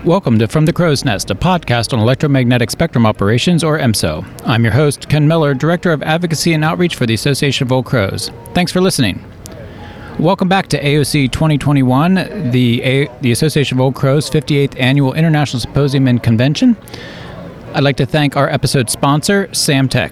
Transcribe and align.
Welcome 0.04 0.38
to 0.38 0.46
From 0.48 0.64
the 0.64 0.72
Crow's 0.72 1.04
Nest, 1.04 1.30
a 1.30 1.34
podcast 1.34 1.92
on 1.92 1.98
electromagnetic 1.98 2.70
spectrum 2.70 3.04
operations, 3.04 3.62
or 3.62 3.78
EMSO. 3.78 4.24
I'm 4.46 4.64
your 4.64 4.72
host, 4.72 5.10
Ken 5.10 5.28
Miller, 5.28 5.52
Director 5.52 5.92
of 5.92 6.02
Advocacy 6.02 6.54
and 6.54 6.64
Outreach 6.64 6.96
for 6.96 7.04
the 7.04 7.12
Association 7.12 7.66
of 7.66 7.72
Old 7.72 7.84
Crows. 7.84 8.30
Thanks 8.54 8.72
for 8.72 8.80
listening. 8.80 9.22
Welcome 10.18 10.48
back 10.48 10.66
to 10.68 10.82
AOC 10.82 11.30
2021, 11.30 12.50
the, 12.50 12.82
A- 12.82 13.08
the 13.20 13.30
Association 13.30 13.76
of 13.78 13.80
Old 13.80 13.94
Crows 13.94 14.28
58th 14.28 14.74
Annual 14.80 15.14
International 15.14 15.60
Symposium 15.60 16.08
and 16.08 16.20
Convention. 16.20 16.76
I'd 17.72 17.84
like 17.84 17.96
to 17.98 18.06
thank 18.06 18.36
our 18.36 18.48
episode 18.48 18.90
sponsor, 18.90 19.46
Samtec. 19.52 20.10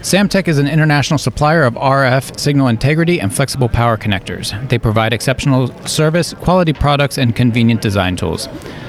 Samtec 0.00 0.48
is 0.48 0.58
an 0.58 0.68
international 0.68 1.16
supplier 1.16 1.62
of 1.62 1.74
RF 1.76 2.38
signal 2.38 2.68
integrity 2.68 3.22
and 3.22 3.34
flexible 3.34 3.70
power 3.70 3.96
connectors. 3.96 4.68
They 4.68 4.76
provide 4.76 5.14
exceptional 5.14 5.68
service, 5.86 6.34
quality 6.34 6.74
products, 6.74 7.16
and 7.16 7.34
convenient 7.34 7.80
design 7.80 8.16
tools. 8.16 8.48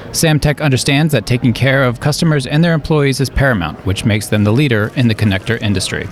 Samtec 0.09 0.59
understands 0.59 1.13
that 1.13 1.25
taking 1.25 1.53
care 1.53 1.85
of 1.85 2.01
customers 2.01 2.45
and 2.45 2.66
their 2.66 2.73
employees 2.73 3.21
is 3.21 3.29
paramount, 3.29 3.85
which 3.85 4.03
makes 4.03 4.27
them 4.27 4.44
the 4.44 4.51
leader 4.51 4.91
in 4.97 5.07
the 5.07 5.16
connector 5.16 5.57
industry. 5.61 6.05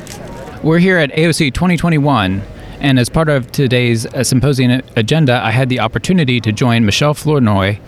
We're 0.64 0.80
here 0.80 0.98
at 0.98 1.12
AOC 1.12 1.54
2021, 1.54 2.42
and 2.80 3.00
as 3.00 3.10
part 3.10 3.28
of 3.30 3.52
today's 3.52 4.06
uh, 4.06 4.24
symposium 4.24 4.82
agenda, 4.96 5.42
I 5.44 5.52
had 5.52 5.70
the 5.70 5.80
opportunity 5.80 6.40
to 6.42 6.52
join 6.52 6.86
Michele 6.86 7.14
Flournoy, 7.14 7.80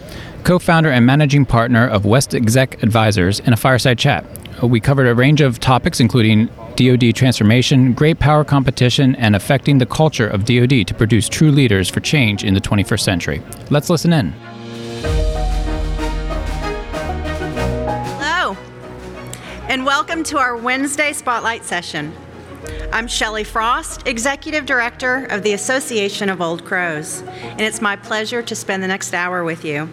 co 0.44 0.58
founder 0.58 0.90
and 0.90 1.06
managing 1.06 1.46
partner 1.46 1.88
of 1.88 2.04
WestExec 2.04 2.82
Advisors, 2.82 3.40
in 3.42 3.54
a 3.54 3.58
fireside 3.58 4.00
chat. 4.00 4.26
We 4.64 4.80
covered 4.80 5.08
a 5.08 5.16
range 5.16 5.42
of 5.42 5.60
topics, 5.60 6.00
including 6.00 6.48
DoD 6.76 7.16
transformation, 7.16 7.94
great 7.94 8.20
power 8.20 8.44
competition, 8.44 9.16
and 9.16 9.36
affecting 9.36 9.78
the 9.78 9.86
culture 9.86 10.28
of 10.28 10.46
DoD 10.46 10.88
to 10.88 10.94
produce 10.94 11.30
true 11.30 11.52
leaders 11.52 11.88
for 11.88 12.00
change 12.00 12.44
in 12.44 12.54
the 12.54 12.62
21st 12.62 13.02
century. 13.02 13.42
Let's 13.70 13.90
listen 13.90 14.12
in. 14.12 14.32
Hello, 18.22 18.58
and 19.68 19.86
welcome 19.86 20.24
to 20.24 20.38
our 20.40 20.58
Wednesday 20.58 21.14
Spotlight 21.14 21.64
session. 21.64 22.14
I'm 22.92 23.08
Shelley 23.08 23.44
Frost, 23.44 24.06
Executive 24.08 24.66
Director 24.66 25.26
of 25.26 25.44
the 25.44 25.54
Association 25.54 26.30
of 26.30 26.42
Old 26.42 26.66
Crows, 26.66 27.22
and 27.22 27.62
it's 27.62 27.82
my 27.82 27.96
pleasure 27.96 28.42
to 28.42 28.56
spend 28.56 28.84
the 28.84 28.88
next 28.88 29.14
hour 29.14 29.44
with 29.44 29.64
you. 29.64 29.88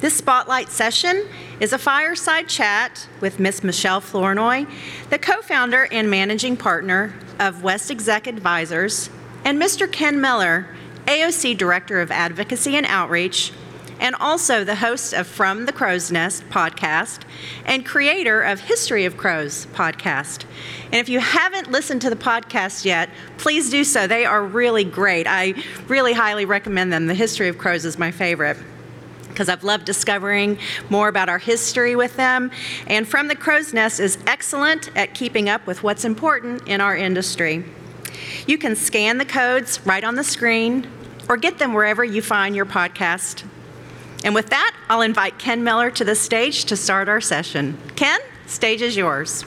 This 0.00 0.16
Spotlight 0.16 0.68
session 0.68 1.26
is 1.58 1.72
a 1.72 1.78
fireside 1.78 2.48
chat 2.48 3.08
with 3.20 3.40
Miss 3.40 3.64
Michele 3.64 4.00
Flournoy, 4.00 4.66
the 5.10 5.18
co 5.18 5.42
founder 5.42 5.88
and 5.90 6.10
managing 6.10 6.56
partner 6.56 7.14
of 7.38 7.56
WestExec 7.56 8.26
Advisors, 8.26 9.10
and 9.44 9.60
Mr. 9.60 9.90
Ken 9.90 10.20
Miller, 10.20 10.68
AOC 11.06 11.56
Director 11.56 12.00
of 12.00 12.10
Advocacy 12.10 12.76
and 12.76 12.86
Outreach 12.86 13.52
and 14.00 14.16
also 14.16 14.64
the 14.64 14.74
host 14.74 15.12
of 15.12 15.26
From 15.26 15.66
the 15.66 15.72
Crow's 15.72 16.10
Nest 16.10 16.42
podcast 16.48 17.20
and 17.64 17.86
creator 17.86 18.42
of 18.42 18.60
History 18.60 19.04
of 19.04 19.16
Crows 19.16 19.66
podcast. 19.66 20.44
And 20.86 20.96
if 20.96 21.08
you 21.08 21.20
haven't 21.20 21.70
listened 21.70 22.00
to 22.02 22.10
the 22.10 22.16
podcast 22.16 22.84
yet, 22.84 23.10
please 23.38 23.70
do 23.70 23.84
so. 23.84 24.08
They 24.08 24.24
are 24.24 24.44
really 24.44 24.82
great. 24.82 25.26
I 25.28 25.54
really 25.86 26.14
highly 26.14 26.46
recommend 26.46 26.92
them. 26.92 27.06
The 27.06 27.14
History 27.14 27.48
of 27.48 27.58
Crows 27.58 27.84
is 27.84 27.98
my 27.98 28.10
favorite 28.10 28.56
because 29.28 29.48
I've 29.48 29.62
loved 29.62 29.84
discovering 29.84 30.58
more 30.88 31.08
about 31.08 31.28
our 31.28 31.38
history 31.38 31.94
with 31.94 32.16
them. 32.16 32.50
And 32.88 33.06
From 33.06 33.28
the 33.28 33.36
Crow's 33.36 33.72
Nest 33.72 34.00
is 34.00 34.18
excellent 34.26 34.90
at 34.96 35.14
keeping 35.14 35.48
up 35.48 35.66
with 35.66 35.82
what's 35.82 36.04
important 36.04 36.66
in 36.66 36.80
our 36.80 36.96
industry. 36.96 37.64
You 38.46 38.58
can 38.58 38.74
scan 38.74 39.18
the 39.18 39.24
codes 39.24 39.80
right 39.86 40.02
on 40.02 40.16
the 40.16 40.24
screen 40.24 40.90
or 41.28 41.36
get 41.36 41.58
them 41.58 41.74
wherever 41.74 42.02
you 42.02 42.22
find 42.22 42.56
your 42.56 42.66
podcast. 42.66 43.44
And 44.24 44.34
with 44.34 44.50
that, 44.50 44.76
I'll 44.88 45.02
invite 45.02 45.38
Ken 45.38 45.64
Miller 45.64 45.90
to 45.92 46.04
the 46.04 46.14
stage 46.14 46.64
to 46.66 46.76
start 46.76 47.08
our 47.08 47.20
session. 47.20 47.78
Ken, 47.96 48.20
stage 48.46 48.82
is 48.82 48.96
yours. 48.96 49.44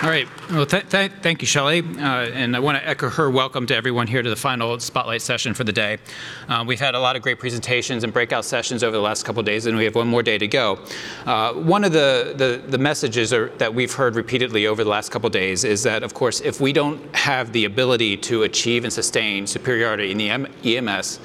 All 0.00 0.10
right. 0.10 0.28
Well, 0.48 0.64
th- 0.64 0.88
th- 0.90 1.10
thank 1.22 1.42
you, 1.42 1.46
Shelley. 1.48 1.80
Uh, 1.80 2.30
and 2.30 2.54
I 2.54 2.60
want 2.60 2.78
to 2.78 2.88
echo 2.88 3.08
her 3.08 3.28
welcome 3.28 3.66
to 3.66 3.74
everyone 3.74 4.06
here 4.06 4.22
to 4.22 4.30
the 4.30 4.36
final 4.36 4.78
spotlight 4.78 5.22
session 5.22 5.54
for 5.54 5.64
the 5.64 5.72
day. 5.72 5.98
Uh, 6.48 6.62
we've 6.64 6.78
had 6.78 6.94
a 6.94 7.00
lot 7.00 7.16
of 7.16 7.22
great 7.22 7.40
presentations 7.40 8.04
and 8.04 8.12
breakout 8.12 8.44
sessions 8.44 8.84
over 8.84 8.96
the 8.96 9.02
last 9.02 9.24
couple 9.24 9.42
days, 9.42 9.66
and 9.66 9.76
we 9.76 9.82
have 9.84 9.96
one 9.96 10.06
more 10.06 10.22
day 10.22 10.38
to 10.38 10.46
go. 10.46 10.78
Uh, 11.26 11.52
one 11.54 11.82
of 11.82 11.90
the, 11.90 12.32
the, 12.36 12.62
the 12.68 12.78
messages 12.78 13.32
are, 13.32 13.48
that 13.58 13.74
we've 13.74 13.92
heard 13.92 14.14
repeatedly 14.14 14.68
over 14.68 14.84
the 14.84 14.90
last 14.90 15.10
couple 15.10 15.28
days 15.30 15.64
is 15.64 15.82
that, 15.82 16.04
of 16.04 16.14
course, 16.14 16.40
if 16.42 16.60
we 16.60 16.72
don't 16.72 17.02
have 17.12 17.52
the 17.52 17.64
ability 17.64 18.16
to 18.18 18.44
achieve 18.44 18.84
and 18.84 18.92
sustain 18.92 19.48
superiority 19.48 20.12
in 20.12 20.16
the 20.16 20.30
M- 20.30 20.46
EMS, 20.62 21.18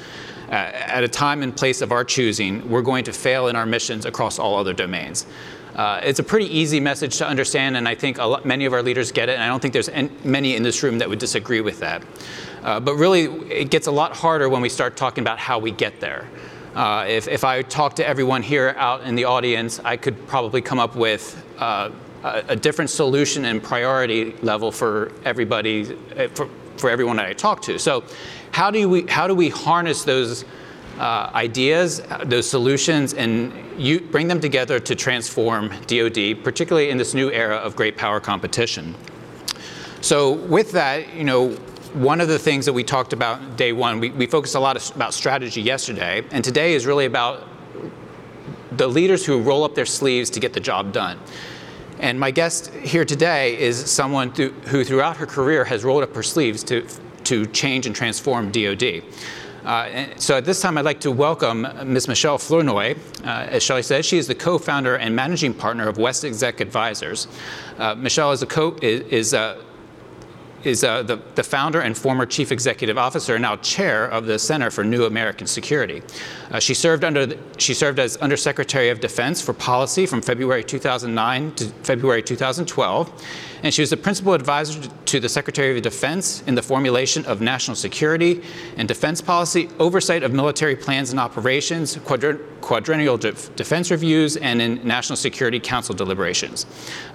uh, 0.50 0.54
at 0.54 1.04
a 1.04 1.08
time 1.08 1.44
and 1.44 1.56
place 1.56 1.82
of 1.82 1.92
our 1.92 2.04
choosing, 2.04 2.68
we're 2.68 2.82
going 2.82 3.04
to 3.04 3.14
fail 3.14 3.50
in 3.50 3.56
our 3.56 3.68
missions 3.68 4.08
across 4.08 4.40
all 4.40 4.58
other 4.58 4.74
domains. 4.74 5.28
Uh, 5.76 6.00
it's 6.04 6.20
a 6.20 6.24
pretty 6.24 6.46
easy 6.46 6.80
message 6.80 7.18
to 7.18 7.28
understand, 7.28 7.76
and 7.76 7.88
I 7.88 7.96
think 7.96 8.18
lot, 8.18 8.46
many 8.46 8.66
of 8.66 8.74
our 8.74 8.84
leaders 8.84 9.12
get 9.12 9.28
it, 9.30 9.34
and 9.34 9.44
I 9.44 9.48
don't 9.48 9.60
think 9.60 9.74
there's 9.74 9.90
any, 9.90 10.12
many 10.24 10.56
in 10.56 10.62
this 10.62 10.84
room 10.84 11.00
that 11.00 11.10
would 11.10 11.20
disagree 11.20 11.62
with 11.62 11.80
that. 11.80 12.04
Uh, 12.62 12.80
but 12.80 12.96
really, 12.96 13.24
it 13.52 13.72
gets 13.72 13.88
a 13.88 13.92
lot 13.92 14.16
harder 14.16 14.50
when 14.50 14.62
we 14.62 14.70
start 14.70 14.96
talking 14.96 15.24
about 15.24 15.40
how 15.40 15.58
we 15.58 15.72
get 15.72 16.00
there. 16.00 16.28
Uh, 16.76 17.06
if, 17.08 17.28
if, 17.28 17.44
I 17.44 17.62
talk 17.62 17.96
to 17.98 18.08
everyone 18.08 18.42
here 18.42 18.74
out 18.78 19.02
in 19.02 19.16
the 19.16 19.26
audience, 19.26 19.80
I 19.84 19.98
could 19.98 20.28
probably 20.28 20.62
come 20.62 20.80
up 20.80 20.96
with 20.96 21.44
uh, 21.60 21.92
a, 22.24 22.44
a, 22.50 22.56
different 22.56 22.90
solution 22.90 23.46
and 23.46 23.62
priority 23.62 24.34
level 24.42 24.72
for 24.72 25.12
everybody, 25.24 25.96
uh, 26.18 26.30
for, 26.30 26.50
for 26.78 26.90
everyone 26.90 27.18
that 27.18 27.28
I 27.28 27.34
talk 27.34 27.62
to. 27.64 27.78
So, 27.78 28.04
how 28.52 28.72
do 28.72 28.90
we, 28.90 29.04
how 29.04 29.28
do 29.28 29.36
we 29.36 29.50
harness 29.50 30.04
those? 30.04 30.46
Uh, 31.00 31.32
ideas, 31.34 32.02
those 32.26 32.50
solutions, 32.50 33.14
and 33.14 33.52
you 33.78 34.00
bring 34.00 34.28
them 34.28 34.40
together 34.40 34.80
to 34.80 34.96
transform 34.96 35.70
DoD, 35.88 36.44
particularly 36.44 36.90
in 36.90 36.98
this 36.98 37.14
new 37.14 37.32
era 37.32 37.56
of 37.56 37.76
great 37.76 37.98
power 37.98 38.20
competition. 38.20 38.96
So, 40.02 40.34
with 40.34 40.72
that, 40.74 41.14
you 41.14 41.24
know, 41.24 41.52
one 41.94 42.22
of 42.22 42.28
the 42.28 42.40
things 42.40 42.66
that 42.66 42.74
we 42.74 42.84
talked 42.84 43.14
about 43.14 43.56
day 43.56 43.72
one, 43.72 44.00
we, 44.00 44.10
we 44.10 44.26
focused 44.26 44.56
a 44.56 44.60
lot 44.60 44.92
about 44.96 45.14
strategy 45.14 45.62
yesterday, 45.62 46.24
and 46.32 46.44
today 46.44 46.74
is 46.74 46.86
really 46.86 47.06
about 47.06 47.48
the 48.72 48.88
leaders 48.88 49.26
who 49.26 49.42
roll 49.42 49.64
up 49.64 49.76
their 49.76 49.86
sleeves 49.86 50.30
to 50.32 50.40
get 50.40 50.54
the 50.54 50.60
job 50.60 50.92
done. 50.92 51.20
And 52.00 52.20
my 52.20 52.32
guest 52.32 52.74
here 52.74 53.06
today 53.06 53.58
is 53.58 53.78
someone 53.90 54.32
who, 54.32 54.84
throughout 54.84 55.18
her 55.18 55.26
career, 55.26 55.64
has 55.66 55.84
rolled 55.84 56.04
up 56.04 56.16
her 56.16 56.24
sleeves 56.24 56.64
to, 56.66 56.86
to 57.26 57.46
change 57.48 57.86
and 57.86 57.96
transform 57.96 58.52
DoD. 58.52 59.04
Uh, 59.66 60.08
so 60.18 60.38
at 60.38 60.46
this 60.46 60.62
time, 60.62 60.78
I'd 60.78 60.86
like 60.86 61.00
to 61.02 61.12
welcome 61.12 61.68
Ms. 61.86 62.08
Michele 62.08 62.38
Flournoy. 62.38 62.98
Uh, 63.24 63.48
as 63.50 63.64
Shelley 63.64 63.84
said, 63.84 64.04
she 64.04 64.18
is 64.18 64.28
the 64.28 64.36
co-founder 64.36 64.96
and 64.96 65.16
managing 65.16 65.54
partner 65.54 65.88
of 65.88 65.98
WestExec 65.98 66.60
Advisors. 66.60 67.28
Uh, 67.78 67.96
Michele 67.96 68.32
is, 68.32 68.42
a 68.42 68.46
co- 68.46 68.78
is, 68.82 69.02
is 69.02 69.34
is 70.64 70.84
uh, 70.84 71.04
the, 71.04 71.18
the, 71.36 71.44
founder 71.44 71.82
and 71.82 71.98
former 71.98 72.26
chief 72.26 72.52
executive 72.52 72.98
officer, 72.98 73.36
and 73.36 73.42
now 73.42 73.56
chair 73.58 74.06
of 74.06 74.26
the 74.26 74.40
Center 74.40 74.72
for 74.72 74.84
New 74.84 75.06
American 75.06 75.48
Security. 75.48 76.02
Uh, 76.52 76.60
she 76.60 76.74
served 76.74 77.04
under 77.04 77.26
the, 77.26 77.38
she 77.58 77.74
served 77.74 78.00
as 78.00 78.18
Undersecretary 78.18 78.90
of 78.90 79.00
Defense 79.00 79.42
for 79.42 79.54
Policy 79.54 80.06
from 80.06 80.22
February 80.22 80.64
2009 80.64 81.56
to 81.56 81.66
February 81.84 82.24
2012, 82.24 83.24
and 83.64 83.74
she 83.74 83.82
was 83.82 83.90
the 83.90 83.98
principal 83.98 84.34
advisor 84.34 84.88
to 85.06 85.20
the 85.20 85.30
Secretary 85.30 85.76
of 85.76 85.82
Defense 85.82 86.44
in 86.48 86.56
the 86.56 86.62
formulation 86.62 87.26
of 87.26 87.42
national 87.42 87.76
security 87.76 88.44
and 88.78 88.88
defense 88.88 89.22
policy, 89.22 89.70
oversight 89.80 90.22
of 90.24 90.34
military 90.34 90.76
plans 90.76 91.12
and 91.12 91.20
operations, 91.20 91.96
quadri- 91.98 92.40
quadrennial 92.62 93.18
de- 93.18 93.32
defense 93.56 93.90
reviews, 93.90 94.38
and 94.38 94.62
in 94.62 94.86
National 94.86 95.18
Security 95.18 95.60
Council 95.60 95.96
deliberations. 95.96 96.66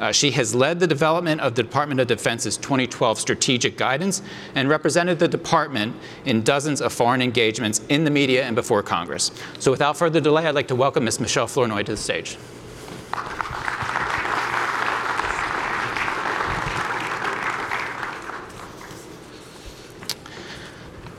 Uh, 0.00 0.10
she 0.10 0.30
has 0.32 0.54
led 0.54 0.80
the 0.80 0.86
development 0.86 1.40
of 1.40 1.54
the 1.54 1.62
Department 1.62 2.00
of 2.00 2.06
Defense's 2.06 2.56
2012 2.56 3.18
strategic 3.18 3.68
strategic 3.68 3.78
guidance 3.78 4.22
and 4.54 4.68
represented 4.68 5.18
the 5.18 5.28
department 5.28 5.94
in 6.24 6.42
dozens 6.42 6.80
of 6.80 6.92
foreign 6.92 7.22
engagements 7.22 7.80
in 7.88 8.04
the 8.04 8.10
media 8.10 8.44
and 8.44 8.56
before 8.56 8.82
Congress. 8.82 9.30
So 9.58 9.70
without 9.70 9.96
further 9.96 10.20
delay, 10.20 10.46
I'd 10.46 10.54
like 10.54 10.68
to 10.68 10.74
welcome 10.74 11.04
Ms. 11.04 11.20
Michele 11.20 11.46
Flournoy 11.46 11.82
to 11.84 11.92
the 11.92 11.96
stage. 11.96 12.36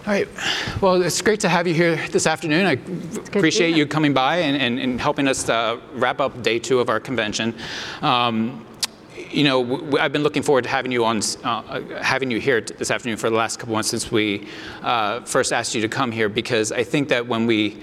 All 0.10 0.16
right. 0.16 0.28
Well, 0.82 1.00
it's 1.04 1.22
great 1.22 1.40
to 1.42 1.50
have 1.50 1.68
you 1.68 1.76
here 1.76 1.96
this 2.08 2.26
afternoon. 2.26 2.66
I 2.66 2.72
appreciate 3.28 3.76
you 3.76 3.86
coming 3.86 4.12
by 4.12 4.38
and, 4.38 4.58
and, 4.60 4.80
and 4.80 5.00
helping 5.00 5.28
us 5.28 5.48
uh, 5.48 5.80
wrap 5.94 6.20
up 6.20 6.42
day 6.42 6.58
two 6.58 6.80
of 6.80 6.90
our 6.90 7.00
convention. 7.00 7.54
Um, 8.02 8.66
you 9.30 9.44
know, 9.44 9.64
w- 9.64 10.00
I've 10.00 10.12
been 10.12 10.24
looking 10.24 10.42
forward 10.42 10.64
to 10.64 10.70
having 10.72 10.92
you 10.92 11.06
on, 11.06 11.22
uh, 11.44 11.82
having 12.02 12.32
you 12.32 12.40
here 12.40 12.60
t- 12.60 12.74
this 12.74 12.90
afternoon 12.90 13.18
for 13.18 13.30
the 13.30 13.36
last 13.36 13.60
couple 13.60 13.76
months 13.76 13.90
since 13.90 14.12
we 14.12 14.48
uh, 14.82 15.22
first 15.26 15.54
asked 15.54 15.76
you 15.76 15.82
to 15.82 15.88
come 15.88 16.12
here 16.12 16.28
because 16.28 16.72
I 16.72 16.84
think 16.84 17.08
that 17.10 17.28
when 17.28 17.46
we, 17.46 17.78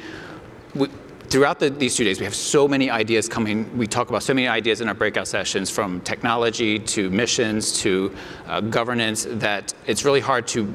we 0.75 0.88
throughout 1.28 1.61
the, 1.61 1.70
these 1.70 1.94
two 1.94 2.02
days, 2.02 2.19
we 2.19 2.25
have 2.25 2.34
so 2.34 2.67
many 2.67 2.90
ideas 2.90 3.28
coming. 3.28 3.78
We 3.78 3.87
talk 3.87 4.08
about 4.08 4.25
so 4.25 4.34
many 4.34 4.49
ideas 4.49 4.81
in 4.81 4.88
our 4.88 4.94
breakout 4.94 5.28
sessions, 5.28 5.70
from 5.70 6.00
technology 6.00 6.81
to 6.81 7.08
missions 7.08 7.78
to 7.82 8.12
uh, 8.49 8.62
governance, 8.62 9.28
that 9.31 9.75
it's 9.87 10.05
really 10.05 10.19
hard 10.19 10.49
to 10.49 10.75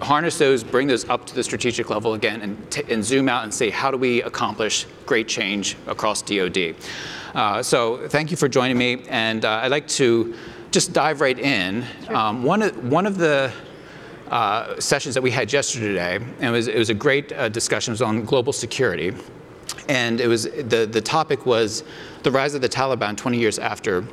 harness 0.00 0.38
those, 0.38 0.64
bring 0.64 0.86
those 0.86 1.08
up 1.08 1.26
to 1.26 1.34
the 1.34 1.42
strategic 1.42 1.90
level 1.90 2.14
again, 2.14 2.42
and, 2.42 2.70
t- 2.70 2.82
and 2.88 3.04
zoom 3.04 3.28
out 3.28 3.44
and 3.44 3.52
say, 3.52 3.70
how 3.70 3.90
do 3.90 3.96
we 3.96 4.22
accomplish 4.22 4.86
great 5.06 5.28
change 5.28 5.76
across 5.86 6.22
DoD? 6.22 6.74
Uh, 7.34 7.62
so 7.62 8.08
thank 8.08 8.30
you 8.30 8.36
for 8.36 8.48
joining 8.48 8.76
me, 8.76 9.04
and 9.08 9.44
uh, 9.44 9.60
I'd 9.62 9.70
like 9.70 9.86
to 9.88 10.34
just 10.70 10.92
dive 10.92 11.20
right 11.20 11.38
in. 11.38 11.84
Um, 12.08 12.42
one, 12.42 12.62
of, 12.62 12.90
one 12.90 13.06
of 13.06 13.18
the 13.18 13.52
uh, 14.30 14.78
sessions 14.80 15.14
that 15.14 15.22
we 15.22 15.30
had 15.30 15.52
yesterday, 15.52 16.16
and 16.16 16.44
it 16.44 16.50
was, 16.50 16.68
it 16.68 16.78
was 16.78 16.90
a 16.90 16.94
great 16.94 17.32
uh, 17.32 17.48
discussion, 17.48 17.92
was 17.92 18.02
on 18.02 18.24
global 18.24 18.52
security. 18.52 19.14
And 19.88 20.20
it 20.20 20.28
was, 20.28 20.44
the, 20.44 20.88
the 20.90 21.00
topic 21.00 21.46
was 21.46 21.84
the 22.22 22.30
rise 22.30 22.54
of 22.54 22.60
the 22.60 22.68
Taliban 22.68 23.16
20 23.16 23.38
years 23.38 23.58
after 23.58 24.04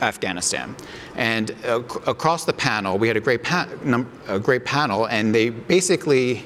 Afghanistan. 0.00 0.74
And 1.16 1.50
uh, 1.64 1.82
ac- 1.82 2.00
across 2.06 2.44
the 2.44 2.52
panel, 2.52 2.98
we 2.98 3.08
had 3.08 3.16
a 3.16 3.20
great, 3.20 3.42
pa- 3.42 3.68
num- 3.84 4.10
a 4.28 4.38
great 4.38 4.64
panel, 4.64 5.06
and 5.06 5.34
they 5.34 5.50
basically 5.50 6.44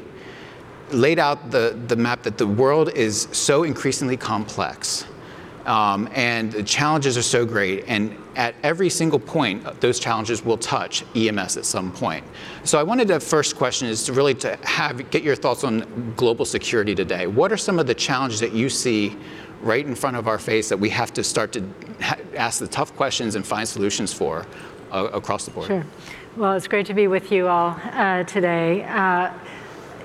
laid 0.90 1.18
out 1.18 1.50
the, 1.50 1.78
the 1.88 1.96
map 1.96 2.22
that 2.22 2.38
the 2.38 2.46
world 2.46 2.90
is 2.94 3.28
so 3.32 3.64
increasingly 3.64 4.16
complex. 4.16 5.06
Um, 5.66 6.10
and 6.12 6.52
the 6.52 6.62
challenges 6.62 7.16
are 7.16 7.22
so 7.22 7.46
great, 7.46 7.84
and 7.86 8.14
at 8.36 8.54
every 8.62 8.90
single 8.90 9.18
point, 9.18 9.64
uh, 9.64 9.72
those 9.80 9.98
challenges 9.98 10.44
will 10.44 10.58
touch 10.58 11.04
EMS 11.16 11.56
at 11.56 11.64
some 11.64 11.90
point. 11.90 12.22
So 12.64 12.78
I 12.78 12.82
wanted 12.82 13.08
to 13.08 13.18
first 13.18 13.56
question 13.56 13.88
is 13.88 14.04
to 14.04 14.12
really 14.12 14.34
to 14.34 14.56
have 14.62 15.10
get 15.10 15.22
your 15.22 15.34
thoughts 15.34 15.64
on 15.64 16.12
global 16.16 16.44
security 16.44 16.94
today. 16.94 17.26
What 17.26 17.50
are 17.50 17.56
some 17.56 17.78
of 17.78 17.86
the 17.86 17.94
challenges 17.94 18.40
that 18.40 18.52
you 18.52 18.68
see 18.68 19.16
right 19.64 19.84
in 19.84 19.94
front 19.94 20.16
of 20.16 20.28
our 20.28 20.38
face 20.38 20.68
that 20.68 20.78
we 20.78 20.90
have 20.90 21.12
to 21.14 21.24
start 21.24 21.52
to 21.52 21.68
ask 22.36 22.60
the 22.60 22.68
tough 22.68 22.94
questions 22.96 23.34
and 23.34 23.46
find 23.46 23.68
solutions 23.68 24.12
for 24.12 24.46
uh, 24.92 25.08
across 25.12 25.44
the 25.44 25.50
board? 25.50 25.66
Sure. 25.66 25.84
Well, 26.36 26.54
it's 26.54 26.68
great 26.68 26.86
to 26.86 26.94
be 26.94 27.06
with 27.06 27.32
you 27.32 27.48
all 27.48 27.78
uh, 27.92 28.24
today. 28.24 28.84
Uh, 28.84 29.32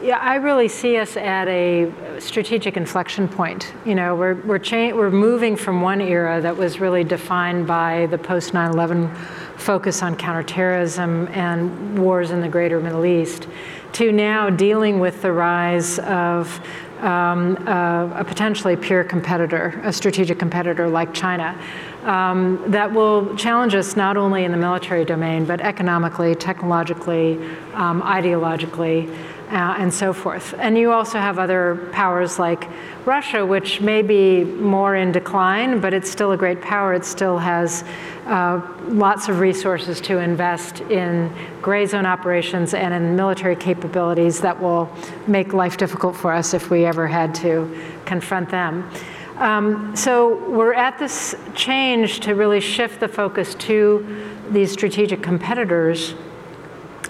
yeah, 0.01 0.17
I 0.19 0.35
really 0.35 0.69
see 0.69 0.95
us 0.95 1.17
at 1.17 1.47
a 1.49 1.91
strategic 2.19 2.77
inflection 2.77 3.27
point. 3.27 3.73
You 3.85 3.95
know, 3.95 4.15
we're 4.15 4.35
we're 4.35 4.59
cha- 4.59 4.93
we're 4.95 5.11
moving 5.11 5.57
from 5.57 5.81
one 5.81 5.99
era 5.99 6.39
that 6.39 6.55
was 6.55 6.79
really 6.79 7.03
defined 7.03 7.67
by 7.67 8.05
the 8.05 8.17
post 8.17 8.53
9/11 8.53 9.13
focus 9.57 10.01
on 10.01 10.15
counterterrorism 10.15 11.27
and 11.29 11.99
wars 11.99 12.31
in 12.31 12.39
the 12.39 12.47
greater 12.47 12.79
Middle 12.79 13.05
East, 13.05 13.47
to 13.93 14.13
now 14.13 14.49
dealing 14.49 15.01
with 15.01 15.21
the 15.21 15.33
rise 15.33 15.99
of 15.99 16.61
um, 17.01 17.55
a 17.67 18.23
potentially 18.25 18.75
peer 18.75 19.03
competitor, 19.03 19.79
a 19.83 19.93
strategic 19.93 20.39
competitor 20.39 20.87
like 20.87 21.13
China, 21.13 21.57
um, 22.03 22.63
that 22.67 22.91
will 22.91 23.35
challenge 23.35 23.75
us 23.75 23.95
not 23.95 24.17
only 24.17 24.43
in 24.45 24.51
the 24.51 24.57
military 24.57 25.05
domain, 25.05 25.45
but 25.45 25.59
economically, 25.61 26.35
technologically, 26.35 27.35
um, 27.73 28.01
ideologically, 28.01 29.13
uh, 29.49 29.75
and 29.79 29.93
so 29.93 30.13
forth. 30.13 30.53
And 30.59 30.77
you 30.77 30.91
also 30.91 31.17
have 31.17 31.39
other 31.39 31.89
powers 31.91 32.37
like 32.37 32.67
Russia, 33.05 33.45
which 33.45 33.81
may 33.81 34.01
be 34.01 34.43
more 34.43 34.95
in 34.95 35.11
decline, 35.11 35.79
but 35.79 35.93
it's 35.93 36.09
still 36.09 36.31
a 36.31 36.37
great 36.37 36.61
power. 36.61 36.93
It 36.93 37.03
still 37.03 37.37
has 37.39 37.83
uh, 38.27 38.61
lots 38.89 39.27
of 39.27 39.39
resources 39.39 39.99
to 40.01 40.19
invest 40.19 40.81
in 40.81 41.33
gray 41.61 41.85
zone 41.87 42.05
operations 42.05 42.75
and 42.75 42.93
in 42.93 43.15
military 43.15 43.55
capabilities 43.55 44.39
that 44.41 44.61
will 44.61 44.87
make 45.25 45.53
life 45.53 45.77
difficult 45.77 46.15
for 46.15 46.31
us 46.31 46.53
if 46.53 46.69
we 46.69 46.85
ever 46.85 47.07
had 47.07 47.33
to 47.35 47.75
confront 48.05 48.49
them. 48.49 48.89
Um, 49.37 49.95
so 49.95 50.47
we're 50.49 50.73
at 50.73 50.99
this 50.99 51.33
change 51.55 52.19
to 52.21 52.35
really 52.35 52.59
shift 52.59 52.99
the 52.99 53.07
focus 53.07 53.55
to 53.55 54.05
these 54.51 54.71
strategic 54.71 55.23
competitors. 55.23 56.13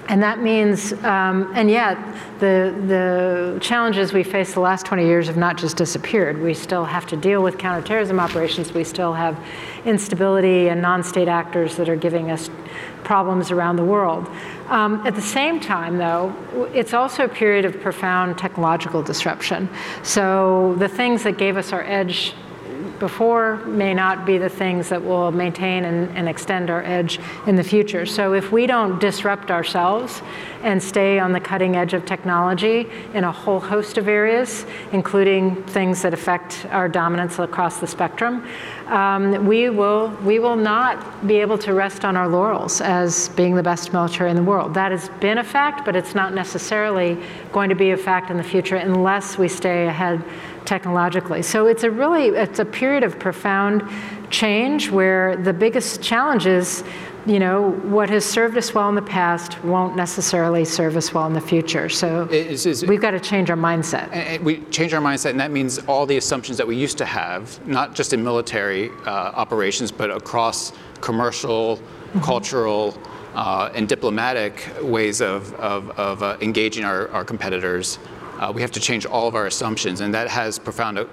And 0.10 0.24
that 0.24 0.42
means, 0.42 0.92
um, 1.04 1.52
and 1.54 1.70
yet, 1.70 1.96
the, 2.40 2.74
the 2.88 3.60
challenges 3.62 4.12
we 4.12 4.24
faced 4.24 4.56
the 4.56 4.60
last 4.60 4.84
20 4.88 5.06
years 5.06 5.28
have 5.28 5.38
not 5.38 5.56
just 5.56 5.78
disappeared. 5.78 6.42
We 6.42 6.56
still 6.56 6.84
have 6.84 7.06
to 7.08 7.16
deal 7.16 7.44
with 7.44 7.60
counterterrorism 7.60 8.20
operations. 8.20 8.74
We 8.74 8.84
still 8.84 9.14
have 9.14 9.38
instability 9.86 10.70
and 10.70 10.82
non 10.82 11.04
state 11.04 11.28
actors 11.28 11.76
that 11.76 11.88
are 11.88 11.96
giving 11.96 12.32
us 12.32 12.50
problems 13.04 13.52
around 13.52 13.76
the 13.76 13.86
world. 13.86 14.28
Um, 14.70 15.06
at 15.06 15.14
the 15.14 15.22
same 15.22 15.60
time, 15.60 16.00
though, 16.00 16.36
it's 16.74 16.96
also 16.96 17.26
a 17.26 17.30
period 17.30 17.66
of 17.66 17.80
profound 17.80 18.36
technological 18.36 19.04
disruption. 19.04 19.70
So 20.02 20.76
the 20.80 20.88
things 20.88 21.22
that 21.22 21.38
gave 21.38 21.56
us 21.56 21.72
our 21.72 21.84
edge 21.84 22.34
before 23.00 23.58
may 23.66 23.94
not 23.94 24.26
be 24.26 24.38
the 24.38 24.50
things 24.50 24.90
that 24.90 25.04
will 25.04 25.32
maintain 25.32 25.86
and, 25.86 26.16
and, 26.18 26.30
extend 26.30 26.70
our 26.70 26.84
edge 26.84 27.20
in 27.48 27.56
the 27.56 27.64
future. 27.64 28.06
So 28.06 28.34
if 28.34 28.52
we 28.52 28.68
don't 28.68 29.00
disrupt 29.00 29.50
ourselves 29.50 30.22
and 30.64 30.82
stay 30.82 31.20
on 31.20 31.32
the 31.32 31.40
cutting 31.40 31.76
edge 31.76 31.94
of 31.94 32.06
technology 32.06 32.88
in 33.14 33.24
a 33.24 33.32
whole 33.32 33.60
host 33.60 33.98
of 33.98 34.08
areas, 34.08 34.66
including 34.92 35.64
things 35.64 36.02
that 36.02 36.14
affect 36.14 36.66
our 36.70 36.90
dominance 36.90 37.40
across 37.40 37.80
the 37.80 37.88
spectrum, 37.88 38.46
um, 38.88 39.46
we 39.46 39.70
will 39.70 40.10
we 40.24 40.40
will 40.40 40.56
not 40.56 41.28
be 41.28 41.36
able 41.36 41.58
to 41.60 41.74
rest 41.74 42.04
on 42.04 42.18
our 42.18 42.28
laurels 42.28 42.82
as 42.82 43.30
being 43.30 43.56
the 43.56 43.64
best 43.64 43.94
military 43.94 44.30
in 44.30 44.36
the 44.36 44.44
world. 44.44 44.74
That 44.74 44.92
has 44.92 45.10
been 45.20 45.38
a 45.38 45.44
fact, 45.44 45.86
but 45.86 45.96
it's 45.96 46.16
not 46.16 46.34
necessarily 46.34 47.18
going 47.52 47.70
to 47.70 47.76
be 47.76 47.92
a 47.92 47.98
fact 47.98 48.32
in 48.32 48.38
the 48.38 48.44
future 48.44 48.76
unless 48.76 49.38
we 49.38 49.48
stay 49.48 49.88
ahead 49.88 50.24
technologically. 50.66 51.42
So 51.42 51.68
it's 51.68 51.84
a 51.84 51.92
really 51.92 52.28
it's 52.28 52.60
a 52.60 52.66
period 52.66 53.04
of 53.04 53.20
profound 53.20 53.84
change 54.30 54.90
where 54.90 55.36
the 55.36 55.54
biggest 55.54 56.02
challenge 56.02 56.46
is, 56.46 56.84
you 57.26 57.40
know, 57.40 57.72
what 57.72 58.10
has 58.10 58.26
served 58.26 58.58
us 58.58 58.74
well 58.74 58.90
in 58.90 58.96
the 58.96 59.02
past 59.02 59.62
won't 59.64 59.96
necessarily 59.96 60.66
serve 60.66 60.96
us 60.96 61.14
well 61.14 61.26
in 61.28 61.34
the 61.34 61.42
future. 61.42 61.90
So 61.90 62.26
we've 62.88 63.02
got 63.02 63.12
to 63.12 63.20
change 63.20 63.50
our 63.50 63.58
mindset. 63.58 64.42
We 64.42 64.62
change 64.66 64.94
our 64.94 65.02
mindset, 65.02 65.32
and 65.32 65.40
that 65.40 65.52
means 65.52 65.80
all 65.80 66.06
the 66.06 66.18
assumptions 66.18 66.58
that 66.58 66.68
we 66.68 66.76
used 66.76 66.98
to 67.00 67.06
have, 67.06 67.66
not 67.68 67.96
just 67.96 68.14
in 68.14 68.24
military 68.24 68.90
uh, 69.06 69.10
operations, 69.10 69.92
but 69.92 70.12
across 70.12 70.74
commercial, 71.02 71.80
cultural, 72.22 72.98
uh, 73.36 73.72
and 73.74 73.88
diplomatic 73.88 74.66
ways 74.82 75.22
of, 75.22 75.54
of, 75.56 75.90
of 75.92 76.24
uh, 76.24 76.38
engaging 76.42 76.84
our, 76.84 77.10
our 77.10 77.24
competitors. 77.24 78.00
Uh, 78.40 78.52
we 78.56 78.62
have 78.62 78.72
to 78.72 78.80
change 78.80 79.06
all 79.06 79.28
of 79.28 79.36
our 79.36 79.48
assumptions, 79.48 80.02
and 80.02 80.14
that 80.14 80.30
has 80.30 80.58
profound 80.58 80.98
uh, 80.98 81.06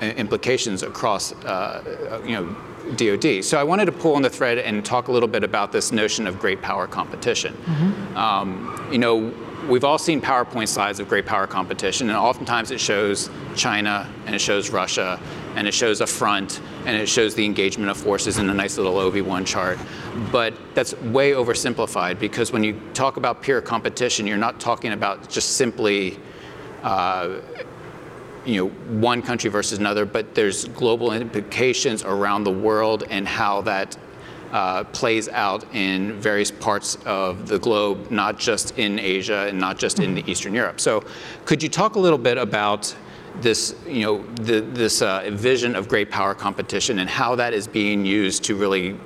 implications 0.00 0.82
across, 0.82 1.32
uh, 1.44 2.20
you 2.24 2.32
know, 2.32 2.56
DoD. 2.96 3.42
So 3.42 3.58
I 3.58 3.64
wanted 3.64 3.86
to 3.86 3.92
pull 3.92 4.14
on 4.14 4.20
the 4.20 4.28
thread 4.28 4.58
and 4.58 4.84
talk 4.84 5.08
a 5.08 5.12
little 5.12 5.28
bit 5.28 5.42
about 5.42 5.72
this 5.72 5.90
notion 5.90 6.26
of 6.26 6.38
great 6.38 6.60
power 6.60 6.86
competition. 6.86 7.56
Um, 8.14 8.88
you 8.92 8.98
know, 8.98 9.32
we've 9.68 9.84
all 9.84 9.96
seen 9.96 10.20
PowerPoint 10.20 10.68
slides 10.68 11.00
of 11.00 11.08
great 11.08 11.24
power 11.24 11.46
competition, 11.46 12.10
and 12.10 12.18
oftentimes 12.18 12.70
it 12.70 12.80
shows 12.80 13.30
China 13.56 14.12
and 14.26 14.34
it 14.34 14.40
shows 14.40 14.68
Russia 14.68 15.18
and 15.56 15.66
it 15.66 15.72
shows 15.72 16.02
a 16.02 16.06
front 16.06 16.60
and 16.84 16.96
it 16.96 17.08
shows 17.08 17.34
the 17.34 17.44
engagement 17.44 17.90
of 17.90 17.96
forces 17.96 18.38
in 18.38 18.50
a 18.50 18.54
nice 18.54 18.76
little 18.76 18.94
OV1 18.94 19.46
chart. 19.46 19.78
But 20.30 20.54
that's 20.74 20.94
way 21.00 21.32
oversimplified 21.32 22.18
because 22.18 22.52
when 22.52 22.62
you 22.62 22.78
talk 22.92 23.16
about 23.16 23.40
peer 23.40 23.62
competition, 23.62 24.26
you're 24.26 24.36
not 24.36 24.60
talking 24.60 24.92
about 24.92 25.30
just 25.30 25.56
simply 25.56 26.18
uh, 26.84 27.40
you 28.44 28.56
know, 28.56 28.68
one 29.00 29.22
country 29.22 29.50
versus 29.50 29.78
another, 29.78 30.04
but 30.04 30.34
there's 30.34 30.66
global 30.66 31.12
implications 31.12 32.04
around 32.04 32.44
the 32.44 32.52
world 32.52 33.04
and 33.10 33.26
how 33.26 33.62
that 33.62 33.96
uh, 34.52 34.84
plays 34.84 35.28
out 35.30 35.64
in 35.74 36.12
various 36.20 36.50
parts 36.50 36.96
of 37.06 37.48
the 37.48 37.58
globe, 37.58 38.10
not 38.10 38.38
just 38.38 38.78
in 38.78 38.98
Asia 38.98 39.46
and 39.48 39.58
not 39.58 39.78
just 39.78 39.98
in 39.98 40.18
Eastern 40.28 40.54
Europe. 40.54 40.78
So, 40.78 41.02
could 41.44 41.62
you 41.62 41.68
talk 41.68 41.96
a 41.96 41.98
little 41.98 42.18
bit 42.18 42.38
about 42.38 42.94
this, 43.40 43.74
you 43.86 44.02
know, 44.02 44.22
the, 44.34 44.60
this 44.60 45.02
uh, 45.02 45.28
vision 45.32 45.74
of 45.74 45.88
great 45.88 46.10
power 46.10 46.34
competition 46.34 47.00
and 47.00 47.10
how 47.10 47.34
that 47.34 47.52
is 47.52 47.66
being 47.66 48.06
used 48.06 48.44
to 48.44 48.54
really 48.54 48.96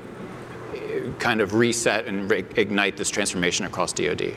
kind 1.18 1.40
of 1.40 1.54
reset 1.54 2.06
and 2.06 2.30
re- 2.30 2.44
ignite 2.56 2.97
this 2.97 3.08
transformation 3.08 3.64
across 3.64 3.92
DoD? 3.92 4.35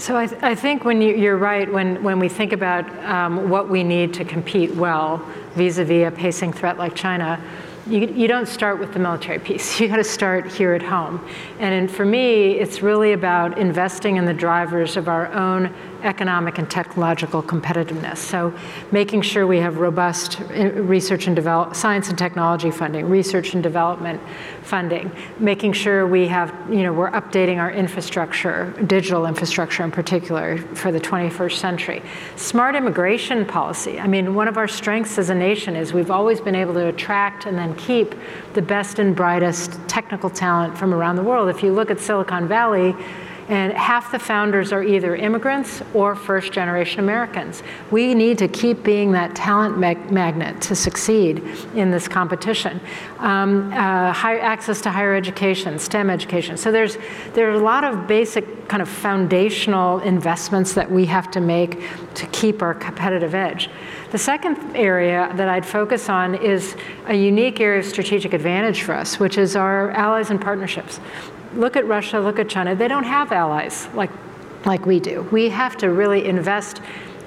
So 0.00 0.16
I, 0.16 0.26
th- 0.26 0.42
I 0.42 0.54
think 0.54 0.86
when 0.86 1.02
you, 1.02 1.14
you're 1.14 1.36
right, 1.36 1.70
when, 1.70 2.02
when 2.02 2.18
we 2.18 2.30
think 2.30 2.54
about 2.54 2.88
um, 3.04 3.50
what 3.50 3.68
we 3.68 3.84
need 3.84 4.14
to 4.14 4.24
compete 4.24 4.74
well 4.74 5.18
vis-a-vis 5.56 6.08
a 6.08 6.10
pacing 6.10 6.54
threat 6.54 6.78
like 6.78 6.94
China, 6.94 7.38
you, 7.86 8.00
you 8.08 8.28
don't 8.28 8.46
start 8.46 8.78
with 8.78 8.92
the 8.92 8.98
military 8.98 9.38
piece. 9.38 9.80
You 9.80 9.88
got 9.88 9.96
to 9.96 10.04
start 10.04 10.52
here 10.52 10.74
at 10.74 10.82
home. 10.82 11.26
And 11.58 11.72
in, 11.72 11.88
for 11.88 12.04
me, 12.04 12.52
it's 12.52 12.82
really 12.82 13.12
about 13.12 13.56
investing 13.56 14.16
in 14.16 14.26
the 14.26 14.34
drivers 14.34 14.98
of 14.98 15.08
our 15.08 15.32
own 15.32 15.74
economic 16.02 16.58
and 16.58 16.70
technological 16.70 17.42
competitiveness. 17.42 18.18
So 18.18 18.54
making 18.90 19.22
sure 19.22 19.46
we 19.46 19.58
have 19.58 19.78
robust 19.78 20.40
uh, 20.40 20.70
research 20.72 21.26
and 21.26 21.36
develop, 21.36 21.74
science 21.74 22.08
and 22.08 22.18
technology 22.18 22.70
funding, 22.70 23.08
research 23.08 23.54
and 23.54 23.62
development 23.62 24.20
funding, 24.62 25.10
making 25.38 25.72
sure 25.72 26.06
we 26.06 26.26
have, 26.28 26.54
you 26.70 26.82
know, 26.82 26.92
we're 26.92 27.10
updating 27.10 27.58
our 27.58 27.70
infrastructure, 27.70 28.72
digital 28.86 29.26
infrastructure 29.26 29.82
in 29.82 29.90
particular 29.90 30.58
for 30.74 30.92
the 30.92 31.00
21st 31.00 31.56
century. 31.56 32.02
Smart 32.36 32.74
immigration 32.74 33.44
policy. 33.44 33.98
I 33.98 34.06
mean, 34.06 34.34
one 34.34 34.48
of 34.48 34.56
our 34.56 34.68
strengths 34.68 35.18
as 35.18 35.30
a 35.30 35.34
nation 35.34 35.76
is 35.76 35.92
we've 35.92 36.10
always 36.10 36.40
been 36.40 36.54
able 36.54 36.74
to 36.74 36.86
attract 36.86 37.46
and 37.46 37.58
then 37.58 37.69
keep 37.74 38.14
the 38.54 38.62
best 38.62 38.98
and 38.98 39.14
brightest 39.14 39.78
technical 39.88 40.30
talent 40.30 40.76
from 40.76 40.94
around 40.94 41.16
the 41.16 41.22
world. 41.22 41.48
If 41.48 41.62
you 41.62 41.72
look 41.72 41.90
at 41.90 42.00
Silicon 42.00 42.48
Valley, 42.48 42.94
and 43.50 43.72
half 43.72 44.12
the 44.12 44.18
founders 44.18 44.72
are 44.72 44.84
either 44.84 45.16
immigrants 45.16 45.82
or 45.92 46.14
first 46.14 46.52
generation 46.52 47.00
Americans. 47.00 47.64
We 47.90 48.14
need 48.14 48.38
to 48.38 48.46
keep 48.46 48.84
being 48.84 49.10
that 49.12 49.34
talent 49.34 49.76
mag- 49.76 50.12
magnet 50.12 50.60
to 50.62 50.76
succeed 50.76 51.42
in 51.74 51.90
this 51.90 52.06
competition. 52.06 52.80
Um, 53.18 53.72
uh, 53.72 54.12
high, 54.12 54.38
access 54.38 54.80
to 54.82 54.90
higher 54.90 55.16
education, 55.16 55.80
STEM 55.80 56.10
education. 56.10 56.56
So 56.56 56.70
there's, 56.70 56.96
there 57.34 57.50
are 57.50 57.54
a 57.54 57.58
lot 57.58 57.82
of 57.82 58.06
basic 58.06 58.68
kind 58.68 58.80
of 58.80 58.88
foundational 58.88 59.98
investments 59.98 60.74
that 60.74 60.88
we 60.88 61.04
have 61.06 61.28
to 61.32 61.40
make 61.40 61.82
to 62.14 62.26
keep 62.28 62.62
our 62.62 62.72
competitive 62.72 63.34
edge. 63.34 63.68
The 64.12 64.18
second 64.18 64.76
area 64.76 65.28
that 65.34 65.48
I'd 65.48 65.66
focus 65.66 66.08
on 66.08 66.36
is 66.36 66.76
a 67.06 67.14
unique 67.16 67.58
area 67.58 67.80
of 67.80 67.84
strategic 67.84 68.32
advantage 68.32 68.82
for 68.82 68.94
us, 68.94 69.18
which 69.18 69.38
is 69.38 69.56
our 69.56 69.90
allies 69.90 70.30
and 70.30 70.40
partnerships 70.40 71.00
look 71.54 71.76
at 71.76 71.86
Russia, 71.86 72.20
look 72.20 72.38
at 72.38 72.48
China, 72.48 72.74
they 72.74 72.88
don't 72.88 73.04
have 73.04 73.32
allies 73.32 73.88
like, 73.94 74.10
like 74.64 74.86
we 74.86 75.00
do. 75.00 75.22
We 75.30 75.48
have 75.48 75.76
to 75.78 75.90
really 75.90 76.26
invest 76.26 76.80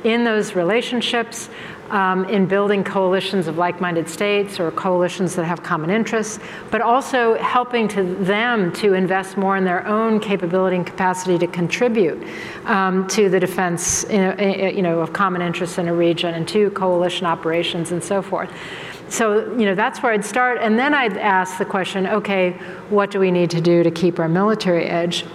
in 0.03 0.23
those 0.23 0.55
relationships, 0.55 1.49
um, 1.89 2.25
in 2.25 2.47
building 2.47 2.83
coalitions 2.83 3.47
of 3.47 3.57
like 3.57 3.79
minded 3.79 4.09
states 4.09 4.59
or 4.59 4.71
coalitions 4.71 5.35
that 5.35 5.45
have 5.45 5.61
common 5.61 5.89
interests, 5.89 6.39
but 6.71 6.81
also 6.81 7.35
helping 7.37 7.87
to 7.89 8.03
them 8.03 8.71
to 8.73 8.93
invest 8.93 9.37
more 9.37 9.57
in 9.57 9.63
their 9.63 9.85
own 9.87 10.19
capability 10.19 10.75
and 10.75 10.87
capacity 10.87 11.37
to 11.37 11.47
contribute 11.47 12.21
um, 12.65 13.07
to 13.07 13.29
the 13.29 13.39
defense 13.39 14.05
you 14.09 14.81
know, 14.81 14.99
of 14.99 15.13
common 15.13 15.41
interests 15.41 15.77
in 15.77 15.87
a 15.87 15.93
region 15.93 16.33
and 16.33 16.47
to 16.47 16.71
coalition 16.71 17.27
operations 17.27 17.91
and 17.91 18.03
so 18.03 18.21
forth. 18.21 18.51
So, 19.09 19.51
you 19.57 19.65
know, 19.65 19.75
that's 19.75 20.01
where 20.01 20.11
I'd 20.11 20.25
start. 20.25 20.59
And 20.61 20.77
then 20.77 20.93
I'd 20.93 21.17
ask 21.17 21.57
the 21.57 21.65
question 21.65 22.07
okay, 22.07 22.51
what 22.89 23.11
do 23.11 23.19
we 23.19 23.31
need 23.31 23.49
to 23.51 23.61
do 23.61 23.83
to 23.83 23.91
keep 23.91 24.19
our 24.19 24.29
military 24.29 24.85
edge? 24.85 25.25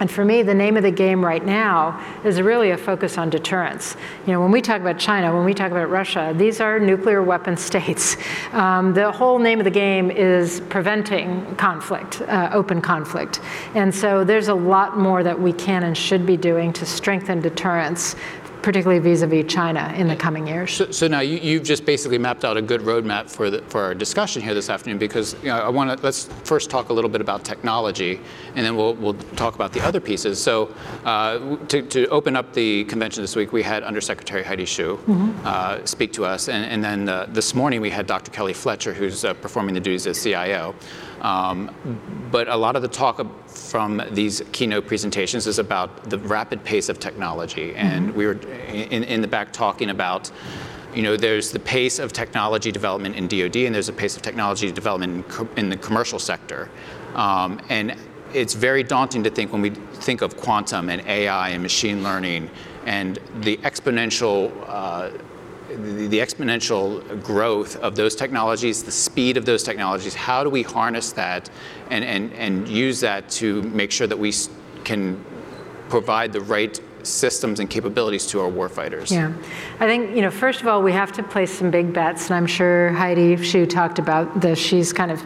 And 0.00 0.10
for 0.10 0.24
me, 0.24 0.42
the 0.42 0.52
name 0.52 0.76
of 0.76 0.82
the 0.82 0.90
game 0.90 1.24
right 1.24 1.44
now 1.44 2.04
is 2.24 2.40
really 2.40 2.70
a 2.70 2.76
focus 2.76 3.18
on 3.18 3.30
deterrence. 3.30 3.96
You 4.26 4.32
know, 4.32 4.40
when 4.40 4.50
we 4.50 4.60
talk 4.60 4.80
about 4.80 4.98
China, 4.98 5.32
when 5.32 5.44
we 5.44 5.54
talk 5.54 5.70
about 5.70 5.90
Russia, 5.90 6.34
these 6.36 6.60
are 6.60 6.80
nuclear 6.80 7.22
weapon 7.22 7.56
states. 7.68 8.16
Um, 8.52 8.94
the 8.94 9.12
whole 9.12 9.38
name 9.38 9.60
of 9.60 9.64
the 9.64 9.70
game 9.70 10.10
is 10.10 10.60
preventing 10.70 11.54
conflict, 11.54 12.20
uh, 12.22 12.50
open 12.52 12.80
conflict. 12.80 13.40
And 13.76 13.94
so 13.94 14.24
there's 14.24 14.48
a 14.48 14.54
lot 14.54 14.98
more 14.98 15.22
that 15.22 15.38
we 15.38 15.52
can 15.52 15.84
and 15.84 15.96
should 15.96 16.26
be 16.26 16.36
doing 16.36 16.72
to 16.72 16.84
strengthen 16.84 17.40
deterrence 17.40 18.16
particularly 18.62 19.00
vis-a-vis 19.00 19.52
China 19.52 19.92
in 19.96 20.08
the 20.08 20.16
coming 20.16 20.46
years. 20.46 20.72
So, 20.72 20.90
so 20.90 21.08
now 21.08 21.20
you, 21.20 21.58
have 21.58 21.66
just 21.66 21.84
basically 21.84 22.18
mapped 22.18 22.44
out 22.44 22.56
a 22.56 22.62
good 22.62 22.80
roadmap 22.82 23.28
for 23.30 23.50
the, 23.50 23.62
for 23.62 23.82
our 23.82 23.94
discussion 23.94 24.42
here 24.42 24.54
this 24.54 24.70
afternoon 24.70 24.98
because 24.98 25.34
you 25.42 25.48
know, 25.48 25.58
I 25.58 25.68
want 25.68 25.96
to 25.96 26.04
let's 26.04 26.26
first 26.44 26.70
talk 26.70 26.88
a 26.88 26.92
little 26.92 27.10
bit 27.10 27.20
about 27.20 27.44
technology 27.44 28.20
and 28.54 28.64
then 28.64 28.76
we'll, 28.76 28.94
we'll 28.94 29.14
talk 29.36 29.54
about 29.54 29.72
the 29.72 29.80
other 29.80 30.00
pieces. 30.00 30.42
So 30.42 30.74
uh, 31.04 31.56
to, 31.66 31.82
to 31.82 32.06
open 32.08 32.36
up 32.36 32.52
the 32.52 32.84
convention 32.84 33.22
this 33.22 33.36
week, 33.36 33.52
we 33.52 33.62
had 33.62 33.82
Undersecretary 33.82 34.42
Heidi 34.42 34.64
Shyu 34.64 34.96
mm-hmm. 34.98 35.46
uh, 35.46 35.84
speak 35.84 36.12
to 36.14 36.24
us, 36.24 36.48
and, 36.48 36.64
and 36.64 36.84
then 36.84 37.08
uh, 37.08 37.26
this 37.28 37.54
morning 37.54 37.80
we 37.80 37.90
had 37.90 38.06
Dr. 38.06 38.30
Kelly 38.30 38.52
Fletcher, 38.52 38.92
who's 38.92 39.24
uh, 39.24 39.34
performing 39.34 39.74
the 39.74 39.80
duties 39.80 40.06
as 40.06 40.22
CIO. 40.22 40.74
Um, 41.22 41.70
but 42.30 42.48
a 42.48 42.56
lot 42.56 42.76
of 42.76 42.82
the 42.82 42.88
talk 42.88 43.24
from 43.48 44.02
these 44.10 44.42
keynote 44.52 44.86
presentations 44.86 45.46
is 45.46 45.58
about 45.58 46.10
the 46.10 46.18
rapid 46.18 46.64
pace 46.64 46.88
of 46.88 46.98
technology. 46.98 47.74
And 47.76 48.08
mm-hmm. 48.08 48.18
we 48.18 48.26
were 48.26 48.38
in, 48.68 49.04
in 49.04 49.22
the 49.22 49.28
back 49.28 49.52
talking 49.52 49.90
about 49.90 50.30
you 50.94 51.02
know, 51.02 51.16
there's 51.16 51.50
the 51.50 51.58
pace 51.58 51.98
of 51.98 52.12
technology 52.12 52.70
development 52.70 53.16
in 53.16 53.26
DoD, 53.26 53.56
and 53.56 53.74
there's 53.74 53.88
a 53.88 53.94
pace 53.94 54.14
of 54.14 54.22
technology 54.22 54.70
development 54.70 55.14
in, 55.14 55.22
co- 55.22 55.48
in 55.56 55.70
the 55.70 55.76
commercial 55.76 56.18
sector. 56.18 56.68
Um, 57.14 57.60
and 57.70 57.96
it's 58.34 58.54
very 58.54 58.82
daunting 58.82 59.22
to 59.24 59.30
think 59.30 59.52
when 59.52 59.62
we 59.62 59.70
think 59.70 60.22
of 60.22 60.36
quantum 60.36 60.88
and 60.88 61.00
AI 61.06 61.50
and 61.50 61.62
machine 61.62 62.02
learning 62.02 62.50
and 62.84 63.18
the 63.40 63.56
exponential 63.58 64.52
uh, 64.66 65.10
the, 65.76 66.08
the, 66.08 66.18
exponential 66.18 67.22
growth 67.22 67.76
of 67.76 67.96
those 67.96 68.14
technologies, 68.14 68.82
the 68.82 68.92
speed 68.92 69.36
of 69.36 69.44
those 69.44 69.62
technologies, 69.62 70.14
how 70.14 70.44
do 70.44 70.50
we 70.50 70.62
harness 70.62 71.12
that 71.12 71.50
and, 71.90 72.04
and, 72.04 72.32
and 72.34 72.68
use 72.68 73.00
that 73.00 73.28
to 73.30 73.62
make 73.62 73.90
sure 73.90 74.06
that 74.06 74.18
we 74.18 74.32
can 74.84 75.22
provide 75.88 76.32
the 76.32 76.40
right 76.40 76.80
systems 77.02 77.60
and 77.60 77.68
capabilities 77.68 78.26
to 78.26 78.40
our 78.40 78.50
warfighters? 78.50 79.10
Yeah, 79.10 79.32
I 79.80 79.86
think, 79.86 80.14
you 80.14 80.22
know, 80.22 80.30
first 80.30 80.60
of 80.60 80.68
all, 80.68 80.82
we 80.82 80.92
have 80.92 81.12
to 81.12 81.22
place 81.22 81.52
some 81.52 81.70
big 81.70 81.92
bets, 81.92 82.26
and 82.26 82.36
I'm 82.36 82.46
sure 82.46 82.92
Heidi 82.92 83.36
Shyu 83.36 83.68
talked 83.68 83.98
about 83.98 84.40
this. 84.40 84.58
She's 84.58 84.92
kind 84.92 85.10
of 85.10 85.24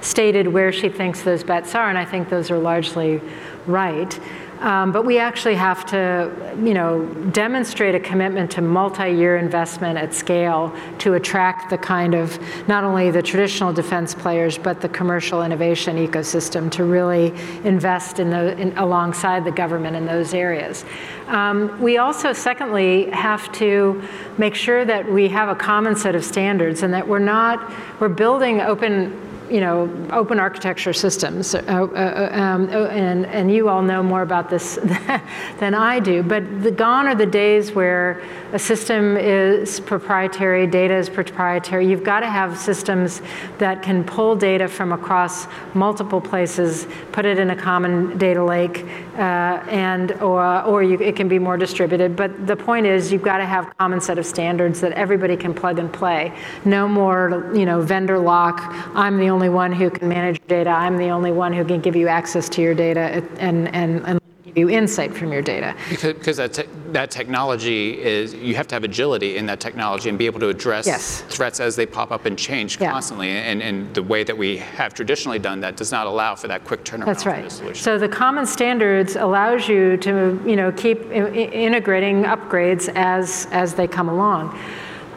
stated 0.00 0.48
where 0.48 0.72
she 0.72 0.88
thinks 0.88 1.22
those 1.22 1.44
bets 1.44 1.74
are, 1.74 1.88
and 1.88 1.98
I 1.98 2.04
think 2.04 2.28
those 2.28 2.50
are 2.50 2.58
largely 2.58 3.20
right. 3.66 4.18
Um, 4.60 4.90
but 4.90 5.04
we 5.04 5.18
actually 5.18 5.54
have 5.54 5.86
to, 5.86 6.32
you 6.60 6.74
know, 6.74 7.06
demonstrate 7.30 7.94
a 7.94 8.00
commitment 8.00 8.50
to 8.52 8.60
multi-year 8.60 9.36
investment 9.36 9.96
at 9.96 10.12
scale 10.12 10.74
to 10.98 11.14
attract 11.14 11.70
the 11.70 11.78
kind 11.78 12.14
of 12.14 12.38
not 12.66 12.82
only 12.82 13.10
the 13.12 13.22
traditional 13.22 13.72
defense 13.72 14.14
players 14.14 14.58
but 14.58 14.80
the 14.80 14.88
commercial 14.88 15.42
innovation 15.42 15.96
ecosystem 15.96 16.70
to 16.72 16.84
really 16.84 17.32
invest 17.64 18.18
in 18.18 18.30
the 18.30 18.58
in, 18.58 18.76
alongside 18.78 19.44
the 19.44 19.52
government 19.52 19.94
in 19.94 20.06
those 20.06 20.34
areas. 20.34 20.84
Um, 21.28 21.80
we 21.80 21.98
also, 21.98 22.32
secondly, 22.32 23.10
have 23.10 23.52
to 23.52 24.02
make 24.38 24.54
sure 24.54 24.84
that 24.84 25.10
we 25.10 25.28
have 25.28 25.48
a 25.48 25.54
common 25.54 25.94
set 25.94 26.14
of 26.14 26.24
standards 26.24 26.82
and 26.82 26.92
that 26.94 27.06
we're 27.06 27.18
not 27.18 27.72
we're 28.00 28.08
building 28.08 28.60
open 28.60 29.27
you 29.50 29.60
know, 29.60 29.88
open 30.12 30.38
architecture 30.38 30.92
systems, 30.92 31.54
uh, 31.54 31.58
uh, 31.58 32.28
um, 32.32 32.68
oh, 32.72 32.86
and, 32.86 33.26
and 33.26 33.50
you 33.50 33.68
all 33.68 33.82
know 33.82 34.02
more 34.02 34.22
about 34.22 34.50
this 34.50 34.76
than 35.58 35.74
I 35.74 36.00
do, 36.00 36.22
but 36.22 36.62
the, 36.62 36.70
gone 36.70 37.06
are 37.06 37.14
the 37.14 37.26
days 37.26 37.72
where 37.72 38.22
a 38.52 38.58
system 38.58 39.16
is 39.16 39.80
proprietary, 39.80 40.66
data 40.66 40.96
is 40.96 41.08
proprietary. 41.08 41.88
You've 41.88 42.04
got 42.04 42.20
to 42.20 42.26
have 42.26 42.58
systems 42.58 43.22
that 43.58 43.82
can 43.82 44.04
pull 44.04 44.36
data 44.36 44.68
from 44.68 44.92
across 44.92 45.46
multiple 45.74 46.20
places, 46.20 46.86
put 47.12 47.24
it 47.24 47.38
in 47.38 47.50
a 47.50 47.56
common 47.56 48.18
data 48.18 48.42
lake, 48.42 48.84
uh, 49.16 49.62
and 49.68 50.12
or, 50.20 50.62
or 50.62 50.82
you, 50.82 50.98
it 50.98 51.16
can 51.16 51.28
be 51.28 51.38
more 51.38 51.56
distributed. 51.56 52.16
But 52.16 52.46
the 52.46 52.56
point 52.56 52.86
is, 52.86 53.12
you've 53.12 53.22
got 53.22 53.38
to 53.38 53.46
have 53.46 53.72
common 53.78 54.00
set 54.00 54.18
of 54.18 54.26
standards 54.26 54.80
that 54.80 54.92
everybody 54.92 55.36
can 55.36 55.54
plug 55.54 55.78
and 55.78 55.92
play. 55.92 56.36
No 56.64 56.88
more, 56.88 57.50
you 57.54 57.66
know, 57.66 57.80
vendor 57.82 58.18
lock. 58.18 58.60
I'm 58.94 59.18
the 59.18 59.28
only 59.28 59.37
one 59.46 59.70
who 59.72 59.90
can 59.90 60.08
manage 60.08 60.40
your 60.40 60.58
data. 60.58 60.70
I'm 60.70 60.96
the 60.96 61.10
only 61.10 61.30
one 61.30 61.52
who 61.52 61.64
can 61.64 61.80
give 61.80 61.94
you 61.94 62.08
access 62.08 62.48
to 62.48 62.62
your 62.62 62.74
data 62.74 63.22
and, 63.38 63.68
and, 63.74 64.04
and 64.04 64.20
give 64.44 64.58
you 64.58 64.68
insight 64.68 65.14
from 65.14 65.30
your 65.30 65.42
data. 65.42 65.76
Because, 65.88 66.14
because 66.14 66.36
that, 66.38 66.52
te- 66.54 66.68
that 66.92 67.10
technology 67.10 68.00
is, 68.00 68.34
you 68.34 68.54
have 68.56 68.66
to 68.68 68.74
have 68.74 68.82
agility 68.82 69.36
in 69.36 69.46
that 69.46 69.60
technology 69.60 70.08
and 70.08 70.18
be 70.18 70.26
able 70.26 70.40
to 70.40 70.48
address 70.48 70.86
yes. 70.86 71.20
threats 71.28 71.60
as 71.60 71.76
they 71.76 71.86
pop 71.86 72.10
up 72.10 72.24
and 72.24 72.38
change 72.38 72.80
yeah. 72.80 72.90
constantly. 72.90 73.28
And, 73.28 73.62
and 73.62 73.94
the 73.94 74.02
way 74.02 74.24
that 74.24 74.36
we 74.36 74.56
have 74.56 74.94
traditionally 74.94 75.38
done 75.38 75.60
that 75.60 75.76
does 75.76 75.92
not 75.92 76.06
allow 76.06 76.34
for 76.34 76.48
that 76.48 76.64
quick 76.64 76.82
turnaround. 76.84 77.06
That's 77.06 77.26
right. 77.26 77.76
So 77.76 77.98
the 77.98 78.08
common 78.08 78.46
standards 78.46 79.16
allows 79.16 79.68
you 79.68 79.96
to, 79.98 80.42
you 80.46 80.56
know, 80.56 80.72
keep 80.72 80.98
I- 81.10 81.28
integrating 81.28 82.24
upgrades 82.24 82.90
as, 82.94 83.46
as 83.52 83.74
they 83.74 83.86
come 83.86 84.08
along. 84.08 84.58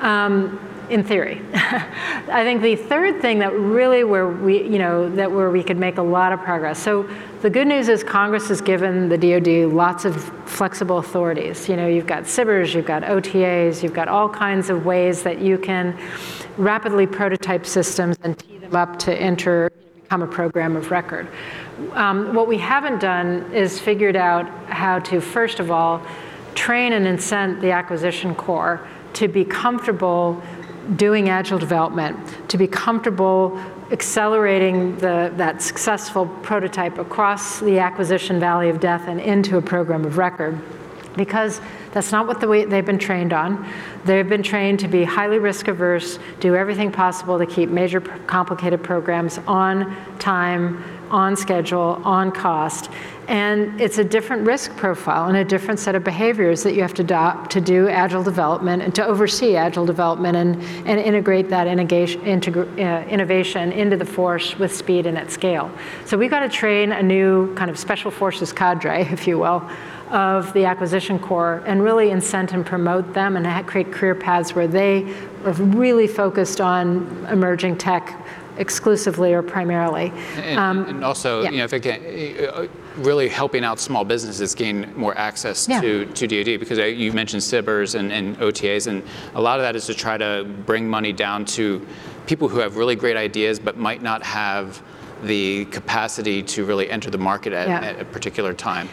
Um, 0.01 0.59
in 0.91 1.03
theory. 1.03 1.41
I 1.53 2.43
think 2.43 2.61
the 2.61 2.75
third 2.75 3.21
thing 3.21 3.39
that 3.39 3.53
really 3.53 4.03
where 4.03 4.27
we, 4.27 4.61
you 4.63 4.77
know, 4.77 5.09
that 5.15 5.31
where 5.31 5.49
we 5.49 5.63
could 5.63 5.77
make 5.77 5.97
a 5.97 6.03
lot 6.03 6.33
of 6.33 6.41
progress. 6.41 6.77
So 6.77 7.09
the 7.41 7.49
good 7.49 7.67
news 7.67 7.87
is 7.87 8.03
Congress 8.03 8.49
has 8.49 8.61
given 8.61 9.09
the 9.09 9.17
DoD 9.17 9.73
lots 9.73 10.05
of 10.05 10.21
flexible 10.47 10.97
authorities. 10.97 11.67
You 11.69 11.77
know, 11.77 11.87
you've 11.87 12.07
got 12.07 12.23
SBIRs, 12.23 12.75
you've 12.75 12.85
got 12.85 13.03
OTAs, 13.03 13.81
you've 13.81 13.93
got 13.93 14.07
all 14.07 14.29
kinds 14.29 14.69
of 14.69 14.85
ways 14.85 15.23
that 15.23 15.39
you 15.39 15.57
can 15.57 15.97
rapidly 16.57 17.07
prototype 17.07 17.65
systems 17.65 18.17
and 18.23 18.37
tee 18.37 18.57
them 18.57 18.75
up 18.75 18.99
to 18.99 19.15
enter 19.15 19.71
become 20.11 20.23
a 20.23 20.27
program 20.27 20.75
of 20.75 20.91
record. 20.91 21.25
Um, 21.93 22.33
what 22.35 22.45
we 22.45 22.57
haven't 22.57 22.99
done 22.99 23.49
is 23.53 23.79
figured 23.79 24.17
out 24.17 24.45
how 24.67 24.99
to, 24.99 25.21
first 25.21 25.61
of 25.61 25.71
all, 25.71 26.05
train 26.53 26.91
and 26.91 27.07
incent 27.07 27.61
the 27.61 27.71
acquisition 27.71 28.35
corps 28.35 28.85
to 29.13 29.29
be 29.29 29.45
comfortable 29.45 30.43
doing 30.95 31.29
agile 31.29 31.59
development, 31.59 32.17
to 32.49 32.57
be 32.57 32.67
comfortable 32.67 33.59
accelerating 33.91 34.97
the, 34.97 35.31
that 35.35 35.61
successful 35.61 36.25
prototype 36.41 36.97
across 36.97 37.59
the 37.59 37.79
acquisition 37.79 38.39
valley 38.39 38.69
of 38.69 38.79
death 38.79 39.07
and 39.07 39.19
into 39.19 39.57
a 39.57 39.61
program 39.61 40.05
of 40.05 40.17
record. 40.17 40.59
Because 41.17 41.59
that's 41.91 42.13
not 42.13 42.25
what 42.25 42.39
the 42.39 42.47
way 42.47 42.63
they've 42.63 42.85
been 42.85 42.97
trained 42.97 43.33
on. 43.33 43.67
They've 44.05 44.27
been 44.27 44.43
trained 44.43 44.79
to 44.79 44.87
be 44.87 45.03
highly 45.03 45.39
risk 45.39 45.67
averse, 45.67 46.19
do 46.39 46.55
everything 46.55 46.89
possible 46.89 47.37
to 47.37 47.45
keep 47.45 47.69
major 47.69 47.99
complicated 47.99 48.81
programs 48.81 49.37
on 49.39 49.93
time, 50.19 50.83
on 51.11 51.35
schedule, 51.35 52.01
on 52.03 52.31
cost. 52.31 52.89
And 53.27 53.79
it's 53.79 53.97
a 53.97 54.03
different 54.03 54.45
risk 54.45 54.75
profile 54.75 55.27
and 55.27 55.37
a 55.37 55.45
different 55.45 55.79
set 55.79 55.95
of 55.95 56.03
behaviors 56.03 56.63
that 56.63 56.73
you 56.73 56.81
have 56.81 56.93
to 56.95 57.03
adopt 57.03 57.51
to 57.51 57.61
do 57.61 57.87
agile 57.87 58.23
development 58.23 58.81
and 58.81 58.93
to 58.95 59.05
oversee 59.05 59.55
agile 59.55 59.85
development 59.85 60.35
and, 60.35 60.61
and 60.87 60.99
integrate 60.99 61.47
that 61.49 61.67
uh, 61.67 63.07
innovation 63.07 63.71
into 63.71 63.95
the 63.95 64.05
force 64.05 64.57
with 64.57 64.75
speed 64.75 65.05
and 65.05 65.17
at 65.17 65.31
scale. 65.31 65.71
So 66.05 66.17
we've 66.17 66.31
got 66.31 66.41
to 66.41 66.49
train 66.49 66.91
a 66.91 67.03
new 67.03 67.53
kind 67.55 67.69
of 67.69 67.77
special 67.77 68.11
forces 68.11 68.51
cadre, 68.51 69.01
if 69.11 69.27
you 69.27 69.37
will, 69.37 69.69
of 70.09 70.51
the 70.51 70.65
acquisition 70.65 71.17
corps 71.17 71.63
and 71.65 71.81
really 71.81 72.09
incent 72.09 72.51
and 72.51 72.65
promote 72.65 73.13
them 73.13 73.37
and 73.37 73.65
create 73.65 73.91
career 73.93 74.13
paths 74.13 74.53
where 74.53 74.67
they 74.67 75.03
are 75.45 75.53
really 75.53 76.07
focused 76.07 76.59
on 76.59 77.25
emerging 77.31 77.77
tech 77.77 78.21
exclusively 78.57 79.33
or 79.33 79.41
primarily. 79.41 80.11
And, 80.35 80.59
um, 80.59 80.85
and 80.85 81.03
also, 81.03 81.41
yeah. 81.41 81.49
you 81.51 81.57
know, 81.57 81.63
if 81.63 81.73
it 81.73 81.81
can, 81.81 82.47
uh, 82.47 82.67
really 82.97 83.27
helping 83.29 83.63
out 83.63 83.79
small 83.79 84.03
businesses 84.03 84.53
gain 84.53 84.93
more 84.95 85.17
access 85.17 85.67
yeah. 85.67 85.81
to, 85.81 86.05
to 86.05 86.27
DoD 86.27 86.59
because 86.59 86.77
you 86.77 87.13
mentioned 87.13 87.41
SBIRs 87.41 87.95
and, 87.95 88.11
and 88.11 88.37
OTAs, 88.37 88.87
and 88.87 89.03
a 89.35 89.41
lot 89.41 89.59
of 89.59 89.63
that 89.63 89.75
is 89.75 89.85
to 89.85 89.93
try 89.93 90.17
to 90.17 90.45
bring 90.65 90.89
money 90.89 91.13
down 91.13 91.45
to 91.45 91.85
people 92.27 92.47
who 92.47 92.59
have 92.59 92.77
really 92.77 92.95
great 92.95 93.17
ideas 93.17 93.59
but 93.59 93.77
might 93.77 94.01
not 94.01 94.23
have 94.23 94.81
the 95.23 95.65
capacity 95.65 96.41
to 96.41 96.65
really 96.65 96.89
enter 96.89 97.09
the 97.09 97.17
market 97.17 97.53
at, 97.53 97.67
yeah. 97.67 97.79
at, 97.81 97.99
a 97.99 98.05
particular 98.05 98.53
time. 98.53 98.89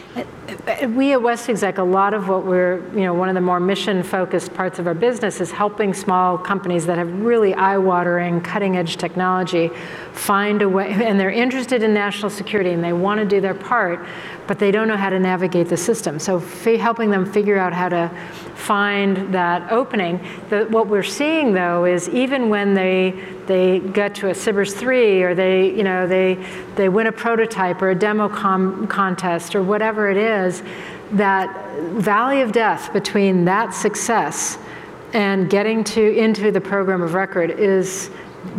We 0.95 1.13
at 1.13 1.19
WestExec, 1.19 1.77
a 1.77 1.83
lot 1.83 2.13
of 2.13 2.27
what 2.27 2.45
we're, 2.45 2.83
you 2.93 3.01
know, 3.01 3.13
one 3.13 3.29
of 3.29 3.35
the 3.35 3.41
more 3.41 3.59
mission 3.59 4.03
focused 4.03 4.53
parts 4.53 4.79
of 4.79 4.87
our 4.87 4.93
business 4.93 5.41
is 5.41 5.51
helping 5.51 5.93
small 5.93 6.37
companies 6.37 6.85
that 6.85 6.97
have 6.97 7.11
really 7.21 7.53
eye 7.53 7.77
watering, 7.77 8.41
cutting 8.41 8.77
edge 8.77 8.97
technology 8.97 9.71
find 10.13 10.61
a 10.61 10.69
way, 10.69 10.91
and 10.91 11.19
they're 11.19 11.31
interested 11.31 11.83
in 11.83 11.93
national 11.93 12.29
security 12.29 12.71
and 12.71 12.83
they 12.83 12.93
want 12.93 13.19
to 13.19 13.25
do 13.25 13.41
their 13.41 13.53
part, 13.53 14.05
but 14.49 14.57
they 14.57 14.71
don't 14.71 14.87
know 14.87 14.97
how 14.97 15.11
to 15.11 15.19
navigate 15.19 15.69
the 15.69 15.77
system. 15.77 16.17
So 16.17 16.39
helping 16.39 17.11
them 17.11 17.23
figure 17.31 17.59
out 17.59 17.71
how 17.71 17.87
to 17.89 18.09
find 18.55 19.31
that 19.31 19.71
opening. 19.71 20.19
The, 20.49 20.65
what 20.71 20.87
we're 20.87 21.03
seeing 21.03 21.53
though 21.53 21.85
is 21.85 22.09
even 22.09 22.49
when 22.49 22.73
they 22.73 23.23
they 23.45 23.77
get 23.77 24.15
to 24.15 24.29
a 24.29 24.31
SBIRS 24.31 24.73
3 24.73 25.21
or 25.21 25.35
they 25.35 25.69
you 25.69 25.83
know 25.83 26.07
they 26.07 26.43
they 26.75 26.89
win 26.89 27.05
a 27.05 27.11
prototype 27.11 27.79
or 27.83 27.91
a 27.91 27.95
demo 27.95 28.27
com- 28.27 28.87
contest 28.87 29.55
or 29.55 29.61
whatever 29.61 30.09
it 30.09 30.17
is, 30.17 30.63
that 31.11 31.55
valley 31.91 32.41
of 32.41 32.51
death 32.51 32.91
between 32.91 33.45
that 33.45 33.75
success 33.75 34.57
and 35.13 35.47
getting 35.51 35.83
to 35.83 36.17
into 36.17 36.51
the 36.51 36.61
program 36.61 37.03
of 37.03 37.13
record 37.13 37.51
is 37.51 38.09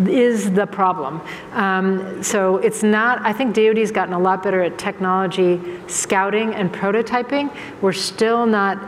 is 0.07 0.53
the 0.53 0.67
problem. 0.67 1.21
Um, 1.53 2.23
so 2.23 2.59
it's 2.59 2.83
not, 2.83 3.21
I 3.23 3.33
think 3.33 3.55
DoD's 3.55 3.91
gotten 3.91 4.15
a 4.15 4.19
lot 4.19 4.43
better 4.43 4.63
at 4.63 4.79
technology 4.79 5.61
scouting 5.87 6.55
and 6.55 6.73
prototyping. 6.73 7.55
We're 7.81 7.93
still 7.93 8.47
not 8.47 8.79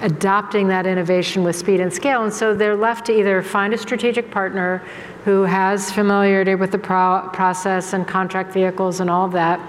adopting 0.00 0.68
that 0.68 0.86
innovation 0.86 1.44
with 1.44 1.56
speed 1.56 1.80
and 1.80 1.92
scale. 1.92 2.24
And 2.24 2.32
so 2.32 2.54
they're 2.54 2.76
left 2.76 3.06
to 3.06 3.18
either 3.18 3.42
find 3.42 3.74
a 3.74 3.78
strategic 3.78 4.30
partner 4.30 4.82
who 5.24 5.42
has 5.42 5.92
familiarity 5.92 6.54
with 6.54 6.72
the 6.72 6.78
pro- 6.78 7.28
process 7.32 7.92
and 7.92 8.06
contract 8.06 8.52
vehicles 8.52 9.00
and 9.00 9.10
all 9.10 9.26
of 9.26 9.32
that, 9.32 9.60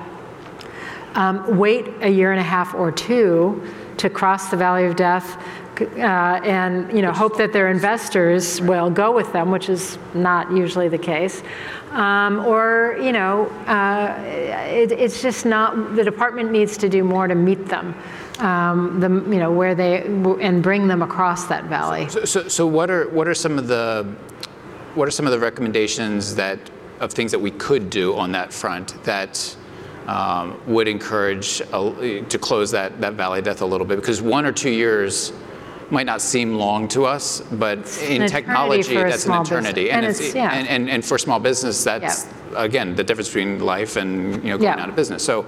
um, 1.15 1.57
wait 1.57 1.87
a 2.01 2.09
year 2.09 2.31
and 2.31 2.39
a 2.39 2.43
half 2.43 2.73
or 2.73 2.91
two 2.91 3.61
to 3.97 4.09
cross 4.09 4.49
the 4.49 4.57
valley 4.57 4.85
of 4.85 4.95
death 4.95 5.43
uh, 5.81 6.41
and 6.43 6.91
you 6.95 7.01
know 7.01 7.11
hope 7.11 7.37
that 7.37 7.53
their 7.53 7.69
investors 7.69 8.61
will 8.61 8.89
go 8.89 9.13
with 9.13 9.31
them, 9.33 9.51
which 9.51 9.69
is 9.69 9.97
not 10.13 10.51
usually 10.51 10.87
the 10.87 10.97
case. 10.97 11.43
Um, 11.91 12.45
or 12.45 12.97
you 13.01 13.11
know, 13.11 13.47
uh, 13.67 14.15
it, 14.19 14.91
it's 14.91 15.21
just 15.21 15.45
not. 15.45 15.95
The 15.95 16.03
department 16.03 16.51
needs 16.51 16.77
to 16.77 16.89
do 16.89 17.03
more 17.03 17.27
to 17.27 17.35
meet 17.35 17.65
them. 17.65 17.95
Um, 18.39 18.99
the, 18.99 19.09
you 19.09 19.39
know 19.39 19.51
where 19.51 19.75
they 19.75 20.03
and 20.03 20.63
bring 20.63 20.87
them 20.87 21.01
across 21.01 21.47
that 21.47 21.65
valley. 21.65 22.07
So, 22.09 22.25
so, 22.25 22.47
so 22.47 22.67
what 22.67 22.89
are 22.89 23.09
what 23.09 23.27
are 23.27 23.33
some 23.33 23.57
of 23.57 23.67
the 23.67 24.03
what 24.95 25.07
are 25.07 25.11
some 25.11 25.25
of 25.25 25.31
the 25.31 25.39
recommendations 25.39 26.35
that 26.35 26.59
of 26.99 27.11
things 27.13 27.31
that 27.31 27.39
we 27.39 27.51
could 27.51 27.89
do 27.89 28.15
on 28.15 28.31
that 28.33 28.51
front 28.51 29.01
that 29.03 29.55
um, 30.07 30.59
would 30.65 30.87
encourage 30.87 31.61
a, 31.71 32.25
to 32.27 32.39
close 32.39 32.71
that, 32.71 32.99
that 32.99 33.13
valley 33.13 33.41
death 33.41 33.61
a 33.61 33.65
little 33.65 33.85
bit 33.85 33.97
because 33.97 34.21
one 34.21 34.45
or 34.45 34.51
two 34.51 34.71
years 34.71 35.31
might 35.91 36.05
not 36.05 36.21
seem 36.21 36.55
long 36.55 36.87
to 36.89 37.05
us, 37.05 37.41
but 37.51 37.79
in 38.01 38.27
technology, 38.27 38.95
that's 38.95 39.25
an 39.25 39.41
eternity. 39.41 39.91
And, 39.91 40.05
and, 40.05 40.15
it's, 40.15 40.35
yeah. 40.35 40.53
and, 40.53 40.67
and, 40.67 40.89
and, 40.89 41.05
for 41.05 41.17
small 41.17 41.39
business, 41.39 41.83
that's, 41.83 42.25
yeah. 42.25 42.33
Again, 42.55 42.95
the 42.95 43.03
difference 43.03 43.29
between 43.29 43.59
life 43.59 43.95
and 43.95 44.35
you 44.43 44.49
know, 44.49 44.57
going 44.57 44.63
yeah. 44.63 44.81
out 44.81 44.89
of 44.89 44.95
business. 44.95 45.23
So 45.23 45.45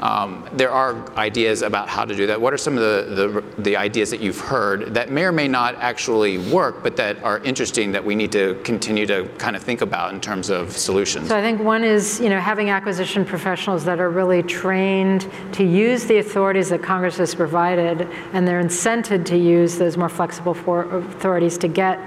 um, 0.00 0.48
there 0.52 0.70
are 0.70 1.10
ideas 1.16 1.62
about 1.62 1.88
how 1.88 2.04
to 2.04 2.14
do 2.14 2.26
that. 2.26 2.40
What 2.40 2.52
are 2.52 2.58
some 2.58 2.76
of 2.76 2.82
the, 2.82 3.42
the, 3.56 3.62
the, 3.62 3.76
ideas 3.76 4.10
that 4.10 4.20
you've 4.20 4.38
heard 4.38 4.94
that 4.94 5.10
may 5.10 5.24
or 5.24 5.32
may 5.32 5.48
not 5.48 5.74
actually 5.76 6.38
work, 6.52 6.82
but 6.82 6.96
that 6.96 7.22
are 7.22 7.38
interesting 7.40 7.90
that 7.92 8.04
we 8.04 8.14
need 8.14 8.30
to 8.32 8.54
continue 8.64 9.06
to 9.06 9.28
kind 9.38 9.56
of 9.56 9.62
think 9.62 9.80
about 9.80 10.12
in 10.12 10.20
terms 10.20 10.50
of 10.50 10.76
solutions? 10.76 11.28
So 11.28 11.38
I 11.38 11.40
think 11.40 11.60
one 11.60 11.84
is 11.84 12.20
you 12.20 12.28
know 12.28 12.38
having 12.38 12.70
acquisition 12.70 13.24
professionals 13.24 13.84
that 13.84 13.98
are 13.98 14.10
really 14.10 14.42
trained 14.42 15.28
to 15.52 15.64
use 15.64 16.04
the 16.04 16.18
authorities 16.18 16.68
that 16.68 16.82
Congress 16.82 17.16
has 17.16 17.34
provided, 17.34 18.02
and 18.32 18.46
they're 18.46 18.62
incented 18.62 19.24
to 19.26 19.36
use 19.36 19.78
those 19.78 19.96
more 19.96 20.08
flexible 20.08 20.52
authorities 20.52 21.58
to 21.58 21.68
get 21.68 21.98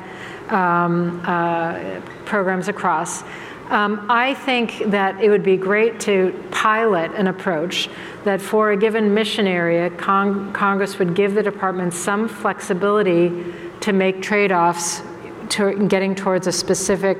um, 0.50 1.22
uh, 1.26 2.00
programs 2.26 2.68
across. 2.68 3.24
Um, 3.70 4.06
I 4.10 4.34
think 4.34 4.92
that 4.92 5.22
it 5.22 5.30
would 5.30 5.44
be 5.44 5.58
great 5.58 6.00
to 6.02 6.32
pilot 6.52 7.12
an 7.16 7.28
approach 7.28 7.90
that 8.24 8.42
for 8.42 8.72
a 8.72 8.78
given 8.78 9.14
mission 9.14 9.46
area, 9.46 9.90
Cong- 9.90 10.54
Congress 10.54 10.98
would 11.00 11.14
give 11.16 11.34
the 11.34 11.44
department 11.44 11.94
some 11.94 12.30
flexibility 12.30 13.54
to 13.82 13.92
make 13.92 14.22
trade 14.22 14.54
offs 14.54 15.02
to 15.50 15.88
getting 15.88 16.16
towards 16.16 16.48
a 16.48 16.52
specific 16.52 17.18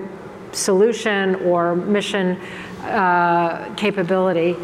solution 0.54 1.36
or 1.36 1.76
mission 1.76 2.38
uh, 2.84 3.74
capability. 3.76 4.56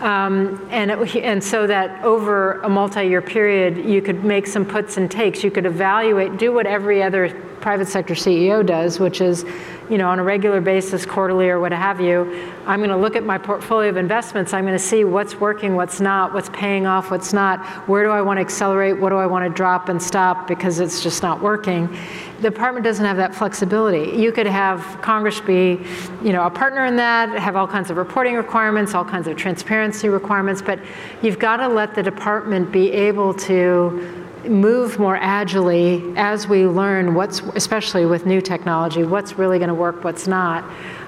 Um, 0.00 0.66
and, 0.70 0.90
it, 0.90 1.16
and 1.16 1.42
so 1.42 1.66
that 1.66 2.02
over 2.02 2.60
a 2.62 2.68
multi-year 2.68 3.22
period, 3.22 3.76
you 3.76 4.00
could 4.00 4.24
make 4.24 4.46
some 4.46 4.64
puts 4.64 4.96
and 4.96 5.10
takes. 5.10 5.44
You 5.44 5.50
could 5.50 5.66
evaluate, 5.66 6.38
do 6.38 6.52
what 6.52 6.66
every 6.66 7.02
other 7.02 7.28
private 7.66 7.88
sector 7.88 8.14
CEO 8.14 8.64
does, 8.64 9.00
which 9.00 9.20
is 9.20 9.44
you 9.90 9.98
know, 9.98 10.08
on 10.08 10.20
a 10.20 10.22
regular 10.22 10.60
basis, 10.60 11.04
quarterly 11.04 11.48
or 11.48 11.58
what 11.58 11.72
have 11.72 12.00
you, 12.00 12.48
I'm 12.64 12.78
going 12.78 12.90
to 12.90 12.96
look 12.96 13.16
at 13.16 13.24
my 13.24 13.38
portfolio 13.38 13.90
of 13.90 13.96
investments. 13.96 14.52
I'm 14.52 14.64
going 14.64 14.78
to 14.78 14.84
see 14.84 15.02
what's 15.02 15.34
working, 15.40 15.74
what's 15.74 16.00
not, 16.00 16.32
what's 16.32 16.48
paying 16.50 16.86
off, 16.86 17.10
what's 17.10 17.32
not. 17.32 17.66
Where 17.88 18.04
do 18.04 18.10
I 18.10 18.20
want 18.22 18.36
to 18.36 18.40
accelerate? 18.40 19.00
What 19.00 19.10
do 19.10 19.16
I 19.16 19.26
want 19.26 19.44
to 19.44 19.50
drop 19.52 19.88
and 19.88 20.00
stop 20.00 20.46
because 20.46 20.78
it's 20.78 21.02
just 21.02 21.24
not 21.24 21.42
working? 21.42 21.88
The 22.36 22.50
department 22.50 22.84
doesn't 22.84 23.04
have 23.04 23.16
that 23.16 23.34
flexibility. 23.34 24.16
You 24.16 24.30
could 24.30 24.46
have 24.46 24.80
Congress 25.02 25.40
be, 25.40 25.80
you 26.22 26.32
know, 26.32 26.46
a 26.46 26.50
partner 26.50 26.84
in 26.84 26.94
that, 26.96 27.36
have 27.36 27.56
all 27.56 27.66
kinds 27.66 27.90
of 27.90 27.96
reporting 27.96 28.36
requirements, 28.36 28.94
all 28.94 29.04
kinds 29.04 29.26
of 29.26 29.36
transparency 29.36 30.08
requirements, 30.08 30.62
but 30.62 30.78
you've 31.20 31.40
got 31.40 31.56
to 31.56 31.66
let 31.66 31.96
the 31.96 32.02
department 32.04 32.70
be 32.70 32.92
able 32.92 33.34
to 33.34 34.25
move 34.48 34.98
more 34.98 35.16
agilely 35.16 36.12
as 36.16 36.48
we 36.48 36.66
learn 36.66 37.14
what's, 37.14 37.40
especially 37.54 38.06
with 38.06 38.26
new 38.26 38.40
technology, 38.40 39.04
what's 39.04 39.38
really 39.38 39.58
going 39.58 39.68
to 39.68 39.74
work, 39.74 40.04
what's 40.04 40.26
not. 40.26 40.64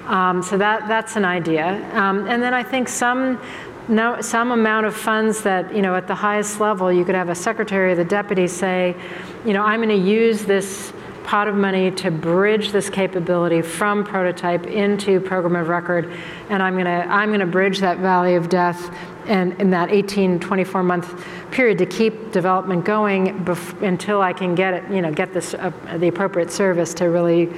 Um, 0.07 0.43
so 0.43 0.57
that, 0.59 0.89
that's 0.89 1.17
an 1.17 1.25
idea. 1.25 1.89
Um, 1.95 2.27
and 2.29 2.43
then 2.43 2.55
I 2.55 2.63
think 2.63 2.89
some, 2.89 3.41
no, 3.89 4.21
some 4.21 4.53
amount 4.53 4.87
of 4.87 4.97
funds 4.97 5.43
that, 5.43 5.75
you 5.75 5.83
know, 5.83 5.95
at 5.95 6.07
the 6.07 6.15
highest 6.15 6.61
level, 6.61 6.93
you 6.93 7.05
could 7.05 7.15
have 7.15 7.29
a 7.29 7.35
secretary 7.35 7.93
or 7.93 7.95
the 7.95 8.05
deputy 8.05 8.47
say, 8.47 8.97
you 9.45 9.53
know, 9.53 9.63
I'm 9.63 9.81
going 9.81 9.89
to 9.91 10.09
use 10.09 10.45
this 10.45 10.93
pot 11.29 11.47
of 11.47 11.55
money 11.55 11.91
to 11.91 12.11
bridge 12.11 12.73
this 12.73 12.89
capability 12.89 13.61
from 13.61 14.03
prototype 14.03 14.67
into 14.67 15.21
program 15.21 15.57
of 15.57 15.69
record 15.69 16.11
and 16.49 16.63
i'm 16.63 16.73
going 16.73 16.87
to 16.87 16.91
i'm 16.91 17.29
going 17.29 17.39
to 17.39 17.45
bridge 17.45 17.81
that 17.81 17.99
valley 17.99 18.35
of 18.35 18.49
death 18.49 18.91
and 19.29 19.53
in 19.61 19.71
that 19.71 19.91
18, 19.91 20.41
24 20.41 20.83
month 20.83 21.25
period 21.51 21.79
to 21.79 21.87
keep 21.87 22.33
development 22.33 22.85
going 22.85 23.45
bef- 23.45 23.81
until 23.83 24.21
I 24.21 24.33
can 24.33 24.55
get 24.55 24.75
it, 24.75 24.91
you 24.91 25.03
know, 25.03 25.13
get 25.13 25.33
this, 25.33 25.55
uh, 25.55 25.71
the 25.99 26.09
appropriate 26.09 26.51
service 26.51 26.93
to 26.95 27.07
really 27.07 27.49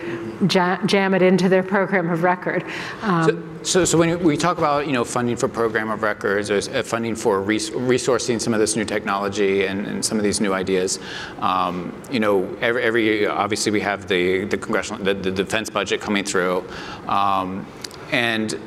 ja- 0.51 0.85
jam 0.87 1.15
it 1.15 1.23
into 1.23 1.49
their 1.49 1.63
program 1.75 2.11
of 2.11 2.23
record. 2.23 2.65
Um, 3.03 3.47
So, 3.63 3.85
so 3.85 3.99
when 3.99 4.23
we 4.25 4.39
talk 4.39 4.57
about, 4.57 4.87
you 4.87 4.95
know, 4.95 5.05
funding 5.05 5.37
for 5.37 5.47
program 5.47 5.91
of 5.91 6.03
records 6.03 6.51
or 6.51 6.57
uh, 6.57 6.83
funding 6.83 7.15
for 7.15 7.43
res- 7.43 7.71
resourcing 7.71 8.41
some 8.41 8.55
of 8.55 8.61
this 8.61 8.75
new 8.75 8.87
technology 8.87 9.67
and, 9.67 9.87
and 9.87 10.03
some 10.03 10.17
of 10.17 10.25
these 10.25 10.41
new 10.41 10.55
ideas, 10.55 10.99
um, 11.41 11.93
you 12.11 12.21
know, 12.21 12.49
every, 12.63 12.83
every 12.83 13.27
obviously 13.27 13.71
we 13.71 13.81
have 13.81 14.09
the, 14.09 14.47
the 14.47 14.57
congressional, 14.57 15.05
the, 15.05 15.13
the 15.13 15.31
defense 15.31 15.69
budget 15.69 16.01
coming 16.01 16.25
through. 16.25 16.65
Um, 17.07 17.67
and 18.13 18.59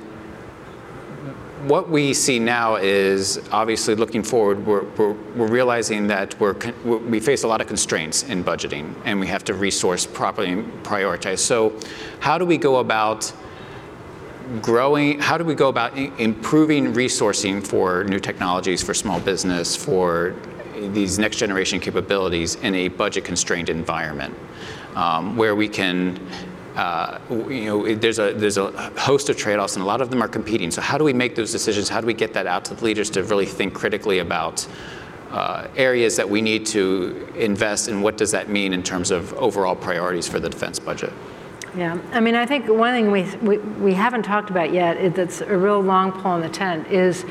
what 1.68 1.90
we 1.90 2.14
see 2.14 2.40
now 2.40 2.76
is 2.76 3.42
obviously 3.52 3.96
looking 3.96 4.22
forward, 4.24 4.66
we're, 4.66 4.84
we're, 4.98 5.14
we're 5.36 5.48
realizing 5.48 6.08
that 6.08 6.38
we're, 6.40 6.56
we 6.84 7.20
face 7.20 7.44
a 7.44 7.48
lot 7.48 7.62
of 7.62 7.68
constraints 7.68 8.24
in 8.24 8.44
budgeting 8.44 8.94
and 9.06 9.20
we 9.20 9.28
have 9.28 9.44
to 9.46 9.54
resource 9.54 10.06
properly 10.06 10.52
and 10.52 10.84
prioritize. 10.84 11.40
So, 11.40 11.80
how 12.20 12.38
do 12.38 12.46
we 12.46 12.58
go 12.58 12.78
about 12.78 13.32
growing, 14.62 15.20
how 15.20 15.38
do 15.38 15.46
we 15.46 15.56
go 15.56 15.70
about 15.70 15.98
improving 15.98 16.94
resourcing 16.94 17.66
for 17.66 18.04
new 18.04 18.20
technologies, 18.20 18.84
for 18.84 18.94
small 18.94 19.20
business, 19.22 19.76
for 19.76 20.36
these 20.76 21.18
next 21.18 21.38
generation 21.38 21.80
capabilities 21.80 22.56
in 22.56 22.76
a 22.76 22.90
budget 22.90 23.24
constrained 23.24 23.70
environment 23.70 24.36
um, 24.96 25.38
where 25.38 25.56
we 25.56 25.70
can 25.70 26.20
uh, 26.76 27.20
you 27.30 27.66
know, 27.66 27.96
there's 27.96 28.20
a 28.20 28.34
there's 28.34 28.58
a 28.58 28.72
host 29.00 29.30
of 29.30 29.38
trade-offs, 29.38 29.76
and 29.76 29.84
a 29.84 29.88
lot 29.88 30.02
of 30.02 30.10
them 30.10 30.22
are 30.22 30.28
competing. 30.28 30.72
So 30.72 30.82
how 30.82 30.98
do 30.98 31.04
we 31.04 31.14
make 31.14 31.36
those 31.36 31.52
decisions? 31.52 31.90
How 31.90 32.02
do 32.02 32.08
we 32.08 32.14
get 32.14 32.34
that 32.34 32.48
out 32.48 32.66
to 32.66 32.74
the 32.74 32.84
leaders 32.84 33.10
to 33.12 33.24
really 33.24 33.46
think 33.46 33.74
critically 33.74 34.20
about 34.20 34.68
uh, 35.32 35.68
areas 35.76 36.16
that 36.18 36.30
we 36.30 36.42
need 36.42 36.66
to 36.68 37.28
invest, 37.36 37.88
and 37.88 38.04
what 38.04 38.18
does 38.18 38.32
that 38.32 38.50
mean 38.50 38.74
in 38.74 38.84
terms 38.84 39.12
of 39.12 39.34
overall 39.34 39.76
priorities 39.76 40.28
for 40.28 40.40
the 40.40 40.50
defense 40.50 40.80
budget? 40.80 41.14
Yeah, 41.76 41.98
I 42.12 42.20
mean, 42.20 42.36
I 42.36 42.46
think 42.46 42.68
one 42.68 42.94
thing 42.94 43.10
we, 43.10 43.24
we, 43.38 43.58
we 43.58 43.94
haven't 43.96 44.22
talked 44.22 44.52
about 44.52 44.72
yet 44.72 45.16
that's 45.16 45.42
a 45.42 45.58
real 45.58 45.82
long 45.82 46.12
pole 46.12 46.36
in 46.36 46.42
the 46.42 46.50
tent 46.50 46.88
is 46.88 47.26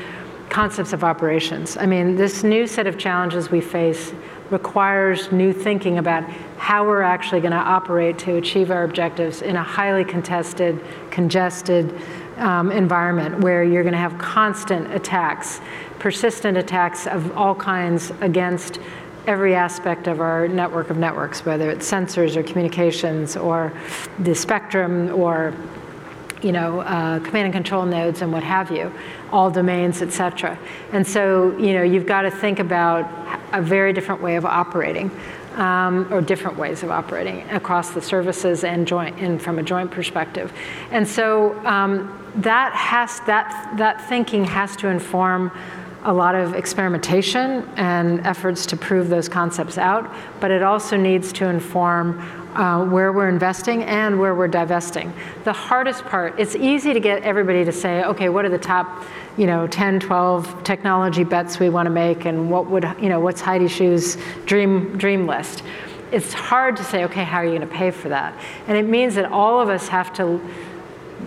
concepts 0.49 0.91
of 0.91 1.03
operations. 1.03 1.77
I 1.77 1.85
mean, 1.85 2.17
this 2.17 2.43
new 2.43 2.67
set 2.67 2.85
of 2.85 2.97
challenges 2.97 3.49
we 3.49 3.61
face 3.61 4.13
requires 4.53 5.31
new 5.31 5.51
thinking 5.51 5.97
about 5.97 6.23
how 6.57 6.85
we're 6.85 7.01
actually 7.01 7.41
going 7.41 7.51
to 7.51 7.57
operate 7.57 8.17
to 8.19 8.35
achieve 8.35 8.71
our 8.71 8.83
objectives 8.83 9.41
in 9.41 9.55
a 9.57 9.63
highly 9.63 10.05
contested, 10.05 10.79
congested 11.09 11.99
um, 12.37 12.71
environment 12.71 13.39
where 13.39 13.63
you're 13.63 13.83
going 13.83 13.93
to 13.93 13.99
have 13.99 14.17
constant 14.19 14.93
attacks, 14.93 15.59
persistent 15.99 16.57
attacks 16.57 17.07
of 17.07 17.35
all 17.35 17.55
kinds 17.55 18.11
against 18.21 18.79
every 19.25 19.55
aspect 19.55 20.07
of 20.07 20.21
our 20.21 20.47
network 20.47 20.89
of 20.89 20.97
networks, 20.97 21.45
whether 21.45 21.69
it's 21.69 21.89
sensors 21.89 22.35
or 22.35 22.43
communications 22.43 23.35
or 23.35 23.73
the 24.19 24.35
spectrum 24.35 25.09
or 25.13 25.53
you 26.43 26.51
know, 26.51 26.81
uh, 26.81 27.19
command 27.19 27.45
and 27.45 27.53
control 27.53 27.85
nodes 27.85 28.21
and 28.21 28.31
what 28.31 28.43
have 28.43 28.69
you, 28.69 28.91
all 29.31 29.49
domains, 29.49 30.01
et 30.01 30.11
cetera. 30.11 30.57
And 30.91 31.07
so, 31.07 31.57
you 31.57 31.73
know, 31.73 31.83
you've 31.83 32.05
got 32.05 32.23
to 32.23 32.31
think 32.31 32.59
about 32.59 33.09
a 33.53 33.61
very 33.61 33.93
different 33.93 34.21
way 34.21 34.35
of 34.35 34.45
operating, 34.45 35.09
um, 35.55 36.11
or 36.11 36.21
different 36.21 36.57
ways 36.57 36.83
of 36.83 36.91
operating 36.91 37.49
across 37.51 37.91
the 37.91 38.01
services 38.01 38.63
and 38.63 38.87
joint, 38.87 39.17
and 39.19 39.41
from 39.41 39.59
a 39.59 39.63
joint 39.63 39.91
perspective. 39.91 40.51
And 40.91 41.07
so 41.07 41.57
um, 41.65 42.09
that 42.35 42.73
has 42.73 43.19
that 43.21 43.77
that 43.77 44.01
thinking 44.09 44.43
has 44.45 44.75
to 44.77 44.87
inform 44.87 45.51
a 46.03 46.13
lot 46.13 46.35
of 46.35 46.53
experimentation 46.53 47.67
and 47.77 48.19
efforts 48.25 48.65
to 48.67 48.77
prove 48.77 49.09
those 49.09 49.29
concepts 49.29 49.77
out, 49.77 50.13
but 50.39 50.51
it 50.51 50.61
also 50.61 50.97
needs 50.97 51.31
to 51.33 51.47
inform 51.47 52.19
uh, 52.55 52.85
where 52.85 53.11
we're 53.11 53.29
investing 53.29 53.83
and 53.83 54.19
where 54.19 54.35
we're 54.35 54.47
divesting. 54.47 55.11
The 55.43 55.53
hardest 55.53 56.05
part, 56.05 56.39
it's 56.39 56.55
easy 56.55 56.93
to 56.93 56.99
get 56.99 57.23
everybody 57.23 57.65
to 57.65 57.71
say, 57.71 58.03
okay, 58.03 58.29
what 58.29 58.45
are 58.45 58.49
the 58.49 58.57
top, 58.57 59.05
you 59.37 59.47
know, 59.47 59.65
10, 59.65 59.99
12 59.99 60.63
technology 60.63 61.23
bets 61.23 61.59
we 61.59 61.69
want 61.69 61.87
to 61.87 61.89
make 61.89 62.25
and 62.25 62.51
what 62.51 62.67
would, 62.67 62.83
you 63.01 63.09
know, 63.09 63.19
what's 63.19 63.41
Heidi 63.41 63.65
Shyu's 63.65 64.17
dream, 64.45 64.97
dream 64.97 65.25
list? 65.25 65.63
It's 66.11 66.31
hard 66.31 66.77
to 66.77 66.83
say, 66.83 67.05
okay, 67.05 67.23
how 67.23 67.37
are 67.37 67.45
you 67.45 67.57
going 67.57 67.61
to 67.61 67.75
pay 67.75 67.89
for 67.89 68.09
that? 68.09 68.37
And 68.67 68.77
it 68.77 68.87
means 68.87 69.15
that 69.15 69.31
all 69.31 69.59
of 69.59 69.69
us 69.69 69.87
have 69.87 70.13
to 70.13 70.39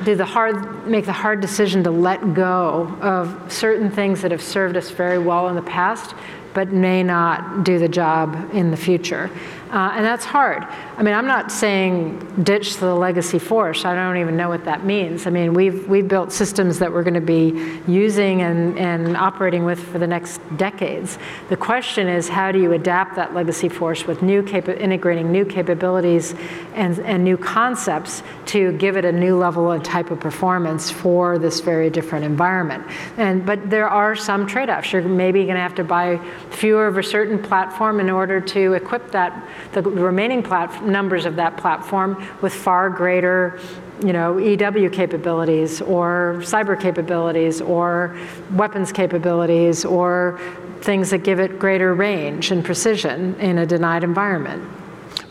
do 0.04 0.14
the 0.14 0.24
hard, 0.24 0.86
make 0.86 1.06
the 1.06 1.12
hard 1.12 1.40
decision 1.40 1.84
to 1.84 1.90
let 1.90 2.34
go 2.34 2.96
of 3.00 3.52
certain 3.52 3.90
things 3.90 4.22
that 4.22 4.30
have 4.30 4.42
served 4.42 4.76
us 4.76 4.90
very 4.90 5.18
well 5.18 5.48
in 5.48 5.54
the 5.54 5.62
past, 5.62 6.14
but 6.54 6.72
may 6.72 7.02
not 7.02 7.64
do 7.64 7.78
the 7.78 7.88
job 7.88 8.50
in 8.52 8.70
the 8.70 8.76
future. 8.76 9.30
Uh, 9.70 9.92
and 9.94 10.04
that's 10.04 10.24
hard. 10.24 10.62
I 10.96 11.02
mean, 11.02 11.12
I'm 11.12 11.26
not 11.26 11.50
saying 11.50 12.44
ditch 12.44 12.76
the 12.76 12.94
legacy 12.94 13.40
force. 13.40 13.84
I 13.84 13.94
don't 13.94 14.16
even 14.16 14.36
know 14.36 14.48
what 14.48 14.64
that 14.64 14.84
means. 14.84 15.26
I 15.26 15.30
mean, 15.30 15.54
we've, 15.54 15.88
we've 15.88 16.06
built 16.06 16.32
systems 16.32 16.78
that 16.78 16.92
we're 16.92 17.02
going 17.02 17.14
to 17.14 17.20
be 17.20 17.80
using 17.88 18.42
and, 18.42 18.78
and 18.78 19.16
operating 19.16 19.64
with 19.64 19.80
for 19.80 19.98
the 19.98 20.06
next 20.06 20.40
decades. 20.56 21.18
The 21.48 21.56
question 21.56 22.06
is, 22.06 22.28
how 22.28 22.52
do 22.52 22.60
you 22.60 22.72
adapt 22.72 23.16
that 23.16 23.34
legacy 23.34 23.68
force 23.68 24.06
with 24.06 24.22
new 24.22 24.42
capa- 24.42 24.80
integrating 24.80 25.32
new 25.32 25.44
capabilities 25.44 26.34
and, 26.74 26.98
and 27.00 27.24
new 27.24 27.36
concepts 27.36 28.22
to 28.46 28.70
give 28.78 28.96
it 28.96 29.04
a 29.04 29.12
new 29.12 29.36
level 29.36 29.72
and 29.72 29.84
type 29.84 30.12
of 30.12 30.20
performance 30.20 30.90
for 30.90 31.38
this 31.38 31.58
very 31.58 31.90
different 31.90 32.24
environment? 32.24 32.86
And, 33.16 33.44
but 33.44 33.68
there 33.68 33.88
are 33.88 34.14
some 34.14 34.46
trade-offs. 34.46 34.92
You're 34.92 35.02
maybe 35.02 35.42
going 35.42 35.56
to 35.56 35.60
have 35.60 35.74
to 35.74 35.84
buy 35.84 36.20
fewer 36.50 36.86
of 36.86 36.98
a 36.98 37.02
certain 37.02 37.42
platform 37.42 37.98
in 37.98 38.10
order 38.10 38.40
to 38.40 38.74
equip 38.74 39.10
that 39.10 39.42
the 39.72 39.82
remaining 39.82 40.42
plat- 40.42 40.84
numbers 40.84 41.26
of 41.26 41.36
that 41.36 41.56
platform 41.56 42.22
with 42.42 42.54
far 42.54 42.90
greater 42.90 43.60
you 44.04 44.12
know, 44.12 44.38
EW 44.38 44.90
capabilities 44.90 45.80
or 45.80 46.36
cyber 46.40 46.78
capabilities 46.78 47.60
or 47.60 48.16
weapons 48.52 48.92
capabilities 48.92 49.84
or 49.84 50.38
things 50.82 51.10
that 51.10 51.22
give 51.22 51.40
it 51.40 51.58
greater 51.58 51.94
range 51.94 52.50
and 52.50 52.64
precision 52.64 53.34
in 53.40 53.58
a 53.58 53.66
denied 53.66 54.04
environment. 54.04 54.62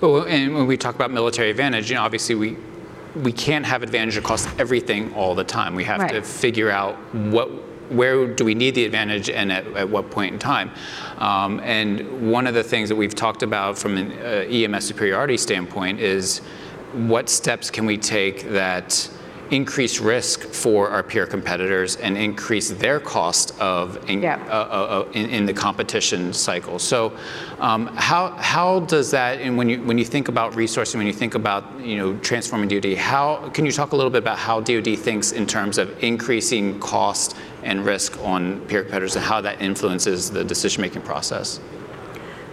Well, 0.01 0.23
and 0.23 0.55
when 0.55 0.67
we 0.67 0.77
talk 0.77 0.95
about 0.95 1.11
military 1.11 1.49
advantage, 1.49 1.89
you 1.89 1.95
know, 1.95 2.01
obviously 2.01 2.35
we 2.35 2.57
we 3.15 3.31
can't 3.31 3.65
have 3.65 3.81
advantage 3.81 4.17
across 4.17 4.45
everything 4.59 5.13
all 5.13 5.35
the 5.35 5.43
time. 5.43 5.73
We 5.73 5.85
have 5.85 6.09
to 6.09 6.21
figure 6.21 6.69
out 6.69 6.95
what 7.13 7.49
where 7.89 8.27
do 8.27 8.45
we 8.45 8.55
need 8.55 8.75
the 8.75 8.85
advantage 8.85 9.29
and 9.29 9.51
at, 9.51 9.65
at 9.75 9.89
what 9.89 10.09
point 10.09 10.33
in 10.33 10.39
time. 10.39 10.71
Um, 11.17 11.59
and 11.61 12.31
one 12.31 12.47
of 12.47 12.53
the 12.53 12.63
things 12.63 12.89
that 12.89 12.95
we've 12.95 13.15
talked 13.15 13.43
about 13.43 13.77
from 13.77 13.97
an 13.97 14.11
uh, 14.13 14.45
EMS 14.49 14.85
superiority 14.85 15.37
standpoint 15.37 15.99
is 15.99 16.39
what 16.93 17.29
steps 17.29 17.69
can 17.69 17.85
we 17.85 17.97
take 17.97 18.49
that 18.51 19.09
increase 19.51 19.99
risk 19.99 20.41
for 20.41 20.89
our 20.89 21.03
peer 21.03 21.27
competitors 21.27 21.97
and 21.97 22.17
increase 22.17 22.71
their 22.71 22.99
cost 22.99 23.57
of 23.59 23.97
in, 24.09 24.21
Yeah. 24.21 24.43
uh, 24.47 24.51
uh, 24.51 25.05
uh, 25.07 25.11
in, 25.13 25.29
in 25.29 25.45
the 25.45 25.53
competition 25.53 26.33
cycle. 26.33 26.79
So, 26.79 27.13
um, 27.59 27.87
how 27.95 28.31
how 28.31 28.79
does 28.81 29.11
that? 29.11 29.39
And 29.39 29.55
when 29.55 29.69
you 29.69 29.83
when 29.83 29.97
you 29.97 30.05
think 30.05 30.29
about 30.29 30.53
resourcing, 30.53 30.95
when 30.95 31.07
you 31.07 31.13
think 31.13 31.35
about 31.35 31.79
you 31.79 31.97
know 31.97 32.17
transforming 32.17 32.69
DoD, 32.69 32.95
how 32.97 33.49
can 33.49 33.65
you 33.65 33.71
talk 33.71 33.91
a 33.91 33.95
little 33.95 34.09
bit 34.09 34.19
about 34.19 34.39
how 34.39 34.59
DoD 34.61 34.97
thinks 34.97 35.31
in 35.31 35.45
terms 35.45 35.77
of 35.77 36.03
increasing 36.03 36.79
cost 36.79 37.35
and 37.65 37.85
risk 37.85 38.17
on 38.23 38.61
peer 38.61 38.83
competitors, 38.83 39.15
and 39.17 39.25
how 39.25 39.41
that 39.41 39.61
influences 39.61 40.31
the 40.31 40.43
decision 40.43 40.81
making 40.81 41.01
process? 41.01 41.59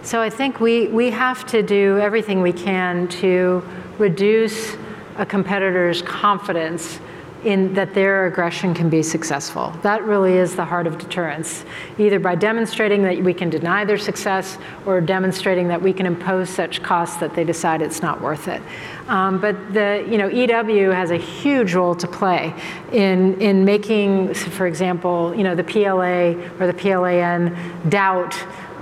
So 0.01 0.21
I 0.21 0.29
think 0.29 0.59
we, 0.59 0.87
we 0.87 1.11
have 1.11 1.45
to 1.47 1.63
do 1.63 1.97
everything 1.99 2.41
we 2.41 2.51
can 2.51 3.07
to 3.07 3.63
reduce 3.97 4.75
a 5.17 5.25
competitor's 5.25 6.01
confidence 6.01 6.99
in 7.45 7.73
that 7.73 7.93
their 7.93 8.27
aggression 8.27 8.73
can 8.73 8.89
be 8.89 9.03
successful. 9.03 9.73
That 9.81 10.03
really 10.03 10.33
is 10.33 10.55
the 10.55 10.65
heart 10.65 10.87
of 10.87 10.97
deterrence, 10.97 11.65
either 11.97 12.19
by 12.19 12.35
demonstrating 12.35 13.01
that 13.03 13.21
we 13.21 13.33
can 13.33 13.49
deny 13.49 13.85
their 13.85 13.97
success 13.97 14.57
or 14.85 15.01
demonstrating 15.01 15.67
that 15.67 15.81
we 15.81 15.93
can 15.93 16.05
impose 16.05 16.49
such 16.49 16.81
costs 16.81 17.17
that 17.17 17.35
they 17.35 17.43
decide 17.43 17.81
it's 17.81 18.01
not 18.01 18.21
worth 18.21 18.47
it. 18.47 18.61
Um, 19.07 19.39
but 19.39 19.73
the, 19.73 20.05
you 20.09 20.17
know, 20.17 20.27
EW 20.27 20.89
has 20.89 21.11
a 21.11 21.17
huge 21.17 21.73
role 21.73 21.95
to 21.95 22.07
play 22.07 22.53
in, 22.91 23.39
in 23.41 23.65
making, 23.65 24.33
for 24.33 24.65
example, 24.65 25.35
you 25.35 25.43
know, 25.43 25.55
the 25.55 25.63
PLA 25.63 26.33
or 26.59 26.67
the 26.67 26.73
PLAN 26.73 27.89
doubt 27.89 28.33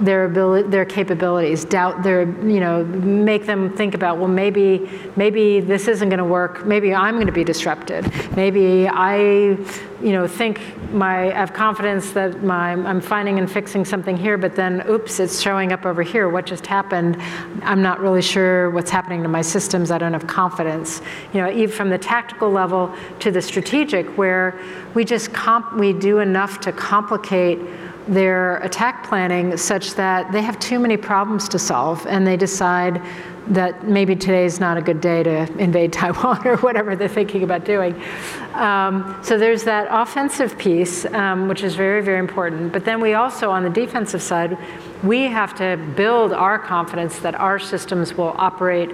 their 0.01 0.25
ability, 0.25 0.69
their 0.69 0.85
capabilities, 0.85 1.63
doubt 1.63 2.03
their, 2.03 2.23
you 2.23 2.59
know, 2.59 2.83
make 2.83 3.45
them 3.45 3.75
think 3.75 3.93
about, 3.93 4.17
well, 4.17 4.27
maybe, 4.27 4.89
maybe 5.15 5.59
this 5.59 5.87
isn't 5.87 6.09
going 6.09 6.17
to 6.17 6.25
work. 6.25 6.65
Maybe 6.65 6.93
I'm 6.93 7.15
going 7.15 7.27
to 7.27 7.31
be 7.31 7.43
disrupted. 7.43 8.11
Maybe 8.35 8.87
I, 8.87 9.57
you 10.01 10.11
know, 10.11 10.27
think 10.27 10.59
my, 10.91 11.31
I 11.31 11.35
have 11.35 11.53
confidence 11.53 12.11
that 12.11 12.43
my, 12.43 12.71
I'm 12.71 12.99
finding 12.99 13.37
and 13.37 13.49
fixing 13.49 13.85
something 13.85 14.17
here, 14.17 14.37
but 14.37 14.55
then, 14.55 14.83
oops, 14.89 15.19
it's 15.19 15.39
showing 15.39 15.71
up 15.71 15.85
over 15.85 16.01
here. 16.01 16.27
What 16.29 16.47
just 16.47 16.65
happened? 16.65 17.17
I'm 17.61 17.81
not 17.81 17.99
really 17.99 18.21
sure 18.23 18.71
what's 18.71 18.89
happening 18.89 19.21
to 19.21 19.29
my 19.29 19.43
systems. 19.43 19.91
I 19.91 19.99
don't 19.99 20.13
have 20.13 20.25
confidence. 20.25 21.01
You 21.33 21.41
know, 21.41 21.51
even 21.51 21.75
from 21.75 21.89
the 21.89 21.99
tactical 21.99 22.49
level 22.49 22.93
to 23.19 23.29
the 23.29 23.41
strategic, 23.41 24.07
where 24.17 24.59
we 24.95 25.05
just 25.05 25.31
comp, 25.31 25.75
we 25.75 25.93
do 25.93 26.19
enough 26.19 26.59
to 26.61 26.71
complicate 26.71 27.59
their 28.07 28.57
attack 28.57 29.07
planning 29.07 29.55
such 29.57 29.93
that 29.93 30.31
they 30.31 30.41
have 30.41 30.59
too 30.59 30.79
many 30.79 30.97
problems 30.97 31.47
to 31.49 31.59
solve 31.59 32.05
and 32.07 32.25
they 32.25 32.37
decide 32.37 33.01
that 33.47 33.87
maybe 33.87 34.15
today 34.15 34.45
is 34.45 34.59
not 34.59 34.77
a 34.77 34.81
good 34.81 35.01
day 35.01 35.23
to 35.23 35.51
invade 35.57 35.91
Taiwan 36.01 36.45
or 36.47 36.57
whatever 36.57 36.95
they're 36.95 37.07
thinking 37.07 37.43
about 37.43 37.65
doing. 37.65 38.01
Um, 38.53 39.19
so 39.23 39.37
there's 39.37 39.63
that 39.63 39.87
offensive 39.89 40.57
piece, 40.57 41.05
um, 41.05 41.47
which 41.47 41.63
is 41.63 41.75
very, 41.75 42.01
very 42.01 42.19
important. 42.19 42.71
But 42.71 42.85
then 42.85 43.01
we 43.01 43.13
also, 43.13 43.49
on 43.49 43.63
the 43.63 43.69
defensive 43.69 44.21
side, 44.21 44.57
we 45.03 45.23
have 45.23 45.55
to 45.55 45.77
build 45.95 46.33
our 46.33 46.59
confidence 46.59 47.19
that 47.19 47.35
our 47.35 47.59
systems 47.59 48.13
will 48.13 48.35
operate 48.37 48.91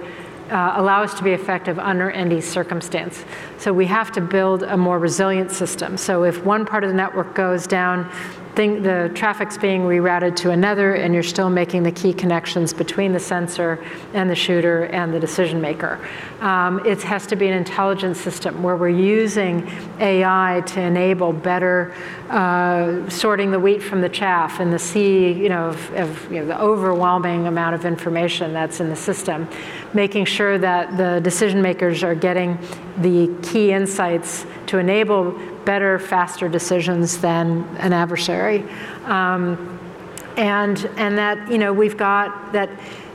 uh, 0.50 0.74
allow 0.76 1.02
us 1.02 1.14
to 1.14 1.22
be 1.22 1.32
effective 1.32 1.78
under 1.78 2.10
any 2.10 2.40
circumstance. 2.40 3.24
So 3.58 3.72
we 3.72 3.86
have 3.86 4.12
to 4.12 4.20
build 4.20 4.62
a 4.62 4.76
more 4.76 4.98
resilient 4.98 5.50
system. 5.50 5.96
So 5.96 6.24
if 6.24 6.44
one 6.44 6.64
part 6.64 6.84
of 6.84 6.90
the 6.90 6.96
network 6.96 7.34
goes 7.34 7.66
down, 7.66 8.10
thing, 8.54 8.82
the 8.82 9.10
traffic's 9.14 9.56
being 9.56 9.82
rerouted 9.82 10.36
to 10.36 10.50
another, 10.50 10.94
and 10.94 11.14
you're 11.14 11.22
still 11.22 11.50
making 11.50 11.82
the 11.82 11.92
key 11.92 12.12
connections 12.12 12.72
between 12.72 13.12
the 13.12 13.20
sensor 13.20 13.84
and 14.14 14.28
the 14.28 14.34
shooter 14.34 14.84
and 14.86 15.12
the 15.12 15.20
decision 15.20 15.60
maker. 15.60 15.98
Um, 16.40 16.84
it 16.86 17.02
has 17.02 17.26
to 17.28 17.36
be 17.36 17.46
an 17.48 17.54
intelligent 17.54 18.16
system 18.16 18.62
where 18.62 18.76
we're 18.76 18.88
using 18.88 19.68
AI 20.00 20.62
to 20.66 20.80
enable 20.80 21.32
better 21.32 21.94
uh, 22.30 23.08
sorting 23.08 23.50
the 23.50 23.60
wheat 23.60 23.82
from 23.82 24.00
the 24.00 24.08
chaff 24.08 24.60
and 24.60 24.72
the 24.72 24.78
sea, 24.78 25.32
you 25.32 25.48
know, 25.48 25.68
of, 25.68 25.94
of 25.94 26.32
you 26.32 26.40
know, 26.40 26.46
the 26.46 26.60
overwhelming 26.60 27.46
amount 27.46 27.74
of 27.74 27.84
information 27.84 28.52
that's 28.52 28.80
in 28.80 28.88
the 28.88 28.96
system, 28.96 29.48
making 29.94 30.24
sure 30.24 30.58
that 30.58 30.96
the 30.96 31.20
decision 31.20 31.62
makers 31.62 32.02
are 32.02 32.14
getting 32.14 32.58
the 32.98 33.34
key 33.42 33.72
insights 33.72 34.46
to 34.66 34.78
enable 34.78 35.38
better, 35.64 35.98
faster 35.98 36.48
decisions 36.48 37.18
than 37.18 37.64
an 37.78 37.92
adversary. 37.92 38.64
Um, 39.04 39.78
and, 40.36 40.88
and 40.96 41.18
that, 41.18 41.50
you 41.50 41.58
know, 41.58 41.72
we've 41.72 41.96
got 41.96 42.52
that, 42.52 42.70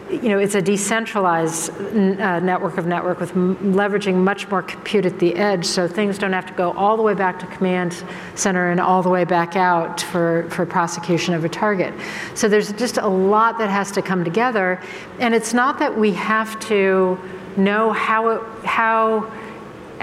you 0.09 0.29
know, 0.29 0.37
it's 0.37 0.53
a 0.53 0.61
decentralized 0.61 1.71
uh, 1.71 2.39
network 2.39 2.77
of 2.77 2.85
network 2.85 3.19
with 3.19 3.31
leveraging 3.31 4.15
much 4.15 4.47
more 4.49 4.61
compute 4.61 5.05
at 5.05 5.17
the 5.17 5.33
edge, 5.35 5.65
so 5.65 5.87
things 5.87 6.19
don't 6.19 6.33
have 6.33 6.45
to 6.45 6.53
go 6.53 6.73
all 6.73 6.97
the 6.97 7.01
way 7.01 7.13
back 7.13 7.39
to 7.39 7.47
command 7.47 8.03
center 8.35 8.69
and 8.69 8.79
all 8.79 9.01
the 9.01 9.09
way 9.09 9.23
back 9.23 9.55
out 9.55 10.01
for, 10.01 10.47
for 10.51 10.65
prosecution 10.65 11.33
of 11.33 11.45
a 11.45 11.49
target. 11.49 11.93
So 12.35 12.47
there's 12.47 12.73
just 12.73 12.97
a 12.97 13.07
lot 13.07 13.57
that 13.57 13.69
has 13.69 13.91
to 13.93 14.01
come 14.01 14.23
together, 14.23 14.79
and 15.19 15.33
it's 15.33 15.53
not 15.53 15.79
that 15.79 15.97
we 15.97 16.11
have 16.11 16.59
to 16.67 17.17
know 17.55 17.91
how, 17.93 18.29
it, 18.29 18.41
how 18.65 19.31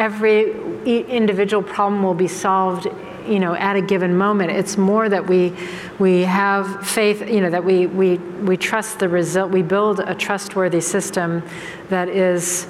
every 0.01 0.53
individual 0.87 1.63
problem 1.63 2.03
will 2.03 2.15
be 2.15 2.27
solved 2.27 2.89
you 3.29 3.39
know 3.39 3.55
at 3.55 3.77
a 3.77 3.83
given 3.83 4.17
moment. 4.17 4.51
It's 4.51 4.79
more 4.79 5.09
that 5.09 5.27
we 5.27 5.55
we 5.99 6.23
have 6.23 6.87
faith 6.87 7.21
you 7.29 7.43
know 7.43 7.51
that 7.51 7.63
we 7.63 7.87
we 7.87 8.17
we 8.49 8.57
trust 8.57 8.99
the 8.99 9.09
result 9.09 9.53
we 9.53 9.63
build 9.63 10.01
a 10.01 10.15
trustworthy 10.15 10.81
system 10.81 11.43
that 11.91 12.09
is 12.09 12.67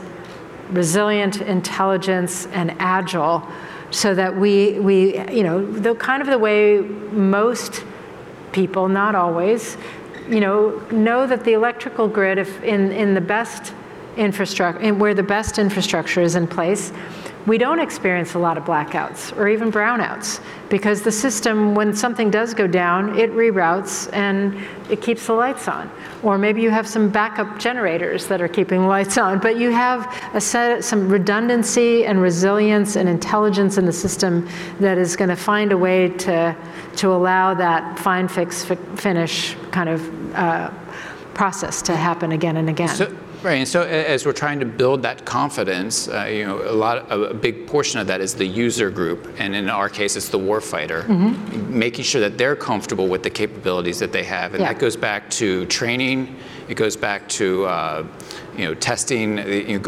resilient 0.70 1.40
intelligence 1.40 2.46
and 2.46 2.74
agile 2.80 3.46
so 3.90 4.12
that 4.14 4.36
we 4.36 4.80
we 4.80 5.18
you 5.30 5.44
know 5.44 5.64
the 5.64 5.94
kind 5.94 6.20
of 6.20 6.28
the 6.28 6.38
way 6.38 6.80
most 6.80 7.84
people 8.50 8.88
not 8.88 9.14
always 9.14 9.76
you 10.28 10.40
know 10.40 10.82
know 10.90 11.28
that 11.28 11.44
the 11.44 11.52
electrical 11.52 12.08
grid 12.08 12.38
if 12.38 12.62
in 12.64 12.90
in 12.90 13.14
the 13.14 13.20
best 13.20 13.72
infrastructure, 14.16 14.94
where 14.94 15.14
the 15.14 15.22
best 15.22 15.58
infrastructure 15.58 16.20
is 16.20 16.34
in 16.34 16.46
place, 16.46 16.92
we 17.46 17.57
don't 17.57 17.81
experience 17.81 18.35
a 18.35 18.38
lot 18.38 18.59
of 18.59 18.64
blackouts 18.64 19.37
or 19.37 19.48
even 19.48 19.72
brownouts 19.72 20.40
because 20.68 21.03
the 21.03 21.11
system, 21.11 21.74
when 21.74 21.94
something 21.94 22.31
does 22.31 22.53
go 22.55 22.66
down, 22.66 23.18
it 23.18 23.31
reroutes 23.33 24.12
and 24.12 24.55
it 24.90 25.00
keeps 25.00 25.26
the 25.26 25.33
lights 25.33 25.66
on. 25.66 25.90
Or 26.22 26.37
maybe 26.37 26.61
you 26.61 26.70
have 26.70 26.87
some 26.87 27.09
backup 27.09 27.59
generators 27.59 28.26
that 28.26 28.42
are 28.42 28.48
keeping 28.48 28.87
lights 28.87 29.16
on, 29.16 29.38
but 29.38 29.57
you 29.57 29.70
have 29.70 30.07
a 30.35 30.40
set, 30.40 30.85
some 30.85 31.09
redundancy 31.09 32.05
and 32.05 32.20
resilience 32.20 32.96
and 32.96 33.09
intelligence 33.09 33.79
in 33.79 33.87
the 33.87 33.92
system 33.92 34.46
that 34.79 34.98
is 34.98 35.16
going 35.16 35.31
to 35.31 35.37
find 35.37 35.72
a 35.72 35.79
way 35.79 36.11
to, 36.11 36.55
to 36.96 37.12
allow 37.12 37.55
that 37.55 37.98
fine 37.98 38.29
fix 38.29 38.64
finish 38.96 39.57
kind 39.70 39.88
of 39.88 40.35
uh, 40.35 40.70
process 41.35 41.81
to 41.83 41.96
happen 41.96 42.33
again 42.33 42.59
and 42.59 42.68
again. 42.68 42.88
So- 42.88 43.16
Right, 43.42 43.55
and 43.55 43.66
so 43.68 43.83
as 43.83 44.26
we're 44.26 44.35
trying 44.35 44.61
to 44.61 44.66
build 44.66 45.00
that 45.03 45.24
confidence, 45.24 46.09
uh, 46.09 46.24
you 46.24 46.46
know, 46.46 46.61
a 46.61 46.72
lot, 46.72 47.11
a 47.11 47.33
big 47.33 47.66
portion 47.66 47.98
of 47.98 48.07
that 48.09 48.20
is 48.20 48.35
the 48.35 48.44
user 48.44 48.90
group, 48.90 49.35
and 49.38 49.55
in 49.55 49.70
our 49.70 49.88
case, 49.88 50.14
it's 50.14 50.29
the 50.29 50.38
warfighter, 50.38 51.05
mm-hmm. 51.05 51.79
making 51.79 52.05
sure 52.05 52.20
that 52.20 52.37
they're 52.37 52.55
comfortable 52.55 53.09
with 53.09 53.22
the 53.22 53.31
capabilities 53.31 53.98
that 53.98 54.12
they 54.12 54.24
have, 54.24 54.53
and 54.53 54.61
yeah. 54.61 54.70
that 54.70 54.79
goes 54.79 54.94
back 54.94 55.31
to 55.31 55.64
training. 55.66 56.37
It 56.68 56.74
goes 56.74 56.96
back 56.96 57.26
to 57.31 57.64
uh, 57.64 58.07
you 58.57 58.66
know 58.66 58.74
testing. 58.74 59.38
You 59.38 59.79
know, 59.79 59.85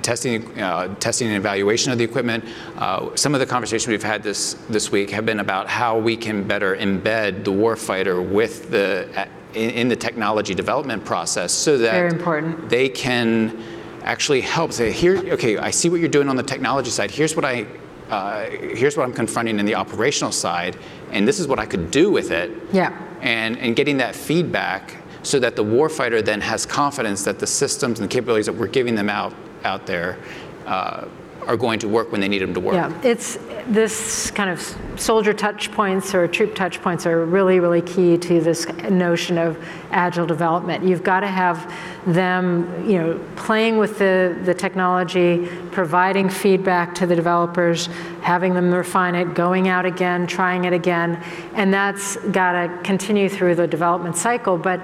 testing, 0.00 0.58
uh, 0.58 0.94
testing 1.00 1.28
and 1.28 1.36
evaluation 1.36 1.92
of 1.92 1.98
the 1.98 2.04
equipment. 2.04 2.42
Uh, 2.78 3.14
some 3.14 3.34
of 3.34 3.40
the 3.40 3.46
conversations 3.46 3.88
we've 3.88 4.02
had 4.02 4.22
this 4.22 4.54
this 4.70 4.90
week 4.90 5.10
have 5.10 5.26
been 5.26 5.40
about 5.40 5.68
how 5.68 5.98
we 5.98 6.16
can 6.16 6.44
better 6.44 6.74
embed 6.76 7.44
the 7.44 7.50
warfighter 7.50 8.26
with 8.26 8.70
the 8.70 9.28
in, 9.54 9.70
in 9.70 9.88
the 9.88 9.96
technology 9.96 10.54
development 10.54 11.04
process 11.04 11.52
so 11.52 11.78
that 11.78 12.68
they 12.68 12.88
can 12.88 13.62
actually 14.02 14.40
help 14.40 14.72
say 14.72 14.90
here 14.90 15.16
okay 15.32 15.56
i 15.58 15.70
see 15.70 15.88
what 15.88 16.00
you're 16.00 16.08
doing 16.08 16.28
on 16.28 16.36
the 16.36 16.42
technology 16.42 16.90
side. 16.90 17.10
Here's 17.10 17.36
what 17.36 17.44
i 17.44 17.66
uh, 18.10 18.50
here's 18.50 18.96
what 18.96 19.04
i'm 19.04 19.12
confronting 19.12 19.58
in 19.58 19.66
the 19.66 19.74
operational 19.74 20.32
side 20.32 20.76
and 21.12 21.26
this 21.26 21.38
is 21.38 21.46
what 21.46 21.58
i 21.58 21.66
could 21.66 21.90
do 21.90 22.10
with 22.10 22.30
it. 22.30 22.50
Yeah. 22.72 22.96
And 23.20 23.56
and 23.58 23.76
getting 23.76 23.98
that 23.98 24.14
feedback 24.14 24.96
so 25.22 25.38
that 25.38 25.54
the 25.54 25.64
warfighter 25.64 26.24
then 26.24 26.40
has 26.40 26.66
confidence 26.66 27.22
that 27.24 27.38
the 27.38 27.46
systems 27.46 28.00
and 28.00 28.08
the 28.08 28.12
capabilities 28.12 28.46
that 28.46 28.54
we're 28.54 28.66
giving 28.66 28.94
them 28.94 29.08
out 29.08 29.32
out 29.64 29.86
there 29.86 30.18
uh, 30.66 31.06
are 31.46 31.56
going 31.56 31.78
to 31.80 31.88
work 31.88 32.12
when 32.12 32.20
they 32.20 32.28
need 32.28 32.40
them 32.40 32.54
to 32.54 32.60
work. 32.60 32.74
Yeah, 32.74 33.00
it's 33.02 33.38
this 33.66 34.30
kind 34.32 34.50
of 34.50 34.60
soldier 34.96 35.32
touch 35.32 35.70
points 35.72 36.14
or 36.14 36.26
troop 36.28 36.54
touch 36.54 36.80
points 36.82 37.06
are 37.06 37.24
really, 37.24 37.60
really 37.60 37.82
key 37.82 38.18
to 38.18 38.40
this 38.40 38.66
notion 38.90 39.38
of 39.38 39.56
agile 39.90 40.26
development. 40.26 40.84
You've 40.84 41.02
got 41.02 41.20
to 41.20 41.28
have 41.28 41.72
them, 42.06 42.88
you 42.88 42.98
know, 42.98 43.20
playing 43.36 43.78
with 43.78 43.98
the, 43.98 44.38
the 44.44 44.54
technology, 44.54 45.48
providing 45.70 46.28
feedback 46.28 46.94
to 46.96 47.06
the 47.06 47.14
developers, 47.14 47.86
having 48.20 48.54
them 48.54 48.72
refine 48.72 49.14
it, 49.14 49.34
going 49.34 49.68
out 49.68 49.86
again, 49.86 50.26
trying 50.26 50.64
it 50.64 50.72
again, 50.72 51.22
and 51.54 51.72
that's 51.72 52.16
got 52.30 52.52
to 52.52 52.80
continue 52.82 53.28
through 53.28 53.54
the 53.54 53.66
development 53.66 54.16
cycle. 54.16 54.58
But 54.58 54.80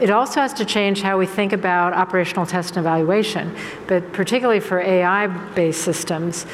it 0.00 0.10
also 0.10 0.40
has 0.40 0.52
to 0.54 0.64
change 0.64 1.02
how 1.02 1.18
we 1.18 1.26
think 1.26 1.52
about 1.52 1.92
operational 1.92 2.46
test 2.46 2.76
and 2.76 2.84
evaluation, 2.84 3.54
but 3.86 4.12
particularly 4.12 4.60
for 4.60 4.80
AI-based 4.80 5.80
systems, 5.80 6.46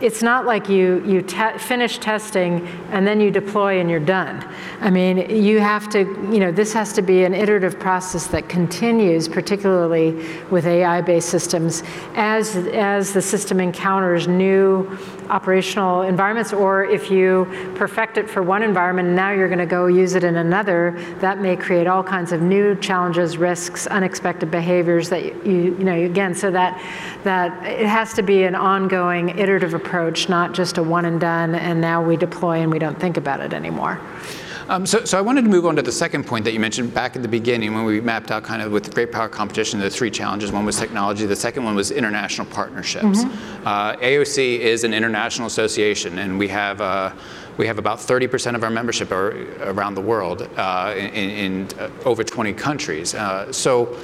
it's 0.00 0.22
not 0.22 0.46
like 0.46 0.68
you, 0.68 1.04
you 1.04 1.22
te 1.22 1.58
finish 1.58 1.98
testing 1.98 2.66
and 2.90 3.06
then 3.06 3.20
you 3.20 3.30
deploy 3.30 3.80
and 3.80 3.90
you're 3.90 3.98
done. 3.98 4.48
I 4.80 4.90
mean, 4.90 5.18
you 5.42 5.60
have 5.60 5.88
to, 5.90 6.00
you 6.30 6.38
know, 6.38 6.52
this 6.52 6.72
has 6.72 6.92
to 6.94 7.02
be 7.02 7.24
an 7.24 7.34
iterative 7.34 7.78
process 7.78 8.26
that 8.28 8.48
continues, 8.48 9.28
particularly 9.28 10.12
with 10.50 10.66
AI-based 10.66 11.28
systems, 11.28 11.82
as, 12.14 12.54
as 12.56 13.12
the 13.12 13.22
system 13.22 13.60
encounters 13.60 14.28
new 14.28 14.96
operational 15.30 16.02
environments, 16.02 16.52
or 16.52 16.84
if 16.84 17.10
you 17.10 17.46
perfect 17.74 18.18
it 18.18 18.28
for 18.28 18.42
one 18.42 18.62
environment 18.62 19.08
and 19.08 19.16
now 19.16 19.30
you're 19.32 19.48
going 19.48 19.58
to 19.58 19.66
go 19.66 19.86
use 19.86 20.14
it 20.14 20.24
in 20.24 20.36
another, 20.36 20.92
that 21.20 21.40
may 21.40 21.56
create 21.56 21.86
all 21.86 22.02
kinds 22.02 22.32
of 22.32 22.40
new 22.40 22.74
challenges, 22.76 23.36
risks, 23.36 23.86
unexpected 23.86 24.50
behaviors 24.50 25.08
that 25.08 25.24
you, 25.46 25.76
you 25.78 25.84
know, 25.84 25.94
again, 25.94 26.34
so 26.34 26.50
that, 26.50 26.80
that 27.24 27.64
it 27.66 27.86
has 27.86 28.12
to 28.14 28.22
be 28.22 28.44
an 28.44 28.54
ongoing 28.54 29.30
iterative 29.38 29.74
approach, 29.74 30.28
not 30.28 30.54
just 30.54 30.78
a 30.78 30.82
one 30.82 31.04
and 31.04 31.20
done, 31.20 31.54
and 31.54 31.80
now 31.80 32.02
we 32.02 32.16
deploy 32.16 32.60
and 32.60 32.70
we 32.70 32.78
don't 32.78 32.98
think 32.98 33.16
about 33.16 33.40
it 33.40 33.52
anymore. 33.52 34.00
Um, 34.68 34.86
so, 34.86 35.04
so 35.04 35.18
I 35.18 35.20
wanted 35.20 35.42
to 35.42 35.50
move 35.50 35.66
on 35.66 35.76
to 35.76 35.82
the 35.82 35.92
second 35.92 36.24
point 36.24 36.44
that 36.44 36.52
you 36.52 36.60
mentioned 36.60 36.94
back 36.94 37.16
at 37.16 37.22
the 37.22 37.28
beginning 37.28 37.74
when 37.74 37.84
we 37.84 38.00
mapped 38.00 38.30
out 38.30 38.44
kind 38.44 38.62
of 38.62 38.72
with 38.72 38.94
great 38.94 39.12
power 39.12 39.28
competition 39.28 39.78
the 39.78 39.90
three 39.90 40.10
challenges. 40.10 40.52
One 40.52 40.64
was 40.64 40.78
technology. 40.78 41.26
The 41.26 41.36
second 41.36 41.64
one 41.64 41.74
was 41.74 41.90
international 41.90 42.46
partnerships. 42.46 43.24
Uh, 43.64 43.96
AOC 43.96 44.58
is 44.60 44.84
an 44.84 44.94
international 44.94 45.46
association, 45.46 46.18
and 46.18 46.38
we 46.38 46.48
have. 46.48 46.80
Uh, 46.80 47.12
we 47.56 47.68
have 47.68 47.78
about 47.78 47.98
30% 47.98 48.56
of 48.56 48.64
our 48.64 48.70
membership 48.70 49.12
are 49.12 49.30
around 49.62 49.94
the 49.94 50.00
world 50.00 50.48
uh, 50.56 50.92
in, 50.96 51.30
in 51.30 51.68
uh, 51.78 51.88
over 52.04 52.24
20 52.24 52.52
countries. 52.54 53.14
Uh, 53.14 53.52
so, 53.52 53.96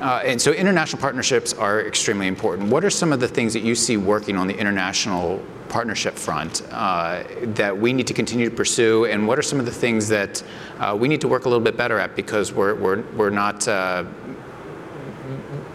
uh, 0.00 0.22
and 0.24 0.40
so 0.40 0.52
international 0.52 1.00
partnerships 1.00 1.54
are 1.54 1.80
extremely 1.86 2.26
important. 2.26 2.70
What 2.70 2.84
are 2.84 2.90
some 2.90 3.12
of 3.12 3.20
the 3.20 3.28
things 3.28 3.52
that 3.54 3.62
you 3.62 3.74
see 3.74 3.96
working 3.96 4.36
on 4.36 4.46
the 4.46 4.56
international 4.56 5.42
partnership 5.68 6.14
front 6.14 6.62
uh, 6.70 7.24
that 7.54 7.76
we 7.76 7.92
need 7.92 8.06
to 8.06 8.14
continue 8.14 8.48
to 8.48 8.54
pursue, 8.54 9.06
and 9.06 9.26
what 9.26 9.38
are 9.38 9.42
some 9.42 9.58
of 9.58 9.66
the 9.66 9.72
things 9.72 10.08
that 10.08 10.42
uh, 10.78 10.96
we 10.98 11.08
need 11.08 11.20
to 11.20 11.28
work 11.28 11.44
a 11.44 11.48
little 11.48 11.64
bit 11.64 11.76
better 11.76 11.98
at 11.98 12.14
because 12.14 12.52
we're, 12.52 12.74
we're, 12.74 13.02
we're 13.16 13.30
not 13.30 13.66
uh, 13.66 14.04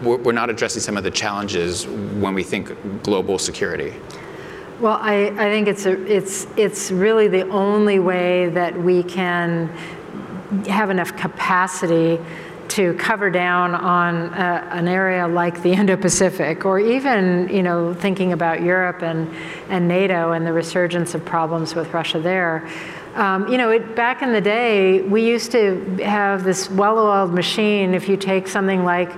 we're 0.02 0.32
not 0.32 0.50
addressing 0.50 0.82
some 0.82 0.96
of 0.96 1.04
the 1.04 1.10
challenges 1.10 1.86
when 1.86 2.34
we 2.34 2.42
think 2.42 2.72
global 3.02 3.38
security? 3.38 3.94
Well, 4.80 4.98
I, 5.00 5.26
I 5.26 5.50
think 5.50 5.68
it's, 5.68 5.86
a, 5.86 5.92
it's, 6.12 6.46
it's 6.56 6.90
really 6.90 7.28
the 7.28 7.48
only 7.50 8.00
way 8.00 8.48
that 8.48 8.76
we 8.76 9.04
can 9.04 9.68
have 10.66 10.90
enough 10.90 11.16
capacity 11.16 12.18
to 12.72 12.94
cover 12.94 13.28
down 13.28 13.74
on 13.74 14.32
a, 14.32 14.68
an 14.70 14.88
area 14.88 15.28
like 15.28 15.62
the 15.62 15.72
Indo-Pacific, 15.80 16.64
or 16.64 16.80
even, 16.80 17.48
you 17.48 17.62
know, 17.62 17.92
thinking 17.92 18.32
about 18.32 18.62
Europe 18.62 19.02
and, 19.02 19.34
and 19.68 19.86
NATO 19.86 20.32
and 20.32 20.46
the 20.46 20.52
resurgence 20.52 21.14
of 21.14 21.24
problems 21.24 21.74
with 21.74 21.92
Russia 21.92 22.18
there. 22.18 22.68
Um, 23.14 23.46
you 23.48 23.58
know, 23.58 23.70
it, 23.70 23.94
back 23.94 24.22
in 24.22 24.32
the 24.32 24.40
day, 24.40 25.02
we 25.02 25.26
used 25.26 25.52
to 25.52 25.98
have 26.02 26.44
this 26.44 26.70
well-oiled 26.70 27.34
machine. 27.34 27.92
If 27.94 28.08
you 28.08 28.16
take 28.16 28.48
something 28.48 28.84
like, 28.84 29.12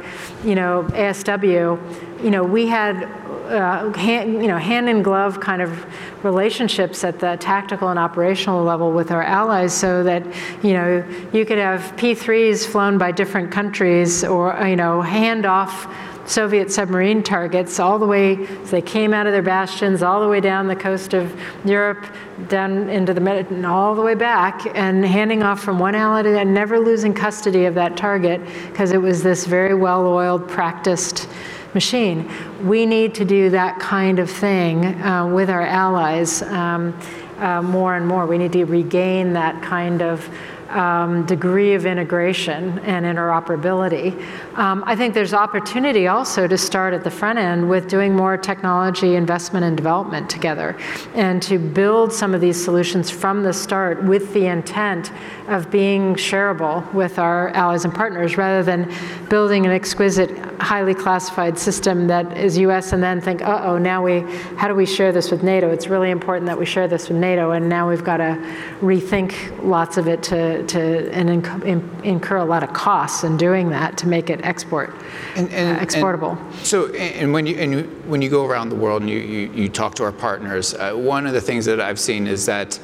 you 0.44 0.56
know, 0.56 0.84
ASW, 0.90 2.22
you 2.22 2.30
know, 2.30 2.42
we 2.42 2.66
had 2.66 3.04
uh, 3.44 3.92
hand, 3.92 4.34
you 4.34 4.48
know, 4.48 4.58
hand 4.58 4.88
in 4.88 5.02
glove 5.02 5.38
kind 5.38 5.62
of 5.62 5.86
relationships 6.24 7.04
at 7.04 7.20
the 7.20 7.36
tactical 7.36 7.88
and 7.88 7.98
operational 7.98 8.64
level 8.64 8.90
with 8.90 9.10
our 9.10 9.22
allies 9.22 9.72
so 9.72 10.02
that, 10.02 10.24
you 10.64 10.72
know, 10.72 11.04
you 11.32 11.44
could 11.44 11.58
have 11.58 11.96
P-3s 11.96 12.66
flown 12.66 12.98
by 12.98 13.12
different 13.12 13.52
countries 13.52 14.24
or, 14.24 14.58
you 14.66 14.76
know, 14.76 15.02
hand 15.02 15.46
off 15.46 15.86
Soviet 16.26 16.72
submarine 16.72 17.22
targets 17.22 17.78
all 17.78 17.98
the 17.98 18.06
way, 18.06 18.46
so 18.46 18.70
they 18.70 18.82
came 18.82 19.12
out 19.12 19.26
of 19.26 19.32
their 19.32 19.42
bastions 19.42 20.02
all 20.02 20.20
the 20.20 20.28
way 20.28 20.40
down 20.40 20.66
the 20.66 20.76
coast 20.76 21.14
of 21.14 21.38
Europe, 21.64 22.06
down 22.48 22.88
into 22.88 23.12
the 23.12 23.20
Mediterranean, 23.20 23.64
all 23.64 23.94
the 23.94 24.02
way 24.02 24.14
back, 24.14 24.66
and 24.74 25.04
handing 25.04 25.42
off 25.42 25.62
from 25.62 25.78
one 25.78 25.94
ally 25.94 26.22
to 26.22 26.38
and 26.38 26.52
never 26.52 26.78
losing 26.78 27.14
custody 27.14 27.64
of 27.66 27.74
that 27.74 27.96
target 27.96 28.40
because 28.70 28.92
it 28.92 29.00
was 29.00 29.22
this 29.22 29.46
very 29.46 29.74
well-oiled, 29.74 30.48
practiced 30.48 31.28
machine. 31.74 32.30
We 32.66 32.86
need 32.86 33.14
to 33.16 33.24
do 33.24 33.50
that 33.50 33.78
kind 33.80 34.18
of 34.18 34.30
thing 34.30 34.84
uh, 35.02 35.26
with 35.26 35.50
our 35.50 35.62
allies 35.66 36.42
um, 36.42 36.98
uh, 37.38 37.62
more 37.62 37.96
and 37.96 38.06
more. 38.06 38.26
We 38.26 38.38
need 38.38 38.52
to 38.52 38.64
regain 38.64 39.32
that 39.32 39.60
kind 39.62 40.02
of 40.02 40.28
um, 40.70 41.26
degree 41.26 41.74
of 41.74 41.86
integration 41.86 42.78
and 42.80 43.04
interoperability. 43.04 44.12
Um, 44.56 44.84
I 44.86 44.96
think 44.96 45.14
there's 45.14 45.34
opportunity 45.34 46.06
also 46.06 46.46
to 46.46 46.58
start 46.58 46.94
at 46.94 47.04
the 47.04 47.10
front 47.10 47.38
end 47.38 47.68
with 47.68 47.88
doing 47.88 48.14
more 48.14 48.36
technology 48.36 49.16
investment 49.16 49.64
and 49.64 49.76
development 49.76 50.28
together 50.30 50.76
and 51.14 51.42
to 51.42 51.58
build 51.58 52.12
some 52.12 52.34
of 52.34 52.40
these 52.40 52.62
solutions 52.62 53.10
from 53.10 53.42
the 53.42 53.52
start 53.52 54.02
with 54.04 54.32
the 54.32 54.46
intent 54.46 55.12
of 55.48 55.70
being 55.70 56.14
shareable 56.14 56.90
with 56.94 57.18
our 57.18 57.48
allies 57.50 57.84
and 57.84 57.94
partners 57.94 58.36
rather 58.36 58.62
than 58.62 58.90
building 59.28 59.66
an 59.66 59.72
exquisite, 59.72 60.30
highly 60.60 60.94
classified 60.94 61.58
system 61.58 62.06
that 62.06 62.36
is 62.36 62.56
US 62.58 62.92
and 62.92 63.02
then 63.02 63.20
think, 63.20 63.42
uh 63.42 63.62
oh, 63.64 63.78
now 63.78 64.02
we, 64.02 64.20
how 64.56 64.68
do 64.68 64.74
we 64.74 64.86
share 64.86 65.12
this 65.12 65.30
with 65.30 65.42
NATO? 65.42 65.70
It's 65.70 65.88
really 65.88 66.10
important 66.10 66.46
that 66.46 66.58
we 66.58 66.64
share 66.64 66.88
this 66.88 67.08
with 67.08 67.18
NATO, 67.18 67.52
and 67.52 67.68
now 67.68 67.88
we've 67.88 68.04
got 68.04 68.18
to 68.18 68.38
rethink 68.80 69.34
lots 69.62 69.96
of 69.96 70.08
it 70.08 70.22
to, 70.24 70.53
to 70.62 71.10
and 71.12 71.28
inc- 71.44 72.04
incur 72.04 72.36
a 72.36 72.44
lot 72.44 72.62
of 72.62 72.72
costs 72.72 73.24
in 73.24 73.36
doing 73.36 73.70
that 73.70 73.96
to 73.98 74.08
make 74.08 74.30
it 74.30 74.40
export 74.44 74.94
And- 75.36 75.50
and- 75.52 75.78
uh, 75.78 75.80
exportable. 75.80 76.36
and 76.38 76.66
so, 76.66 76.88
and 76.94 77.32
when 77.32 77.46
you, 77.46 77.56
and 77.56 77.86
when 78.08 78.22
you 78.22 78.30
go 78.30 78.46
around 78.46 78.68
the 78.70 78.76
world 78.76 79.02
and 79.02 79.10
you, 79.10 79.18
you, 79.18 79.50
you 79.54 79.68
talk 79.68 79.94
to 79.96 80.04
our 80.04 80.12
partners, 80.12 80.74
uh, 80.74 80.92
one 80.92 81.26
of 81.26 81.32
the 81.32 81.40
things 81.40 81.64
that 81.66 81.80
I've 81.80 81.98
seen 82.00 82.26
is 82.26 82.46
that, 82.46 82.78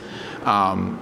um, 0.44 0.98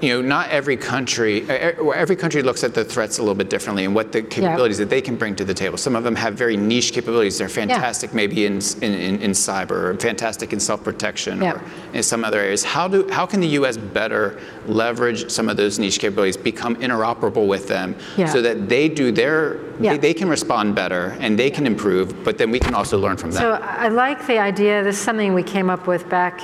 you 0.00 0.10
know, 0.10 0.20
not 0.20 0.50
every 0.50 0.76
country, 0.76 1.48
every 1.48 2.16
country 2.16 2.42
looks 2.42 2.62
at 2.62 2.74
the 2.74 2.84
threats 2.84 3.18
a 3.18 3.22
little 3.22 3.34
bit 3.34 3.48
differently 3.48 3.84
and 3.84 3.94
what 3.94 4.12
the 4.12 4.22
capabilities 4.22 4.78
that 4.78 4.90
they 4.90 5.00
can 5.00 5.16
bring 5.16 5.34
to 5.36 5.44
the 5.44 5.54
table. 5.54 5.78
Some 5.78 5.96
of 5.96 6.04
them 6.04 6.14
have 6.16 6.34
very 6.34 6.56
niche 6.56 6.92
capabilities. 6.92 7.38
They're 7.38 7.48
fantastic 7.48 8.12
maybe 8.12 8.44
in, 8.44 8.54
in, 8.82 9.20
in, 9.22 9.30
cyber, 9.30 9.70
or 9.70 9.96
fantastic 9.98 10.52
in 10.52 10.60
self-protection, 10.60 11.40
Yeah. 11.40 11.52
or 11.54 11.62
in 11.94 12.02
some 12.02 12.24
other 12.24 12.40
areas. 12.40 12.62
How, 12.62 12.88
do, 12.88 13.08
how 13.08 13.24
can 13.24 13.40
the 13.40 13.48
U.S. 13.60 13.76
better 13.78 14.38
leverage 14.66 15.30
some 15.30 15.48
of 15.48 15.56
those 15.56 15.78
niche 15.78 15.98
capabilities, 15.98 16.36
become 16.36 16.76
interoperable 16.76 17.46
with 17.46 17.66
them, 17.66 17.96
Yeah. 18.16 18.26
so 18.26 18.42
that 18.42 18.68
they 18.68 18.88
do 18.88 19.10
their, 19.12 19.58
Yeah. 19.80 19.92
they, 19.92 19.98
they 19.98 20.14
can 20.14 20.28
respond 20.28 20.74
better 20.74 21.16
and 21.20 21.38
they 21.38 21.50
can 21.50 21.66
improve, 21.66 22.22
but 22.22 22.36
then 22.36 22.50
we 22.50 22.58
can 22.60 22.74
also 22.74 22.98
learn 22.98 23.16
from 23.16 23.30
them. 23.30 23.40
So 23.40 23.52
I 23.52 23.88
like 23.88 24.26
the 24.26 24.38
idea, 24.38 24.84
this 24.84 24.96
is 24.98 25.02
something 25.02 25.32
we 25.32 25.42
came 25.42 25.70
up 25.70 25.86
with 25.86 26.06
back 26.10 26.40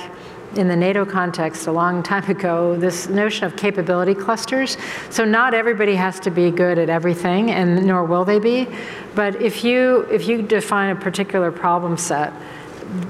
in 0.57 0.67
the 0.67 0.75
NATO 0.75 1.05
context 1.05 1.67
a 1.67 1.71
long 1.71 2.03
time 2.03 2.29
ago, 2.29 2.75
this 2.75 3.07
notion 3.09 3.45
of 3.45 3.55
capability 3.55 4.13
clusters. 4.13 4.77
So 5.09 5.25
not 5.25 5.53
everybody 5.53 5.95
has 5.95 6.19
to 6.21 6.31
be 6.31 6.51
good 6.51 6.77
at 6.77 6.89
everything, 6.89 7.51
and 7.51 7.85
nor 7.85 8.03
will 8.03 8.25
they 8.25 8.39
be. 8.39 8.67
But 9.15 9.41
if 9.41 9.63
you, 9.63 10.07
if 10.11 10.27
you 10.27 10.41
define 10.41 10.95
a 10.95 10.99
particular 10.99 11.51
problem 11.51 11.97
set, 11.97 12.33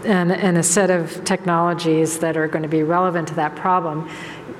and, 0.05 0.31
and 0.31 0.57
a 0.57 0.63
set 0.63 0.89
of 0.89 1.25
technologies 1.25 2.19
that 2.19 2.37
are 2.37 2.47
going 2.47 2.63
to 2.63 2.69
be 2.69 2.83
relevant 2.83 3.27
to 3.27 3.33
that 3.35 3.55
problem, 3.55 4.09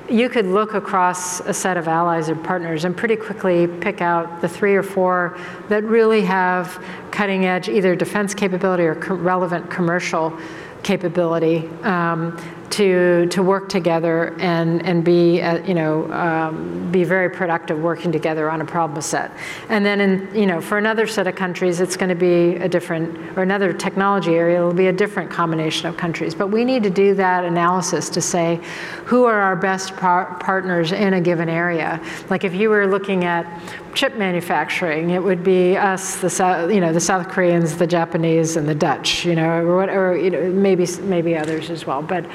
you 0.08 0.28
could 0.28 0.46
look 0.46 0.74
across 0.74 1.40
a 1.40 1.54
set 1.54 1.76
of 1.76 1.88
allies 1.88 2.28
or 2.28 2.36
partners 2.36 2.84
and 2.84 2.94
pretty 2.94 3.16
quickly 3.16 3.66
pick 3.66 4.02
out 4.02 4.42
the 4.42 4.48
three 4.48 4.74
or 4.74 4.82
four 4.82 5.38
that 5.68 5.82
really 5.84 6.20
have 6.20 6.82
cutting 7.10 7.46
edge 7.46 7.68
either 7.68 7.96
defense 7.96 8.34
capability 8.34 8.84
or 8.84 8.94
co- 8.96 9.14
relevant 9.14 9.70
commercial 9.70 10.38
capability 10.82 11.66
um, 11.84 12.36
to, 12.74 13.26
to 13.26 13.40
work 13.40 13.68
together 13.68 14.34
and, 14.40 14.84
and 14.84 15.04
be, 15.04 15.40
uh, 15.40 15.64
you 15.64 15.74
know, 15.74 16.10
um, 16.12 16.90
be 16.90 17.04
very 17.04 17.30
productive 17.30 17.78
working 17.78 18.10
together 18.10 18.50
on 18.50 18.60
a 18.60 18.64
problem 18.64 19.00
set. 19.00 19.30
And 19.68 19.86
then, 19.86 20.00
in, 20.00 20.34
you 20.34 20.46
know, 20.46 20.60
for 20.60 20.76
another 20.76 21.06
set 21.06 21.28
of 21.28 21.36
countries, 21.36 21.80
it's 21.80 21.96
going 21.96 22.08
to 22.08 22.16
be 22.16 22.56
a 22.56 22.68
different, 22.68 23.16
or 23.38 23.44
another 23.44 23.72
technology 23.72 24.34
area, 24.34 24.56
it'll 24.56 24.74
be 24.74 24.88
a 24.88 24.92
different 24.92 25.30
combination 25.30 25.88
of 25.88 25.96
countries. 25.96 26.34
But 26.34 26.48
we 26.48 26.64
need 26.64 26.82
to 26.82 26.90
do 26.90 27.14
that 27.14 27.44
analysis 27.44 28.10
to 28.10 28.20
say 28.20 28.60
who 29.04 29.22
are 29.24 29.40
our 29.40 29.54
best 29.54 29.94
par- 29.96 30.36
partners 30.40 30.90
in 30.90 31.14
a 31.14 31.20
given 31.20 31.48
area. 31.48 32.02
Like 32.28 32.42
if 32.42 32.54
you 32.54 32.70
were 32.70 32.88
looking 32.88 33.24
at 33.24 33.46
chip 33.94 34.16
manufacturing, 34.16 35.10
it 35.10 35.22
would 35.22 35.44
be 35.44 35.76
us, 35.76 36.16
the 36.16 36.28
South, 36.28 36.72
you 36.72 36.80
know, 36.80 36.92
the 36.92 37.00
South 37.00 37.28
Koreans, 37.28 37.76
the 37.76 37.86
Japanese, 37.86 38.56
and 38.56 38.68
the 38.68 38.74
Dutch, 38.74 39.24
you 39.24 39.36
know, 39.36 39.64
or, 39.64 39.76
what, 39.76 39.88
or 39.88 40.16
you 40.16 40.30
know, 40.30 40.50
maybe 40.50 40.88
maybe 41.02 41.36
others 41.36 41.70
as 41.70 41.86
well. 41.86 42.02
But 42.02 42.26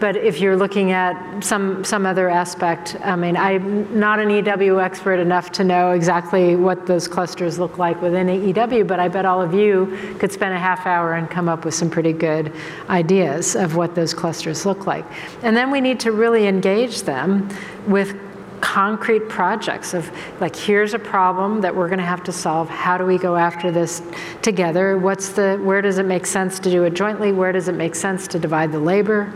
but 0.00 0.16
if 0.16 0.40
you're 0.40 0.56
looking 0.56 0.92
at 0.92 1.44
some 1.44 1.84
some 1.84 2.06
other 2.06 2.30
aspect, 2.30 2.96
I 3.04 3.14
mean, 3.16 3.36
I'm 3.36 3.98
not 3.98 4.18
an 4.18 4.30
EW 4.30 4.80
expert 4.80 5.20
enough 5.20 5.52
to 5.52 5.64
know 5.64 5.92
exactly 5.92 6.56
what 6.56 6.86
those 6.86 7.06
clusters 7.06 7.58
look 7.58 7.76
like 7.76 8.00
within 8.00 8.28
EW, 8.28 8.84
but 8.84 8.98
I 8.98 9.08
bet 9.08 9.26
all 9.26 9.42
of 9.42 9.52
you 9.52 10.16
could 10.18 10.32
spend 10.32 10.54
a 10.54 10.58
half 10.58 10.86
hour 10.86 11.14
and 11.14 11.30
come 11.30 11.48
up 11.48 11.64
with 11.64 11.74
some 11.74 11.90
pretty 11.90 12.14
good 12.14 12.52
ideas 12.88 13.54
of 13.54 13.76
what 13.76 13.94
those 13.94 14.14
clusters 14.14 14.64
look 14.64 14.86
like. 14.86 15.04
And 15.42 15.54
then 15.54 15.70
we 15.70 15.80
need 15.80 16.00
to 16.00 16.12
really 16.12 16.46
engage 16.46 17.02
them 17.02 17.48
with 17.86 18.16
concrete 18.60 19.28
projects 19.28 19.94
of 19.94 20.10
like 20.40 20.54
here's 20.54 20.94
a 20.94 20.98
problem 20.98 21.60
that 21.60 21.74
we're 21.74 21.88
going 21.88 21.98
to 21.98 22.04
have 22.04 22.22
to 22.24 22.32
solve. 22.32 22.68
How 22.68 22.98
do 22.98 23.04
we 23.04 23.18
go 23.18 23.36
after 23.36 23.70
this 23.70 24.02
together? 24.42 24.98
What's 24.98 25.30
the 25.30 25.58
where 25.62 25.82
does 25.82 25.98
it 25.98 26.06
make 26.06 26.26
sense 26.26 26.58
to 26.60 26.70
do 26.70 26.84
it 26.84 26.94
jointly? 26.94 27.32
Where 27.32 27.52
does 27.52 27.68
it 27.68 27.74
make 27.74 27.94
sense 27.94 28.28
to 28.28 28.38
divide 28.38 28.72
the 28.72 28.78
labor 28.78 29.32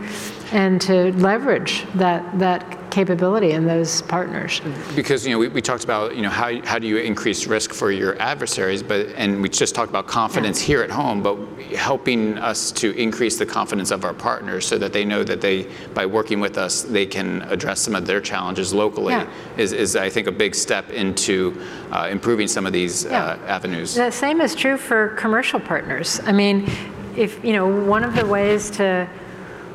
and 0.51 0.79
to 0.81 1.11
leverage 1.13 1.85
that 1.95 2.37
that 2.39 2.77
capability 2.91 3.51
in 3.51 3.65
those 3.65 4.01
partners 4.03 4.61
because 4.95 5.25
you 5.27 5.33
know 5.33 5.37
we, 5.39 5.49
we 5.49 5.61
talked 5.61 5.83
about 5.83 6.15
you 6.15 6.21
know 6.21 6.29
how, 6.29 6.61
how 6.63 6.79
do 6.79 6.87
you 6.87 6.95
increase 6.95 7.45
risk 7.45 7.73
for 7.73 7.91
your 7.91 8.17
adversaries 8.21 8.81
but 8.81 9.07
and 9.17 9.41
we 9.41 9.49
just 9.49 9.75
talked 9.75 9.89
about 9.89 10.07
confidence 10.07 10.61
here 10.61 10.81
at 10.81 10.89
home 10.89 11.21
but 11.21 11.35
helping 11.75 12.37
us 12.37 12.71
to 12.71 12.91
increase 12.91 13.37
the 13.37 13.45
confidence 13.45 13.91
of 13.91 14.05
our 14.05 14.13
partners 14.13 14.65
so 14.65 14.77
that 14.77 14.93
they 14.93 15.03
know 15.03 15.25
that 15.25 15.41
they 15.41 15.63
by 15.93 16.05
working 16.05 16.39
with 16.39 16.57
us 16.57 16.83
they 16.83 17.05
can 17.05 17.41
address 17.43 17.81
some 17.81 17.95
of 17.95 18.05
their 18.07 18.21
challenges 18.21 18.73
locally 18.73 19.11
Yeah. 19.13 19.27
is, 19.57 19.73
is 19.73 19.97
I 19.97 20.09
think 20.09 20.27
a 20.27 20.31
big 20.31 20.55
step 20.55 20.89
into 20.91 21.61
uh, 21.91 22.07
improving 22.09 22.47
some 22.47 22.65
of 22.65 22.71
these 22.71 23.03
Yeah. 23.03 23.25
uh, 23.25 23.37
avenues 23.47 23.95
The 23.95 24.09
same 24.11 24.39
is 24.39 24.55
true 24.55 24.77
for 24.77 25.09
commercial 25.09 25.59
partners. 25.59 26.21
I 26.25 26.31
mean, 26.31 26.69
if, 27.17 27.43
you 27.43 27.53
know, 27.53 27.67
one 27.85 28.03
of 28.03 28.15
the 28.15 28.25
ways 28.25 28.69
to 28.71 29.07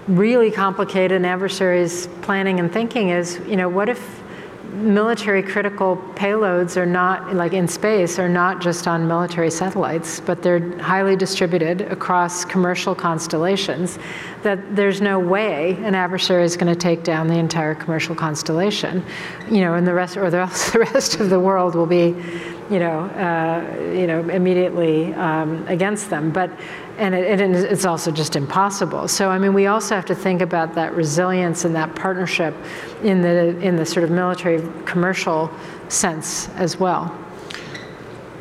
really 0.09 0.51
complicated 0.51 1.13
in 1.13 1.25
adversaries' 1.25 2.09
planning 2.23 2.61
and 2.61 2.73
thinking 2.73 3.11
is, 3.11 3.41
you 3.47 3.57
know, 3.57 3.69
what 3.69 3.89
if 3.89 4.21
military 4.73 5.43
critical 5.43 5.97
payloads 6.15 6.77
are 6.77 6.87
not, 6.87 7.35
like 7.35 7.53
in 7.53 7.67
space, 7.67 8.19
are 8.19 8.29
not 8.29 8.61
just 8.61 8.87
on 8.87 9.07
military 9.07 9.51
satellites, 9.51 10.21
but 10.21 10.43
they're 10.43 10.79
highly 10.79 11.17
distributed 11.17 11.83
across 11.83 12.45
commercial 12.45 12.95
constellations, 12.95 13.99
that 14.43 14.77
there's 14.77 15.01
no 15.01 15.19
way 15.19 15.73
an 15.83 15.95
adversary 15.95 16.45
is 16.45 16.57
going 16.57 16.73
to 16.73 16.79
take 16.79 17.03
down 17.03 17.27
the 17.27 17.37
entire 17.37 17.75
commercial 17.75 18.15
constellation, 18.15 19.05
you 19.51 19.61
know, 19.61 19.75
and 19.75 19.87
the 19.87 19.95
rest, 19.95 20.17
or 20.17 20.31
the 20.31 20.39
rest 20.93 21.21
of 21.21 21.31
the 21.31 21.41
world 21.41 21.75
will 21.75 21.87
be, 21.87 22.15
you 22.71 22.79
know, 22.79 23.01
uh, 23.01 23.93
you 23.93 24.07
know, 24.07 24.21
immediately 24.29 25.13
um, 25.15 25.67
against 25.67 26.11
them. 26.11 26.31
But 26.31 26.51
and 27.01 27.15
it, 27.15 27.41
it, 27.41 27.51
it's 27.73 27.87
also 27.87 28.11
just 28.13 28.37
impossible. 28.37 29.09
So 29.09 29.31
I 29.31 29.39
mean, 29.39 29.55
we 29.55 29.67
also 29.67 29.95
have 29.95 30.05
to 30.07 30.15
think 30.15 30.43
about 30.43 30.75
that 30.75 30.95
resilience 30.95 31.65
and 31.65 31.75
that 31.75 31.97
partnership 31.97 32.55
in 33.03 33.23
the 33.23 33.59
in 33.61 33.77
the 33.77 33.87
sort 33.87 34.05
of 34.05 34.11
military 34.11 34.63
commercial 34.85 35.51
sense 35.89 36.49
as 36.51 36.79
well. 36.79 37.17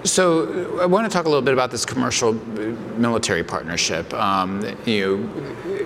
So 0.03 0.80
I 0.80 0.86
want 0.86 1.10
to 1.10 1.14
talk 1.16 1.26
a 1.26 1.30
little 1.30 1.41
bit 1.41 1.53
about 1.53 1.72
this 1.72 1.86
commercial 1.86 2.30
uh, 2.30 2.76
military 2.97 3.43
partnership. 3.43 4.14
Um, 4.14 4.62
you 4.86 5.18
know, 5.18 5.86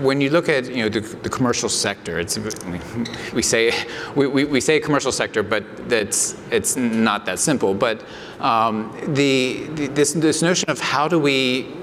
when 0.00 0.20
you 0.20 0.30
look 0.30 0.48
at 0.48 0.68
you 0.68 0.82
know 0.82 0.88
the, 0.88 1.00
the 1.00 1.28
commercial 1.28 1.68
sector, 1.68 2.18
it's 2.18 2.38
we 3.32 3.42
say 3.42 3.72
we, 4.16 4.26
we, 4.26 4.44
we, 4.44 4.60
say 4.60 4.80
commercial 4.80 5.12
sector, 5.12 5.42
but 5.42 5.64
that's 5.88 6.40
it's 6.50 6.76
not 6.76 7.24
that 7.26 7.38
simple. 7.38 7.74
But 7.74 8.02
um, 8.40 8.96
the, 9.14 9.68
the, 9.74 9.86
this 9.88 10.12
this 10.12 10.42
notion 10.42 10.70
of 10.70 10.80
how 10.80 11.08
do 11.08 11.18
we 11.18 11.74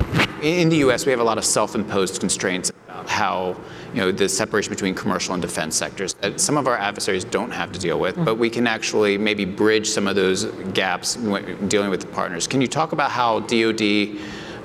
in 0.41 0.70
the 0.70 0.78
U.S. 0.78 1.05
we 1.05 1.12
have 1.12 1.20
a 1.20 1.24
lot 1.24 1.38
of 1.38 1.45
self-imposed 1.45 2.20
constraints 2.20 2.70
about 2.70 3.10
how 3.10 3.55
you 3.93 4.01
know 4.01 4.12
the 4.12 4.28
separation 4.28 4.70
between 4.70 4.93
commercial 4.93 5.34
and 5.34 5.41
defense 5.41 5.76
sectors 5.76 6.14
that 6.16 6.39
some 6.39 6.58
of 6.58 6.68
our 6.68 6.78
adversaries 6.78 7.24
don't 7.24 7.51
have 7.51 7.72
to 7.72 7.80
deal 7.80 7.99
with, 7.99 8.16
mm-hmm. 8.16 8.26
but 8.26 8.36
we 8.36 8.49
can 8.49 8.68
actually 8.68 9.18
maybe 9.18 9.45
bridge 9.45 9.88
some 9.88 10.08
of 10.08 10.16
those 10.16 10.45
gaps 10.74 11.16
dealing 11.16 11.89
with 11.89 12.01
the 12.01 12.08
partners. 12.08 12.47
Can 12.47 12.62
you 12.62 12.68
talk 12.68 12.91
about 12.91 13.12
how 13.12 13.39
DoD 13.41 13.82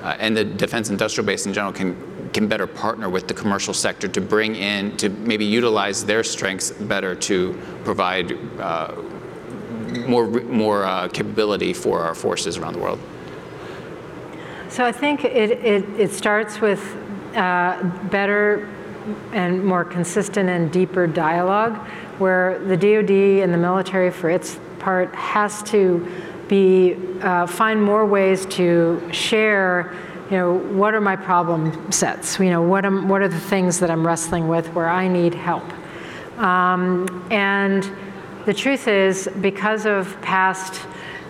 uh, 0.03 0.17
and 0.19 0.35
the 0.35 0.43
defense 0.43 0.89
industrial 0.89 1.25
base 1.25 1.45
in 1.45 1.53
general 1.53 1.73
can 1.73 1.95
can 2.33 2.47
better 2.47 2.65
partner 2.65 3.09
with 3.09 3.27
the 3.27 3.33
commercial 3.33 3.73
sector 3.73 4.07
to 4.07 4.19
bring 4.19 4.55
in, 4.55 4.97
to 4.97 5.09
maybe 5.09 5.45
utilize 5.45 6.03
their 6.03 6.23
strengths 6.23 6.71
better 6.71 7.13
to 7.13 7.53
provide 7.83 8.37
uh, 8.59 8.95
more, 9.93 10.27
more 10.27 10.83
uh, 10.85 11.07
capability 11.07 11.73
for 11.73 12.01
our 12.01 12.15
forces 12.15 12.57
around 12.57 12.73
the 12.73 12.79
world? 12.79 12.99
So 14.69 14.83
I 14.83 14.91
think 14.91 15.23
it, 15.23 15.51
it, 15.51 15.85
it 15.99 16.11
starts 16.11 16.59
with 16.59 16.81
uh, 17.35 17.83
better 18.09 18.69
and 19.33 19.63
more 19.63 19.83
consistent 19.83 20.49
and 20.49 20.71
deeper 20.71 21.07
dialogue 21.07 21.75
where 22.17 22.59
the 22.59 22.77
DoD 22.77 23.43
and 23.43 23.53
the 23.53 23.57
military, 23.57 24.09
for 24.11 24.29
its 24.29 24.59
part, 24.79 25.13
has 25.15 25.61
to 25.63 26.07
be 26.47 26.95
uh, 27.21 27.45
find 27.45 27.81
more 27.81 28.05
ways 28.05 28.45
to 28.47 29.01
share 29.11 29.93
you 30.31 30.37
know, 30.37 30.53
what 30.53 30.95
are 30.95 31.01
my 31.01 31.15
problem 31.15 31.91
sets? 31.91 32.39
You 32.39 32.49
know, 32.49 32.61
what, 32.61 32.85
am, 32.85 33.07
what 33.07 33.21
are 33.21 33.27
the 33.27 33.39
things 33.39 33.79
that 33.79 33.91
I'm 33.91 34.05
wrestling 34.05 34.47
with 34.47 34.67
where 34.73 34.89
I 34.89 35.07
need 35.07 35.35
help? 35.35 35.63
Um, 36.39 37.27
and 37.29 37.83
the 38.45 38.53
truth 38.53 38.87
is, 38.87 39.29
because 39.41 39.85
of 39.85 40.19
past 40.21 40.81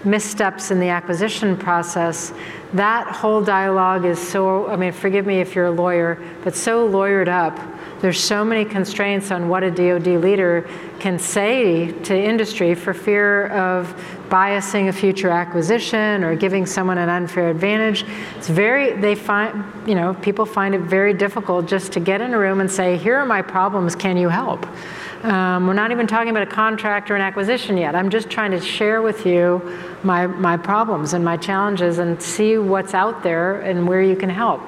missteps 0.03 0.71
in 0.71 0.79
the 0.79 0.89
acquisition 0.89 1.55
process, 1.55 2.33
that 2.73 3.07
whole 3.07 3.41
dialogue 3.41 4.03
is 4.03 4.19
so, 4.19 4.67
I 4.67 4.75
mean, 4.75 4.91
forgive 4.91 5.25
me 5.25 5.39
if 5.39 5.55
you're 5.55 5.67
a 5.67 5.71
lawyer, 5.71 6.17
but 6.43 6.55
so 6.55 6.89
lawyered 6.89 7.27
up. 7.27 7.59
There's 8.01 8.19
so 8.19 8.43
many 8.43 8.65
constraints 8.65 9.31
on 9.31 9.47
what 9.47 9.63
a 9.63 9.71
DoD 9.71 10.21
leader 10.21 10.67
can 10.99 11.17
say 11.17 11.93
to 12.01 12.13
industry 12.13 12.75
for 12.75 12.93
fear 12.93 13.47
of 13.47 13.95
biasing 14.27 14.89
a 14.89 14.91
future 14.91 15.29
acquisition 15.29 16.23
or 16.23 16.35
giving 16.35 16.65
someone 16.65 16.97
an 16.97 17.07
unfair 17.07 17.49
advantage. 17.49 18.03
It's 18.35 18.49
very, 18.49 18.91
they 18.99 19.15
find, 19.15 19.87
you 19.87 19.95
know, 19.95 20.15
people 20.15 20.45
find 20.45 20.75
it 20.75 20.81
very 20.81 21.13
difficult 21.13 21.65
just 21.65 21.93
to 21.93 22.01
get 22.01 22.19
in 22.19 22.33
a 22.33 22.37
room 22.37 22.59
and 22.59 22.69
say, 22.69 22.97
here 22.97 23.15
are 23.15 23.25
my 23.25 23.41
problems, 23.41 23.95
can 23.95 24.17
you 24.17 24.27
help? 24.27 24.65
Um, 25.23 25.67
we're 25.67 25.73
not 25.73 25.91
even 25.91 26.05
talking 26.05 26.31
about 26.31 26.43
a 26.43 26.51
contract 26.51 27.09
or 27.09 27.15
an 27.15 27.21
acquisition 27.21 27.77
yet. 27.77 27.95
I'm 27.95 28.09
just 28.09 28.29
trying 28.29 28.51
to 28.51 28.59
share 28.59 29.01
with 29.01 29.25
you 29.25 29.79
my, 30.03 30.27
my 30.27 30.57
problems 30.57 31.13
and 31.13 31.23
my 31.23 31.37
challenges 31.37 31.97
and 31.97 32.21
see 32.21 32.57
what's 32.57 32.93
out 32.93 33.23
there 33.23 33.61
and 33.61 33.87
where 33.87 34.01
you 34.01 34.17
can 34.17 34.29
help. 34.29 34.61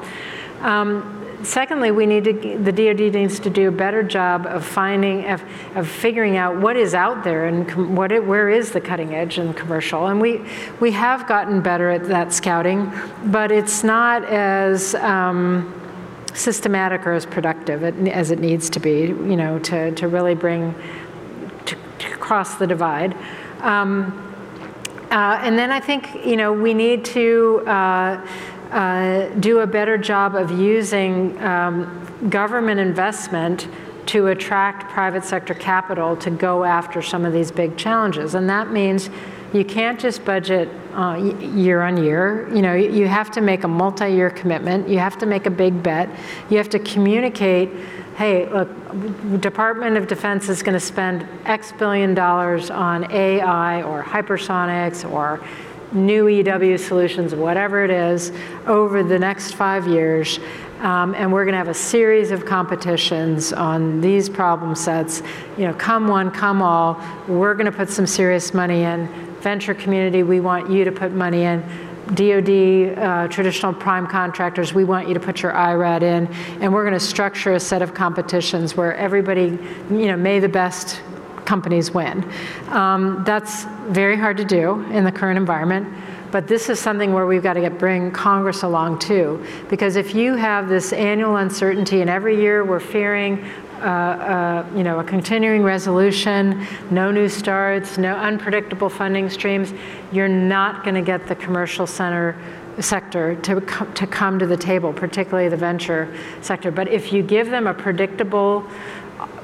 Um, 0.61 1.39
secondly, 1.43 1.91
we 1.91 2.05
need 2.05 2.23
to, 2.23 2.57
the 2.57 2.71
DoD 2.71 3.13
needs 3.13 3.37
to 3.39 3.49
do 3.49 3.67
a 3.67 3.71
better 3.71 4.01
job 4.01 4.45
of 4.45 4.65
finding, 4.65 5.25
of, 5.29 5.43
of 5.75 5.89
figuring 5.89 6.37
out 6.37 6.55
what 6.55 6.77
is 6.77 6.93
out 6.93 7.25
there 7.25 7.47
and 7.47 7.95
what 7.97 8.13
it, 8.13 8.25
where 8.25 8.49
is 8.49 8.71
the 8.71 8.79
cutting 8.79 9.13
edge 9.13 9.37
in 9.37 9.53
commercial. 9.53 10.07
And 10.07 10.21
we, 10.21 10.41
we 10.79 10.91
have 10.91 11.27
gotten 11.27 11.61
better 11.61 11.89
at 11.89 12.05
that 12.05 12.31
scouting, 12.31 12.93
but 13.25 13.51
it's 13.51 13.83
not 13.83 14.23
as 14.23 14.95
um, 14.95 15.81
systematic 16.35 17.07
or 17.07 17.13
as 17.13 17.25
productive 17.25 17.83
as 18.07 18.31
it 18.31 18.39
needs 18.39 18.69
to 18.69 18.79
be, 18.79 19.07
you 19.07 19.35
know, 19.35 19.57
to, 19.59 19.91
to 19.91 20.07
really 20.07 20.35
bring, 20.35 20.75
to, 21.65 21.75
to 21.99 22.09
cross 22.17 22.55
the 22.55 22.67
divide. 22.67 23.15
Um, 23.61 24.21
uh, 25.11 25.39
and 25.41 25.57
then 25.57 25.71
I 25.71 25.79
think, 25.79 26.25
you 26.25 26.35
know, 26.35 26.51
we 26.51 26.73
need 26.73 27.05
to, 27.05 27.63
uh, 27.65 28.27
uh, 28.71 29.29
do 29.39 29.59
a 29.59 29.67
better 29.67 29.97
job 29.97 30.35
of 30.35 30.51
using 30.51 31.41
um, 31.41 32.29
government 32.29 32.79
investment 32.79 33.67
to 34.07 34.27
attract 34.27 34.91
private 34.91 35.23
sector 35.23 35.53
capital 35.53 36.15
to 36.17 36.29
go 36.29 36.63
after 36.63 37.01
some 37.01 37.25
of 37.25 37.33
these 37.33 37.51
big 37.51 37.77
challenges. 37.77 38.35
And 38.35 38.49
that 38.49 38.71
means 38.71 39.09
you 39.55 39.63
can't 39.63 39.97
just 39.97 40.25
budget 40.25 40.67
uh, 40.93 41.15
year 41.39 41.81
on 41.81 41.95
year. 42.03 42.53
You 42.53 42.61
know, 42.61 42.73
you 42.73 43.07
have 43.07 43.31
to 43.31 43.41
make 43.41 43.63
a 43.63 43.69
multi-year 43.69 44.29
commitment. 44.29 44.89
You 44.89 44.99
have 44.99 45.17
to 45.19 45.25
make 45.25 45.45
a 45.45 45.49
big 45.49 45.81
bet. 45.81 46.09
You 46.49 46.57
have 46.57 46.67
to 46.69 46.79
communicate, 46.79 47.69
hey, 48.17 48.49
look, 48.49 48.69
Department 49.39 49.95
of 49.95 50.07
Defense 50.07 50.49
is 50.49 50.61
going 50.61 50.73
to 50.73 50.85
spend 50.85 51.25
X 51.45 51.71
billion 51.71 52.13
dollars 52.13 52.69
on 52.69 53.09
AI 53.09 53.81
or 53.83 54.03
hypersonics 54.03 55.09
or 55.09 55.41
new 55.93 56.27
EW 56.27 56.77
solutions, 56.77 57.33
whatever 57.33 57.85
it 57.85 57.91
is, 57.91 58.33
over 58.67 59.03
the 59.03 59.17
next 59.17 59.53
five 59.53 59.87
years. 59.87 60.39
Um, 60.79 61.15
and 61.15 61.31
we're 61.31 61.45
going 61.45 61.53
to 61.53 61.57
have 61.57 61.69
a 61.69 61.73
series 61.73 62.31
of 62.31 62.45
competitions 62.45 63.53
on 63.53 64.01
these 64.01 64.27
problem 64.27 64.75
sets. 64.75 65.23
You 65.57 65.67
know, 65.67 65.73
come 65.73 66.07
one, 66.07 66.29
come 66.29 66.61
all. 66.61 67.01
We're 67.29 67.53
going 67.53 67.65
to 67.65 67.71
put 67.71 67.89
some 67.89 68.05
serious 68.05 68.53
money 68.53 68.83
in. 68.83 69.07
Venture 69.45 69.75
community, 69.75 70.23
we 70.23 70.39
want 70.39 70.71
you 70.71 70.83
to 70.85 70.91
put 70.91 71.11
money 71.11 71.43
in. 71.43 71.61
DoD, 72.15 72.97
uh, 72.97 73.27
traditional 73.27 73.71
prime 73.71 74.07
contractors, 74.07 74.73
we 74.73 74.83
want 74.83 75.07
you 75.07 75.13
to 75.13 75.19
put 75.19 75.43
your 75.43 75.51
IRAD 75.51 76.01
in, 76.01 76.25
and 76.63 76.73
we're 76.73 76.81
going 76.81 76.95
to 76.95 76.99
structure 76.99 77.53
a 77.53 77.59
set 77.59 77.83
of 77.83 77.93
competitions 77.93 78.75
where 78.75 78.95
everybody, 78.95 79.59
you 79.91 80.07
know, 80.07 80.17
may 80.17 80.39
the 80.39 80.49
best 80.49 80.99
companies 81.45 81.93
win. 81.93 82.27
Um, 82.69 83.23
that's 83.23 83.65
very 83.89 84.17
hard 84.17 84.37
to 84.37 84.45
do 84.45 84.81
in 84.91 85.03
the 85.03 85.11
current 85.11 85.37
environment. 85.37 85.95
But 86.31 86.47
this 86.47 86.67
is 86.69 86.79
something 86.79 87.13
where 87.13 87.27
we've 87.27 87.43
got 87.43 87.53
to 87.53 87.61
get, 87.61 87.77
bring 87.77 88.11
Congress 88.11 88.63
along 88.63 88.97
too. 88.97 89.45
Because 89.69 89.95
if 89.95 90.15
you 90.15 90.33
have 90.33 90.67
this 90.67 90.91
annual 90.91 91.37
uncertainty, 91.37 92.01
and 92.01 92.09
every 92.09 92.35
year 92.35 92.65
we're 92.65 92.79
fearing 92.79 93.45
uh, 93.85 93.87
uh, 93.87 94.65
you 94.75 94.83
know, 94.83 94.99
a 94.99 95.03
continuing 95.03 95.61
resolution, 95.61 96.65
no 96.89 97.11
new 97.11 97.29
starts, 97.29 97.99
no 97.99 98.15
unpredictable 98.15 98.89
funding 98.89 99.29
streams, 99.29 99.73
you're 100.11 100.27
not 100.27 100.83
going 100.83 100.95
to 100.95 101.03
get 101.03 101.27
the 101.27 101.35
commercial 101.35 101.85
center 101.85 102.35
sector 102.79 103.35
to, 103.35 103.61
to 103.93 104.07
come 104.07 104.39
to 104.39 104.47
the 104.47 104.57
table, 104.57 104.91
particularly 104.91 105.49
the 105.49 105.57
venture 105.57 106.11
sector. 106.41 106.71
But 106.71 106.87
if 106.87 107.13
you 107.13 107.21
give 107.21 107.51
them 107.51 107.67
a 107.67 107.73
predictable 107.75 108.67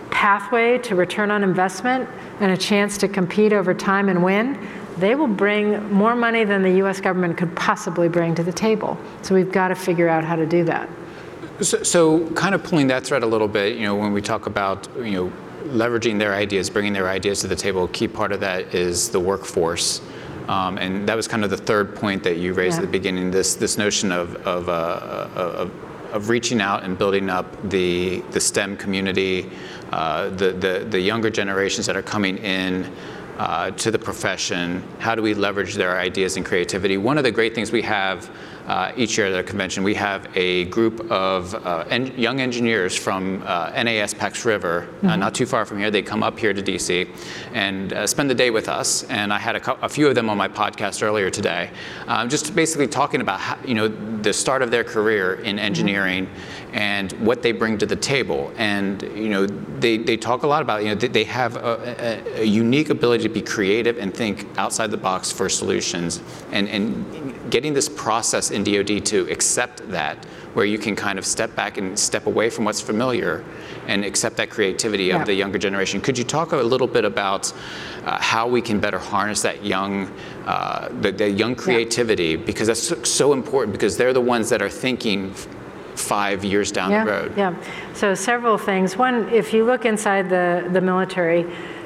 pathway 0.10 0.80
to 0.80 0.96
return 0.96 1.30
on 1.30 1.44
investment 1.44 2.10
and 2.39 2.52
a 2.52 2.58
chance 2.58 2.98
to 2.98 3.08
compete 3.08 3.54
over 3.54 3.74
time 3.76 4.10
and 4.10 4.24
win, 4.24 4.58
they 4.98 5.16
will 5.16 5.28
bring 5.28 5.92
more 5.94 6.16
money 6.16 6.44
than 6.44 6.64
the 6.64 6.84
US 6.84 7.00
government 7.00 7.38
could 7.38 7.56
possibly 7.56 8.10
bring 8.10 8.36
to 8.36 8.44
the 8.44 8.52
table. 8.52 8.98
So 9.22 9.36
we've 9.36 9.52
got 9.52 9.68
to 9.68 9.76
figure 9.76 10.10
out 10.10 10.24
how 10.24 10.36
to 10.36 10.46
do 10.46 10.64
that. 10.66 10.89
So, 11.62 11.84
so 11.84 12.28
kind 12.32 12.55
of 12.55 12.64
pulling 12.64 12.88
that 12.88 13.05
thread 13.05 13.22
a 13.22 13.28
little 13.28 13.47
bit, 13.47 13.78
you 13.78 13.84
know, 13.84 13.95
when 13.95 14.14
we 14.14 14.22
talk 14.22 14.47
about, 14.47 14.88
you 14.97 15.12
know, 15.12 15.34
leveraging 15.66 16.18
their 16.18 16.34
ideas, 16.34 16.72
bringing 16.72 16.91
their 16.91 17.07
ideas 17.07 17.41
to 17.41 17.47
the 17.47 17.55
table, 17.55 17.84
a 17.84 17.88
key 17.89 18.07
part 18.07 18.32
of 18.32 18.39
that 18.39 18.74
is 18.74 19.09
the 19.09 19.20
workforce. 19.20 20.01
Um, 20.47 20.80
and 20.80 21.07
that 21.07 21.16
was 21.16 21.28
kind 21.28 21.43
of 21.43 21.51
the 21.51 21.57
third 21.57 21.95
point 21.95 22.24
that 22.24 22.38
you 22.38 22.53
raised 22.53 22.78
yeah. 22.78 22.84
at 22.84 22.86
the 22.88 22.91
beginning, 22.91 23.30
this, 23.30 23.53
this 23.53 23.78
notion 23.78 24.12
of, 24.12 24.36
of, 24.38 24.70
uh, 24.70 25.30
of, 25.36 25.72
of 26.12 26.30
reaching 26.30 26.62
out 26.62 26.84
and 26.84 26.97
building 26.97 27.30
up 27.30 27.70
the, 27.70 28.22
the 28.32 28.39
STEM 28.39 28.76
community, 28.76 29.47
uh, 29.91 30.30
the, 30.30 30.53
the, 30.53 30.88
the 30.89 30.99
younger 30.99 31.30
generations 31.30 31.86
that 31.86 31.95
are 31.95 32.01
coming 32.01 32.39
in 32.39 32.91
uh, 33.38 33.72
to 33.72 33.91
the 33.91 33.99
profession, 33.99 34.84
how 34.99 35.16
do 35.16 35.22
we 35.22 35.34
leverage 35.34 35.76
their 35.76 35.97
ideas 35.99 36.38
and 36.38 36.45
creativity? 36.45 36.97
One 36.97 37.18
of 37.18 37.24
the 37.24 37.32
great 37.32 37.53
things 37.53 37.72
we 37.72 37.82
have 37.84 38.30
uh, 38.68 38.91
each 38.95 39.18
year 39.18 39.28
at 39.28 39.32
the 39.32 39.43
convention, 39.43 39.84
we 39.84 39.93
have 39.95 40.30
a 40.36 40.66
group 40.66 41.12
of 41.12 41.53
uh, 41.55 41.86
en- 41.89 42.18
young 42.18 42.39
engineers 42.39 42.95
from 42.95 43.43
uh, 43.45 43.72
NAS 43.84 44.14
Pax 44.14 44.45
River, 44.45 44.88
uh, 45.03 45.16
not 45.16 45.34
too 45.34 45.45
far 45.45 45.66
from 45.66 45.80
here. 45.80 45.91
They 45.91 46.01
come 46.01 46.24
up 46.24 46.38
here 46.38 46.53
to 46.53 46.62
DC 46.62 47.09
and 47.53 47.93
uh, 47.93 48.07
spend 48.07 48.30
the 48.30 48.36
day 48.36 48.49
with 48.49 48.70
us. 48.70 49.03
And 49.03 49.34
I 49.34 49.39
had 49.39 49.55
a, 49.55 49.59
cou- 49.59 49.78
a 49.82 49.89
few 49.89 50.07
of 50.07 50.16
them 50.16 50.30
on 50.30 50.38
my 50.38 50.47
podcast 50.47 51.03
earlier 51.03 51.30
today, 51.30 51.72
um, 52.07 52.30
just 52.30 52.55
basically 52.55 52.88
talking 52.88 53.22
about 53.22 53.39
how, 53.39 53.57
you 53.66 53.74
know 53.74 53.88
the 54.22 54.34
start 54.34 54.62
of 54.62 54.70
their 54.70 54.84
career 54.84 55.36
in 55.36 55.57
engineering 55.57 56.30
and 56.74 57.12
what 57.14 57.41
they 57.41 57.51
bring 57.51 57.78
to 57.80 57.86
the 57.86 57.95
table. 57.95 58.53
And 58.57 59.01
you 59.01 59.30
know 59.30 59.47
they, 59.47 59.97
they 59.97 60.18
talk 60.18 60.43
a 60.43 60.47
lot 60.47 60.62
about 60.62 60.84
you 60.84 60.89
know 60.89 60.95
they, 60.95 61.07
they 61.07 61.24
have 61.26 61.55
a, 61.55 62.22
a, 62.38 62.41
a 62.41 62.43
unique 62.43 62.89
ability 62.89 63.24
to 63.24 63.30
be 63.30 63.41
creative 63.41 63.97
and 63.97 64.14
think 64.14 64.47
outside 64.57 64.91
the 64.91 64.97
box 64.97 65.32
for 65.32 65.49
solutions 65.49 66.22
and, 66.51 66.68
and 66.70 67.20
getting 67.52 67.74
this 67.74 67.89
process 67.89 68.49
in 68.49 68.64
DoD 68.64 69.06
to 69.06 69.30
accept 69.30 69.88
that, 69.91 70.26
where 70.54 70.66
you 70.66 70.78
can 70.78 70.95
kind 70.95 71.20
of 71.20 71.26
step 71.26 71.56
back 71.56 71.78
and 71.78 71.97
step 71.97 72.26
away 72.26 72.49
from 72.49 72.66
what's 72.66 72.82
familiar 72.82 73.43
and 73.88 74.04
accept 74.04 74.38
that 74.38 74.49
creativity 74.49 75.06
Yeah. 75.06 75.20
of 75.20 75.26
the 75.26 75.34
younger 75.34 75.60
generation. 75.60 76.02
Could 76.02 76.18
you 76.18 76.24
talk 76.24 76.52
a 76.54 76.58
little 76.58 76.88
bit 76.88 77.06
about 77.06 77.54
uh, 78.06 78.18
how 78.20 78.47
we 78.47 78.62
can 78.62 78.80
better 78.80 78.97
harness 78.97 79.41
that 79.43 79.64
young, 79.64 80.12
uh, 80.45 80.89
the, 81.02 81.12
the 81.12 81.30
young 81.30 81.56
creativity? 81.56 82.36
Because 82.36 82.68
that's 82.68 82.82
so, 82.82 83.04
so 83.04 83.34
important 83.34 83.74
because 83.74 83.97
they're 83.97 84.14
the 84.14 84.22
ones 84.22 84.49
that 84.49 84.62
are 84.62 84.70
thinking 84.70 85.34
five 85.95 86.43
years 86.43 86.72
down 86.72 86.91
yeah, 86.91 87.06
the 87.06 87.12
road. 87.12 87.38
Yeah. 87.38 87.56
So 87.93 88.16
several 88.16 88.58
things. 88.58 88.97
One, 88.97 89.30
if 89.30 89.54
you 89.54 89.66
look 89.66 89.86
inside 89.86 90.30
the, 90.30 90.68
the 90.72 90.82
military, 90.82 91.45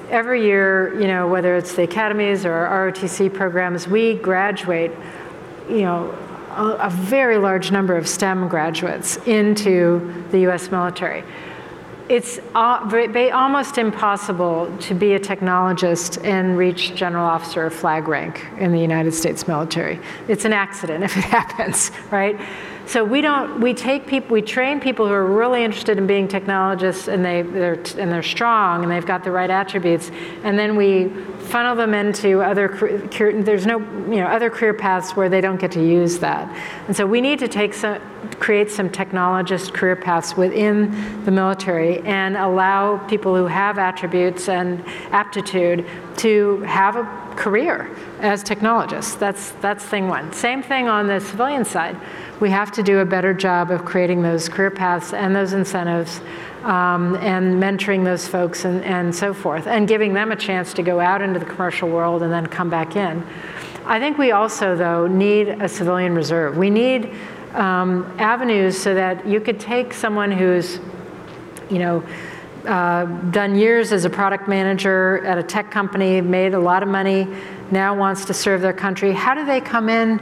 every 0.10 0.44
year, 0.46 1.00
you 1.00 1.08
know, 1.08 1.28
whether 1.28 1.56
it's 1.56 1.74
the 1.76 1.84
academies 1.84 2.46
or 2.46 2.52
ROTC 2.52 3.34
programs, 3.34 3.88
we 3.88 4.16
graduate, 4.16 4.92
you 5.70 5.82
know, 5.82 6.16
a, 6.52 6.88
a 6.88 6.90
very 6.90 7.38
large 7.38 7.72
number 7.72 7.96
of 7.96 8.08
STEM 8.08 8.48
graduates 8.48 9.18
into 9.28 10.24
the 10.32 10.40
U.S. 10.42 10.72
military. 10.72 11.24
It's 12.08 12.40
al- 12.54 12.88
almost 13.32 13.78
impossible 13.80 14.76
to 14.82 14.94
be 14.94 15.14
a 15.14 15.20
technologist 15.20 16.24
and 16.24 16.58
reach 16.58 16.94
general 16.96 17.26
officer 17.26 17.66
or 17.66 17.70
flag 17.72 18.08
rank 18.08 18.46
in 18.60 18.72
the 18.72 18.80
United 18.80 19.14
States 19.14 19.48
military. 19.48 20.00
It's 20.28 20.46
an 20.46 20.54
accident 20.54 21.04
if 21.04 21.18
it 21.18 21.24
happens, 21.40 21.92
right? 22.12 22.40
So 22.88 23.04
we 23.04 23.22
don't. 23.22 23.62
We 23.62 23.74
take 23.74 24.06
people. 24.06 24.34
We 24.34 24.42
train 24.42 24.80
people 24.80 25.08
who 25.08 25.14
are 25.14 25.26
really 25.26 25.64
interested 25.64 25.98
in 25.98 26.06
being 26.06 26.28
technologists, 26.28 27.08
and 27.08 27.26
they 27.26 27.42
they're 27.42 27.82
and 27.98 28.12
they're 28.12 28.22
strong, 28.22 28.84
and 28.84 28.92
they've 28.92 29.06
got 29.06 29.24
the 29.24 29.32
right 29.32 29.50
attributes, 29.50 30.12
and 30.44 30.58
then 30.58 30.76
we 30.76 31.10
funnel 31.50 31.76
them 31.76 31.94
into 31.94 32.42
other. 32.42 32.70
car- 32.70 33.00
car- 33.12 33.42
There's 33.42 33.66
no 33.66 33.80
you 33.80 34.18
know 34.18 34.28
other 34.28 34.50
career 34.52 34.74
paths 34.74 35.16
where 35.16 35.30
they 35.30 35.42
don't 35.42 35.60
get 35.60 35.72
to 35.72 35.84
use 35.84 36.20
that, 36.20 36.48
and 36.88 36.96
so 36.96 37.08
we 37.08 37.22
need 37.22 37.40
to 37.40 37.48
take 37.48 37.74
some 37.74 38.00
create 38.40 38.70
some 38.70 38.90
technologist 38.90 39.74
career 39.74 39.96
paths 39.96 40.36
within 40.36 41.24
the 41.26 41.32
military 41.32 42.00
and 42.02 42.36
allow 42.38 42.98
people 43.08 43.36
who 43.36 43.46
have 43.46 43.78
attributes 43.78 44.50
and 44.50 44.84
aptitude 45.12 45.86
to 46.18 46.60
have 46.62 46.96
a 46.96 47.04
career 47.36 47.90
as 48.20 48.44
technologists. 48.44 49.16
That's, 49.16 49.52
that's 49.62 49.84
thing 49.84 50.08
one. 50.08 50.34
Same 50.34 50.64
thing 50.64 50.88
on 50.88 51.08
the 51.08 51.20
civilian 51.20 51.66
side. 51.66 51.98
We 52.40 52.50
have 52.50 52.72
to 52.74 52.84
do 52.84 53.00
a 53.00 53.06
better 53.06 53.34
job 53.34 53.72
of 53.72 53.86
creating 53.86 54.22
those 54.22 54.50
career 54.50 54.72
paths 54.72 55.14
and 55.14 55.34
those 55.34 55.54
incentives 55.54 56.20
um, 56.64 57.16
and 57.18 57.62
mentoring 57.62 58.04
those 58.04 58.28
folks 58.28 58.66
and, 58.66 58.84
and 58.84 59.16
so 59.16 59.34
forth, 59.34 59.68
and 59.68 59.88
giving 59.88 60.14
them 60.14 60.32
a 60.32 60.36
chance 60.36 60.74
to 60.74 60.84
go 60.84 61.00
out 61.00 61.22
into 61.22 61.40
the 61.40 61.46
commercial 61.46 61.88
world 61.88 62.24
and 62.24 62.34
then 62.34 62.46
come 62.48 62.70
back 62.70 62.96
in. 62.96 63.26
I 63.86 64.00
think 64.00 64.18
we 64.18 64.32
also, 64.32 64.76
though, 64.76 65.08
need 65.08 65.48
a 65.48 65.70
civilian 65.70 66.16
reserve. 66.16 66.58
We 66.58 66.70
need 66.70 67.14
um, 67.54 68.14
avenues 68.20 68.78
so 68.78 68.94
that 68.96 69.26
you 69.26 69.40
could 69.40 69.60
take 69.60 69.94
someone 69.94 70.32
who's, 70.32 70.80
you 71.70 71.80
know, 71.80 72.04
uh, 72.66 73.06
done 73.30 73.56
years 73.56 73.92
as 73.92 74.06
a 74.06 74.10
product 74.10 74.48
manager 74.48 75.24
at 75.24 75.38
a 75.38 75.44
tech 75.44 75.70
company, 75.70 76.20
made 76.20 76.56
a 76.56 76.60
lot 76.60 76.82
of 76.82 76.90
money, 76.90 77.28
now 77.72 77.96
wants 77.96 78.26
to 78.26 78.34
serve 78.34 78.62
their 78.62 78.74
country. 78.74 79.14
How 79.14 79.36
do 79.36 79.46
they 79.46 79.62
come 79.62 79.88
in 79.88 80.20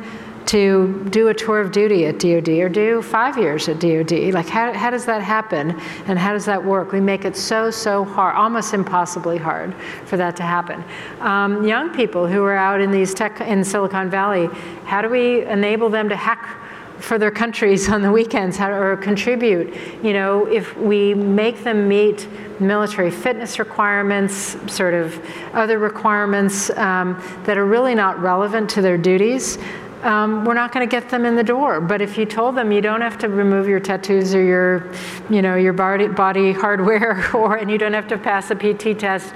to 0.47 1.07
do 1.09 1.29
a 1.29 1.33
tour 1.33 1.59
of 1.59 1.71
duty 1.71 2.05
at 2.05 2.19
DoD 2.19 2.49
or 2.49 2.69
do 2.69 3.01
five 3.01 3.37
years 3.37 3.67
at 3.69 3.79
DoD? 3.79 4.33
Like, 4.33 4.47
how, 4.47 4.73
how 4.73 4.89
does 4.89 5.05
that 5.05 5.21
happen 5.21 5.79
and 6.07 6.19
how 6.19 6.33
does 6.33 6.45
that 6.45 6.63
work? 6.63 6.91
We 6.91 6.99
make 6.99 7.25
it 7.25 7.35
so, 7.35 7.71
so 7.71 8.03
hard, 8.03 8.35
almost 8.35 8.73
impossibly 8.73 9.37
hard 9.37 9.73
for 10.05 10.17
that 10.17 10.35
to 10.37 10.43
happen. 10.43 10.83
Um, 11.19 11.65
young 11.67 11.93
people 11.95 12.27
who 12.27 12.43
are 12.43 12.55
out 12.55 12.81
in 12.81 12.91
these 12.91 13.13
tech 13.13 13.41
in 13.41 13.63
Silicon 13.63 14.09
Valley, 14.09 14.47
how 14.85 15.01
do 15.01 15.09
we 15.09 15.45
enable 15.45 15.89
them 15.89 16.09
to 16.09 16.15
hack? 16.15 16.59
for 17.03 17.17
their 17.17 17.31
countries 17.31 17.89
on 17.95 18.01
the 18.01 18.11
weekends 18.11 18.57
how, 18.57 18.71
or 18.71 18.97
contribute. 18.97 19.73
You 20.01 20.13
know, 20.13 20.45
if 20.45 20.75
we 20.77 21.13
make 21.13 21.63
them 21.63 21.87
meet 21.87 22.27
military 22.59 23.11
fitness 23.11 23.59
requirements, 23.59 24.55
sort 24.73 24.93
of 24.93 25.19
other 25.53 25.79
requirements 25.79 26.69
um, 26.71 27.21
that 27.43 27.57
are 27.57 27.65
really 27.65 27.93
not 27.93 28.19
relevant 28.19 28.69
to 28.71 28.81
their 28.81 28.97
duties, 28.97 29.57
um, 30.03 30.43
we're 30.43 30.53
not 30.53 30.71
going 30.71 30.87
to 30.87 30.91
get 30.91 31.09
them 31.09 31.25
in 31.25 31.35
the 31.35 31.43
door. 31.43 31.79
But 31.79 32.01
if 32.01 32.17
you 32.17 32.25
told 32.25 32.55
them 32.55 32.71
you 32.71 32.81
don't 32.81 33.01
have 33.01 33.17
to 33.19 33.29
remove 33.29 33.67
your 33.67 33.79
tattoos 33.79 34.35
or 34.35 34.43
your, 34.43 34.91
you 35.29 35.41
know, 35.41 35.55
your 35.55 35.73
body, 35.73 36.07
body 36.07 36.51
hardware, 36.51 37.29
or 37.35 37.55
and 37.55 37.71
you 37.71 37.77
don't 37.77 37.93
have 37.93 38.07
to 38.09 38.17
pass 38.17 38.51
a 38.51 38.55
PT 38.55 38.99
test, 38.99 39.33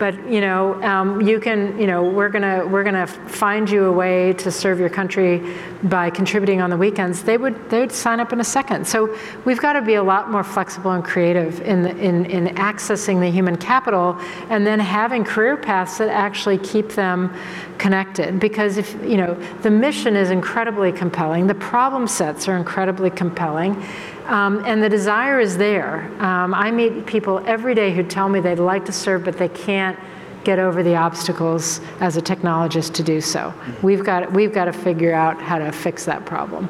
but 0.00 0.14
you 0.26 0.40
know, 0.40 0.82
um, 0.82 1.20
you 1.20 1.38
can, 1.38 1.78
you 1.78 1.86
know, 1.86 2.02
we're 2.02 2.30
gonna 2.30 2.66
we're 2.66 2.82
gonna 2.82 3.06
find 3.06 3.70
you 3.70 3.84
a 3.84 3.92
way 3.92 4.32
to 4.32 4.50
serve 4.50 4.80
your 4.80 4.88
country 4.88 5.42
by 5.82 6.08
contributing 6.08 6.62
on 6.62 6.70
the 6.70 6.76
weekends. 6.76 7.22
They 7.22 7.36
would 7.36 7.68
they 7.68 7.80
would 7.80 7.92
sign 7.92 8.18
up 8.18 8.32
in 8.32 8.40
a 8.40 8.44
second. 8.44 8.88
So 8.88 9.14
we've 9.44 9.60
got 9.60 9.74
to 9.74 9.82
be 9.82 9.94
a 9.94 10.02
lot 10.02 10.30
more 10.30 10.42
flexible 10.42 10.92
and 10.92 11.04
creative 11.04 11.60
in 11.60 11.82
the, 11.82 11.94
in 11.98 12.24
in 12.24 12.54
accessing 12.56 13.20
the 13.20 13.30
human 13.30 13.56
capital, 13.56 14.18
and 14.48 14.66
then 14.66 14.80
having 14.80 15.22
career 15.22 15.58
paths 15.58 15.98
that 15.98 16.08
actually 16.08 16.56
keep 16.56 16.88
them 16.92 17.32
connected. 17.76 18.40
Because 18.40 18.78
if 18.78 18.94
you 19.04 19.18
know, 19.18 19.34
the 19.60 19.70
mission 19.70 20.16
is 20.16 20.30
incredibly 20.30 20.92
compelling, 20.92 21.46
the 21.46 21.54
problem 21.54 22.06
sets 22.06 22.48
are 22.48 22.56
incredibly 22.56 23.10
compelling. 23.10 23.84
Um, 24.30 24.64
and 24.64 24.80
the 24.80 24.88
desire 24.88 25.40
is 25.40 25.58
there. 25.58 26.02
Um, 26.22 26.54
I 26.54 26.70
meet 26.70 27.04
people 27.04 27.42
every 27.46 27.74
day 27.74 27.92
who 27.92 28.04
tell 28.04 28.28
me 28.28 28.38
they'd 28.38 28.60
like 28.60 28.84
to 28.84 28.92
serve, 28.92 29.24
but 29.24 29.36
they 29.36 29.48
can't 29.48 29.98
get 30.44 30.60
over 30.60 30.84
the 30.84 30.94
obstacles 30.94 31.80
as 31.98 32.16
a 32.16 32.22
technologist 32.22 32.94
to 32.94 33.02
do 33.02 33.20
so. 33.20 33.52
We've 33.82 34.04
got, 34.04 34.32
we've 34.32 34.54
got 34.54 34.66
to 34.66 34.72
figure 34.72 35.12
out 35.12 35.42
how 35.42 35.58
to 35.58 35.72
fix 35.72 36.04
that 36.04 36.24
problem. 36.24 36.68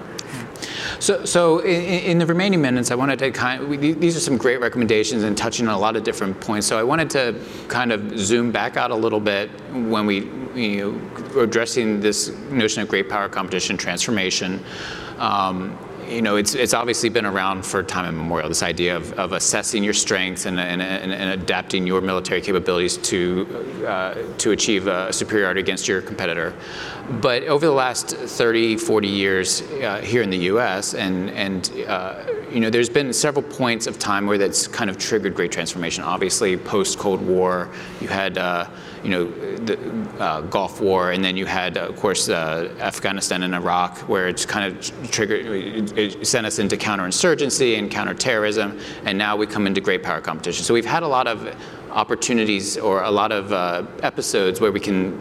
So, 0.98 1.24
so 1.26 1.58
in, 1.60 1.82
in 1.82 2.18
the 2.18 2.26
remaining 2.26 2.62
minutes, 2.62 2.90
I 2.90 2.94
wanted 2.94 3.18
to 3.18 3.30
kind. 3.30 3.68
We, 3.68 3.76
these 3.92 4.16
are 4.16 4.20
some 4.20 4.38
great 4.38 4.60
recommendations 4.60 5.22
and 5.22 5.36
touching 5.36 5.68
on 5.68 5.74
a 5.74 5.78
lot 5.78 5.96
of 5.96 6.02
different 6.02 6.40
points. 6.40 6.66
So 6.66 6.78
I 6.78 6.82
wanted 6.82 7.10
to 7.10 7.38
kind 7.68 7.92
of 7.92 8.18
zoom 8.18 8.50
back 8.50 8.76
out 8.78 8.90
a 8.90 8.94
little 8.94 9.20
bit 9.20 9.50
when 9.72 10.06
we, 10.06 10.28
you 10.54 10.98
know, 11.34 11.40
addressing 11.42 12.00
this 12.00 12.30
notion 12.50 12.82
of 12.82 12.88
great 12.88 13.08
power 13.08 13.28
competition 13.28 13.76
transformation. 13.76 14.64
Um, 15.18 15.78
you 16.10 16.22
know, 16.22 16.36
it's, 16.36 16.54
it's 16.54 16.74
obviously 16.74 17.08
been 17.08 17.24
around 17.24 17.64
for 17.64 17.82
time 17.82 18.06
immemorial, 18.06 18.48
this 18.48 18.62
idea 18.62 18.96
of, 18.96 19.12
of 19.14 19.32
assessing 19.32 19.84
your 19.84 19.92
strengths 19.92 20.44
and, 20.46 20.58
and, 20.58 20.82
and, 20.82 21.12
and 21.12 21.40
adapting 21.40 21.86
your 21.86 22.00
military 22.00 22.40
capabilities 22.40 22.96
to, 22.98 23.84
uh, 23.86 24.14
to 24.38 24.50
achieve 24.50 24.86
a 24.88 25.12
superiority 25.12 25.60
against 25.60 25.86
your 25.86 26.02
competitor. 26.02 26.54
But 27.20 27.44
over 27.44 27.64
the 27.64 27.72
last 27.72 28.10
30, 28.10 28.76
40 28.76 29.08
years 29.08 29.62
uh, 29.62 30.00
here 30.02 30.22
in 30.22 30.30
the 30.30 30.38
US, 30.38 30.94
and, 30.94 31.30
and 31.30 31.70
uh, 31.86 32.24
you 32.50 32.60
know, 32.60 32.70
there's 32.70 32.90
been 32.90 33.12
several 33.12 33.44
points 33.44 33.86
of 33.86 33.98
time 33.98 34.26
where 34.26 34.38
that's 34.38 34.66
kind 34.66 34.90
of 34.90 34.98
triggered 34.98 35.34
great 35.34 35.52
transformation. 35.52 36.02
Obviously, 36.02 36.56
post 36.56 36.98
Cold 36.98 37.20
War, 37.20 37.70
you 38.00 38.08
had, 38.08 38.36
uh, 38.36 38.68
you 39.02 39.10
know, 39.10 39.24
the 39.56 39.78
uh, 40.18 40.40
Gulf 40.42 40.80
War, 40.80 41.12
and 41.12 41.24
then 41.24 41.36
you 41.36 41.46
had, 41.46 41.76
of 41.76 41.96
course, 41.96 42.28
uh, 42.28 42.74
Afghanistan 42.80 43.42
and 43.42 43.54
Iraq, 43.54 43.98
where 44.08 44.28
it's 44.28 44.44
kind 44.44 44.64
of 44.66 45.10
triggered, 45.10 45.96
it, 45.98 46.26
sent 46.26 46.46
us 46.46 46.58
into 46.58 46.76
counterinsurgency 46.76 47.78
and 47.78 47.90
counterterrorism, 47.90 48.78
and 49.04 49.16
now 49.16 49.36
we 49.36 49.46
come 49.46 49.66
into 49.66 49.80
great 49.80 50.02
power 50.02 50.20
competition. 50.20 50.64
So 50.64 50.74
we've 50.74 50.84
had 50.84 51.02
a 51.02 51.08
lot 51.08 51.26
of 51.26 51.54
opportunities 51.90 52.76
or 52.76 53.02
a 53.02 53.10
lot 53.10 53.32
of 53.32 53.52
uh, 53.52 53.84
episodes 54.02 54.60
where 54.60 54.72
we 54.72 54.80
can 54.80 55.20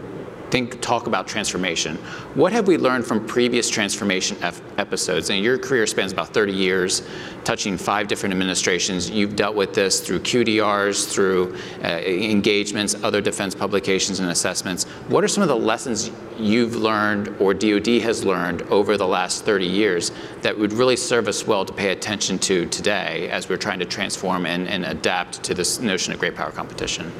think 0.50 0.80
talk 0.80 1.06
about 1.06 1.26
transformation. 1.26 1.96
What 2.34 2.52
have 2.52 2.66
we 2.66 2.76
learned 2.76 3.06
from 3.06 3.26
previous 3.26 3.68
transformation 3.68 4.36
ep- 4.42 4.54
episodes? 4.78 5.30
And 5.30 5.42
your 5.42 5.58
career 5.58 5.86
spans 5.86 6.12
about 6.12 6.34
30 6.34 6.52
years, 6.52 7.02
touching 7.44 7.76
five 7.76 8.08
different 8.08 8.32
administrations. 8.32 9.08
You've 9.10 9.36
dealt 9.36 9.54
with 9.54 9.74
this 9.74 10.00
through 10.00 10.20
QDRs, 10.20 11.10
through 11.10 11.56
uh, 11.82 11.88
engagements, 12.04 12.94
other 13.02 13.20
defense 13.20 13.54
publications 13.54 14.20
and 14.20 14.30
assessments. 14.30 14.84
What 15.08 15.24
are 15.24 15.28
some 15.28 15.42
of 15.42 15.48
the 15.48 15.56
lessons 15.56 16.10
you've 16.38 16.76
learned 16.76 17.34
or 17.38 17.54
DoD 17.54 18.00
has 18.02 18.24
learned 18.24 18.62
over 18.62 18.96
the 18.96 19.06
last 19.06 19.44
30 19.44 19.66
years 19.66 20.10
that 20.42 20.58
would 20.58 20.72
really 20.72 20.96
serve 20.96 21.28
us 21.28 21.46
well 21.46 21.64
to 21.64 21.72
pay 21.72 21.92
attention 21.92 22.38
to 22.40 22.66
today 22.66 23.28
as 23.30 23.48
we're 23.48 23.56
trying 23.56 23.78
to 23.78 23.84
transform 23.84 24.46
and, 24.46 24.68
and 24.68 24.84
adapt 24.84 25.42
to 25.44 25.54
this 25.54 25.80
notion 25.80 26.12
of 26.12 26.18
great 26.18 26.34
power 26.34 26.50
competition? 26.50 27.12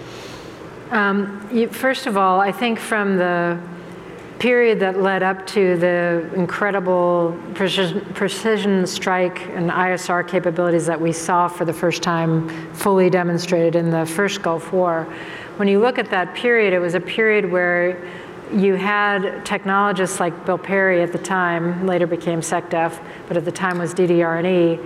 Um, 0.91 1.49
you, 1.53 1.69
first 1.69 2.07
of 2.07 2.17
all, 2.17 2.41
I 2.41 2.51
think 2.51 2.81
from 2.81 3.17
the 3.17 3.61
period 4.41 4.81
that 4.81 5.01
led 5.01 5.23
up 5.23 5.47
to 5.47 5.77
the 5.77 6.29
incredible 6.35 7.39
precision, 7.55 8.01
precision 8.15 8.87
strike 8.87 9.47
and 9.51 9.71
ISR 9.71 10.27
capabilities 10.27 10.87
that 10.87 11.01
we 11.01 11.13
saw 11.13 11.47
for 11.47 11.65
the 11.65 11.73
first 11.73 12.03
time 12.03 12.49
fully 12.73 13.09
demonstrated 13.09 13.77
in 13.77 13.91
the 13.91 14.05
first 14.05 14.43
Gulf 14.43 14.73
War. 14.73 15.05
When 15.59 15.69
you 15.69 15.79
look 15.79 15.99
at 15.99 16.11
that 16.11 16.35
period, 16.35 16.73
it 16.73 16.81
was 16.81 16.95
a 16.95 17.01
period 17.01 17.53
where 17.53 18.03
you 18.53 18.75
had 18.75 19.45
technologists 19.45 20.19
like 20.19 20.45
Bill 20.45 20.59
Perry 20.59 21.03
at 21.03 21.13
the 21.13 21.19
time, 21.19 21.87
later 21.87 22.07
became 22.07 22.41
SecDef, 22.41 22.99
but 23.29 23.37
at 23.37 23.45
the 23.45 23.53
time 23.53 23.79
was 23.79 23.95
DDR&E, 23.95 24.81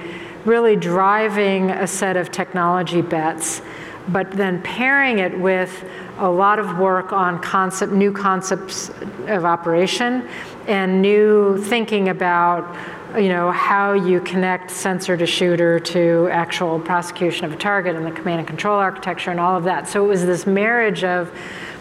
really 0.44 0.76
driving 0.76 1.70
a 1.70 1.86
set 1.86 2.18
of 2.18 2.30
technology 2.30 3.00
bets, 3.00 3.62
but 4.08 4.30
then 4.30 4.62
pairing 4.62 5.18
it 5.18 5.38
with 5.38 5.84
a 6.18 6.28
lot 6.28 6.58
of 6.58 6.78
work 6.78 7.12
on 7.12 7.40
concept, 7.40 7.92
new 7.92 8.12
concepts 8.12 8.90
of 9.26 9.44
operation 9.44 10.28
and 10.66 11.02
new 11.02 11.58
thinking 11.58 12.08
about 12.08 12.76
you 13.16 13.28
know, 13.28 13.52
how 13.52 13.92
you 13.92 14.20
connect 14.20 14.70
sensor 14.70 15.16
to 15.16 15.26
shooter 15.26 15.78
to 15.78 16.28
actual 16.32 16.80
prosecution 16.80 17.44
of 17.44 17.52
a 17.52 17.56
target 17.56 17.94
and 17.94 18.04
the 18.04 18.10
command 18.10 18.40
and 18.40 18.48
control 18.48 18.78
architecture 18.78 19.30
and 19.30 19.38
all 19.38 19.56
of 19.56 19.64
that. 19.64 19.86
So 19.88 20.04
it 20.04 20.08
was 20.08 20.26
this 20.26 20.46
marriage 20.46 21.04
of 21.04 21.30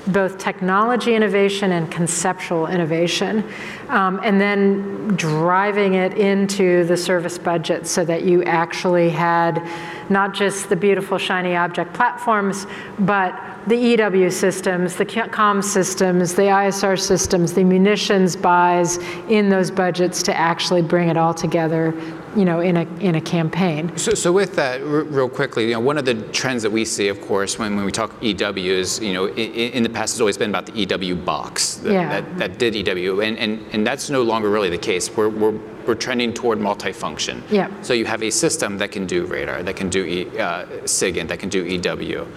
both 0.08 0.38
technology 0.38 1.16
innovation 1.16 1.72
and 1.72 1.90
conceptual 1.90 2.68
innovation, 2.68 3.44
um, 3.90 4.20
and 4.24 4.40
then 4.40 5.08
driving 5.16 5.94
it 5.94 6.18
into 6.18 6.84
the 6.86 6.98
service 6.98 7.38
budget 7.38 7.88
so 7.88 8.04
that 8.04 8.24
you 8.24 8.44
actually 8.44 9.10
had 9.10 9.66
not 10.10 10.34
just 10.34 10.70
the 10.70 10.76
beautiful 10.76 11.18
shiny 11.18 11.56
object 11.56 11.94
platforms, 11.94 12.68
but 13.00 13.40
the 13.68 13.78
EW 13.78 14.30
systems, 14.30 14.96
the 14.96 15.06
COM 15.06 15.62
systems, 15.62 16.34
the 16.34 16.44
ISR 16.44 17.00
systems, 17.00 17.54
the 17.54 17.64
munitions 17.64 18.36
buys 18.36 18.98
in 19.30 19.50
those 19.50 19.72
budgets 19.72 20.22
to 20.24 20.38
actually 20.38 20.82
bring 20.82 21.08
it 21.08 21.16
all 21.16 21.34
together 21.34 21.94
you 22.36 22.46
know, 22.46 22.60
in 22.62 22.78
a, 22.78 22.82
in 23.00 23.16
a 23.16 23.22
campaign. 23.22 23.96
So, 23.98 24.14
so 24.14 24.32
with 24.32 24.56
that, 24.56 24.82
r- 24.82 24.88
real 25.04 25.30
quickly, 25.30 25.68
you 25.68 25.74
know, 25.74 25.80
one 25.80 25.98
of 25.98 26.06
the 26.06 26.16
trends 26.32 26.64
that 26.64 26.72
we 26.72 26.84
see, 26.86 27.08
of 27.08 27.22
course, 27.22 27.60
when, 27.60 27.76
when 27.76 27.86
we 27.86 27.92
talk 27.92 28.12
EW 28.22 28.74
is, 28.74 29.00
you 29.00 29.14
know, 29.14 29.28
in, 29.28 29.52
in 29.74 29.84
the 29.84 29.90
past, 29.90 30.16
it's 30.16 30.20
always 30.22 30.38
been 30.38 30.50
about 30.50 30.66
the 30.66 30.74
EW 30.74 31.16
box 31.16 31.76
that, 31.76 31.94
Yeah. 31.94 32.10
that, 32.22 32.38
that 32.38 32.60
did 32.60 32.76
EW, 32.76 33.22
and, 33.22 33.38
and, 33.38 33.64
and 33.74 33.86
that's 33.86 34.10
no 34.10 34.24
longer 34.24 34.50
really 34.50 34.70
the 34.70 34.78
case. 34.78 35.16
We're, 35.16 35.30
we're, 35.30 35.58
we're 35.86 35.96
trending 35.96 36.34
toward 36.34 36.60
multifunction. 36.60 37.42
Yeah. 37.52 37.70
So 37.82 37.94
you 37.94 38.06
have 38.06 38.24
a 38.24 38.30
system 38.32 38.78
that 38.80 38.92
can 38.92 39.06
do 39.06 39.26
radar, 39.26 39.62
that 39.64 39.76
can 39.76 39.90
do 39.90 40.04
e, 40.06 40.40
uh, 40.40 40.66
SIGINT, 40.86 41.28
that 41.28 41.40
can 41.40 41.50
do 41.50 41.64
EW. 41.66 42.28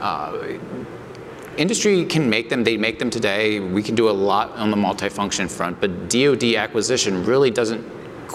Uh, 0.00 0.58
industry 1.56 2.04
can 2.04 2.28
make 2.30 2.48
them, 2.50 2.62
they 2.62 2.76
make 2.76 2.98
them 2.98 3.10
today. 3.10 3.58
We 3.58 3.82
can 3.82 3.94
do 3.94 4.08
a 4.08 4.12
lot 4.12 4.52
on 4.52 4.70
the 4.70 4.76
multifunction 4.76 5.50
front, 5.50 5.80
but 5.80 6.08
DoD 6.08 6.54
acquisition 6.54 7.24
really 7.24 7.50
doesn't 7.50 7.84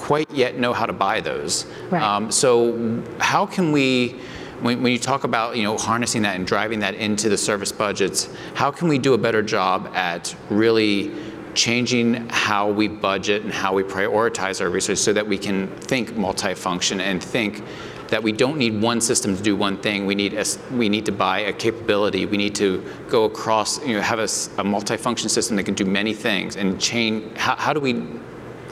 quite 0.04 0.30
yet 0.32 0.60
know 0.60 0.74
how 0.74 0.86
to 0.86 0.92
buy 0.92 1.22
those. 1.22 1.66
Right. 1.90 2.04
Um, 2.04 2.30
so 2.30 3.02
how 3.20 3.46
can 3.46 3.72
we, 3.72 4.20
when, 4.60 4.84
when 4.84 4.92
you 4.92 5.00
talk 5.00 5.24
about 5.24 5.56
you 5.56 5.64
know 5.64 5.78
harnessing 5.78 6.24
that 6.24 6.36
and 6.36 6.46
driving 6.46 6.80
that 6.82 6.96
into 6.96 7.30
the 7.30 7.38
service 7.38 7.72
budgets, 7.72 8.28
how 8.54 8.70
can 8.70 8.90
we 8.90 9.00
do 9.00 9.14
a 9.14 9.18
better 9.18 9.42
job 9.42 9.90
at 9.96 10.36
really 10.50 11.14
changing 11.56 12.28
how 12.30 12.70
we 12.70 12.90
budget 12.90 13.44
and 13.44 13.54
how 13.54 13.74
we 13.74 13.84
prioritize 13.84 14.60
our 14.60 14.70
research 14.70 14.98
so 14.98 15.14
that 15.14 15.26
we 15.26 15.38
can 15.38 15.68
think 15.92 16.10
multifunction 16.12 17.00
and 17.00 17.24
think 17.24 17.64
that 18.10 18.22
we 18.22 18.34
don't 18.34 18.58
need 18.58 18.82
one 18.82 19.00
system 19.00 19.38
to 19.38 19.42
do 19.42 19.56
one 19.56 19.78
thing. 19.78 20.06
We 20.06 20.16
need 20.16 20.34
a, 20.34 20.46
we 20.72 20.90
need 20.90 21.06
to 21.06 21.12
buy 21.14 21.40
a 21.52 21.54
capability. 21.54 22.26
We 22.26 22.38
need 22.38 22.56
to 22.56 22.84
go 23.08 23.24
across, 23.24 23.80
you 23.88 23.94
know, 23.96 24.02
have 24.02 24.20
a 24.20 24.28
multifunction 24.64 25.30
system 25.30 25.56
that 25.56 25.64
can 25.64 25.76
do 25.76 25.86
many 25.86 26.14
things 26.14 26.58
and 26.58 26.80
chain. 26.82 27.34
How, 27.36 27.56
how 27.56 27.74
do 27.74 27.80
we 27.80 27.94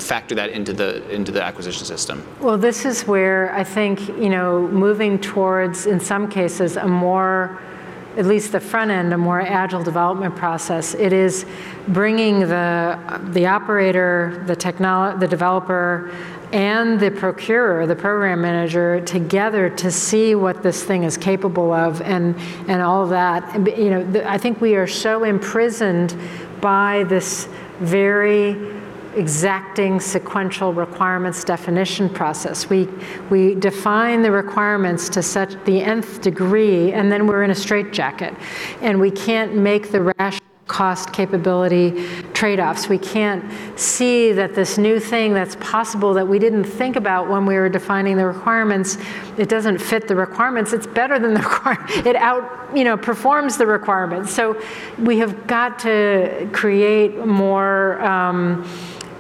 factor 0.02 0.36
that 0.36 0.50
into 0.50 0.74
the 0.74 1.08
into 1.10 1.32
the 1.32 1.44
acquisition 1.44 1.86
system? 1.86 2.26
Well, 2.40 2.58
this 2.58 2.86
is 2.86 3.08
where 3.08 3.54
I 3.54 3.64
think, 3.64 4.08
you 4.08 4.30
know, 4.30 4.68
moving 4.68 5.20
towards, 5.20 5.86
in 5.86 6.00
some 6.00 6.30
cases, 6.30 6.78
a 6.78 6.88
more, 6.88 7.60
at 8.18 8.26
least 8.26 8.52
the 8.52 8.60
front 8.60 8.92
end, 8.92 9.14
a 9.14 9.18
more 9.18 9.42
agile 9.42 9.84
development 9.84 10.36
process. 10.36 10.94
It 10.96 11.14
is 11.14 11.46
bringing 11.88 12.42
the, 12.42 13.00
the 13.32 13.46
operator, 13.48 14.44
the 14.48 14.56
technolo, 14.56 15.20
the 15.20 15.28
developer, 15.28 16.12
and 16.52 17.00
the 17.00 17.10
procurer, 17.10 17.88
the 17.88 17.96
program 17.96 18.42
manager, 18.42 19.00
together 19.06 19.70
to 19.70 19.90
see 19.90 20.36
what 20.36 20.62
this 20.62 20.84
thing 20.84 21.04
is 21.04 21.16
capable 21.18 21.72
of 21.72 22.02
and, 22.02 22.36
and 22.68 22.82
all 22.82 23.08
that. 23.08 23.56
You 23.78 23.90
know, 23.90 24.24
I 24.26 24.38
think 24.38 24.60
we 24.60 24.76
are 24.76 24.88
so 24.88 25.24
imprisoned 25.24 26.14
by 26.60 27.06
this 27.08 27.48
very 27.80 28.81
exacting 29.16 30.00
sequential 30.00 30.74
requirements 30.74 31.44
definition 31.44 32.10
process. 32.10 32.70
We, 32.70 32.88
we 33.30 33.56
define 33.56 34.22
the 34.22 34.32
requirements 34.32 35.10
to 35.10 35.24
such 35.24 35.56
the 35.66 35.82
nth 35.82 36.22
degree, 36.22 36.94
and 36.94 37.12
then 37.12 37.28
we're 37.28 37.44
in 37.44 37.52
a 37.52 37.56
straitjacket. 37.56 38.34
And 38.82 39.00
we 39.00 39.12
can't 39.12 39.56
make 39.56 39.92
the 39.92 40.02
rational 40.02 40.42
cost 40.72 41.12
capability 41.12 42.08
trade-offs. 42.32 42.88
We 42.88 42.98
can't 42.98 43.44
see 43.78 44.32
that 44.32 44.56
this 44.56 44.78
new 44.78 45.02
thing 45.02 45.34
that's 45.34 45.58
possible 45.58 46.14
that 46.14 46.26
we 46.26 46.40
didn't 46.40 46.64
think 46.64 46.96
about 46.96 47.30
when 47.30 47.46
we 47.46 47.56
were 47.56 47.68
defining 47.68 48.16
the 48.16 48.26
requirements, 48.26 48.98
it 49.38 49.50
doesn't 49.50 49.80
fit 49.80 50.08
the 50.08 50.16
requirements. 50.16 50.72
It's 50.72 50.88
better 50.88 51.20
than 51.20 51.34
the. 51.34 51.42
It 52.06 52.16
out, 52.16 52.76
you 52.76 52.84
know, 52.84 52.96
performs 52.96 53.58
the 53.58 53.68
requirements. 53.68 54.34
So 54.34 54.60
we 54.98 55.20
have 55.20 55.46
got 55.46 55.78
to 55.80 56.50
create 56.54 57.18
more 57.26 58.02
um, 58.02 58.64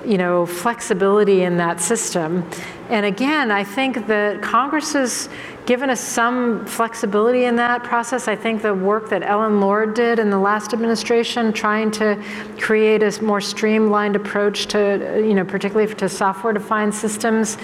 you 0.05 0.17
know, 0.17 0.45
flexibility 0.45 1.43
in 1.43 1.57
that 1.57 1.79
system. 1.79 2.49
And 2.89 3.05
again, 3.05 3.51
I 3.51 3.63
think 3.63 4.07
that 4.07 4.41
Congress 4.41 4.93
has 4.93 5.29
given 5.65 5.89
us 5.89 5.99
some 5.99 6.65
flexibility 6.65 7.45
in 7.45 7.55
that 7.55 7.83
process. 7.83 8.27
I 8.27 8.35
think 8.35 8.61
the 8.61 8.73
work 8.73 9.09
that 9.09 9.23
Ellen 9.23 9.61
Lord 9.61 9.93
did 9.93 10.19
in 10.19 10.29
the 10.29 10.39
last 10.39 10.73
administration, 10.73 11.53
trying 11.53 11.91
to 11.91 12.21
create 12.59 13.03
a 13.03 13.23
more 13.23 13.41
streamlined 13.41 14.15
approach 14.15 14.65
to, 14.67 15.23
you 15.25 15.33
know, 15.33 15.45
particularly 15.45 15.93
to 15.93 16.09
software-defined 16.09 16.93
systems, 16.93 17.57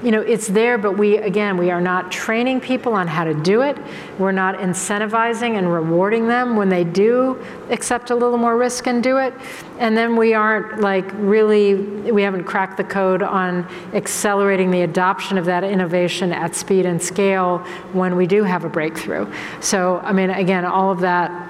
you 0.00 0.12
know, 0.12 0.20
it's 0.20 0.46
there, 0.46 0.78
but 0.78 0.96
we, 0.96 1.16
again, 1.18 1.56
we 1.56 1.72
are 1.72 1.80
not 1.80 2.12
training 2.12 2.60
people 2.60 2.92
on 2.92 3.08
how 3.08 3.24
to 3.24 3.34
do 3.34 3.62
it. 3.62 3.76
We're 4.16 4.30
not 4.30 4.58
incentivizing 4.58 5.58
and 5.58 5.72
rewarding 5.72 6.28
them 6.28 6.54
when 6.54 6.68
they 6.68 6.84
do 6.84 7.44
accept 7.70 8.10
a 8.10 8.14
little 8.14 8.38
more 8.38 8.56
risk 8.56 8.86
and 8.86 9.02
do 9.02 9.16
it. 9.16 9.34
And 9.80 9.96
then 9.96 10.14
we 10.14 10.34
aren't 10.34 10.80
like 10.80 11.10
really, 11.14 11.74
we 12.12 12.22
haven't 12.22 12.44
cracked 12.44 12.76
the 12.76 12.84
code 12.84 13.24
on 13.24 13.68
accelerating 13.92 14.70
the 14.70 14.82
adoption 14.82 15.36
of 15.36 15.46
that 15.46 15.64
innovation 15.64 16.32
at 16.32 16.54
speed 16.54 16.86
and 16.86 17.02
scale 17.02 17.37
when 17.92 18.16
we 18.16 18.26
do 18.26 18.44
have 18.44 18.64
a 18.64 18.68
breakthrough. 18.68 19.32
So, 19.60 19.98
I 19.98 20.12
mean, 20.12 20.30
again, 20.30 20.64
all 20.64 20.90
of 20.90 21.00
that 21.00 21.46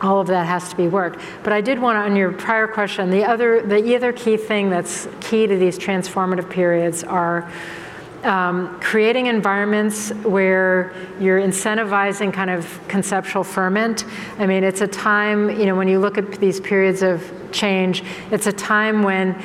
all 0.00 0.20
of 0.20 0.28
that 0.28 0.46
has 0.46 0.68
to 0.70 0.76
be 0.76 0.86
worked. 0.86 1.20
But 1.42 1.52
I 1.52 1.60
did 1.60 1.80
want 1.80 1.96
to, 1.96 2.00
on 2.02 2.14
your 2.14 2.32
prior 2.32 2.68
question, 2.68 3.10
the 3.10 3.24
other, 3.24 3.62
the 3.62 3.96
other 3.96 4.12
key 4.12 4.36
thing 4.36 4.70
that's 4.70 5.08
key 5.20 5.46
to 5.48 5.56
these 5.56 5.76
transformative 5.76 6.48
periods 6.48 7.02
are 7.02 7.50
um, 8.24 8.78
creating 8.80 9.26
environments 9.26 10.10
where 10.10 10.92
you're 11.20 11.40
incentivizing 11.40 12.32
kind 12.32 12.50
of 12.50 12.80
conceptual 12.88 13.44
ferment. 13.44 14.04
I 14.38 14.46
mean, 14.46 14.64
it's 14.64 14.80
a 14.80 14.88
time, 14.88 15.50
you 15.50 15.66
know, 15.66 15.76
when 15.76 15.88
you 15.88 16.00
look 16.00 16.18
at 16.18 16.32
these 16.32 16.60
periods 16.60 17.02
of 17.02 17.32
change, 17.52 18.02
it's 18.30 18.46
a 18.46 18.52
time 18.52 19.02
when 19.02 19.40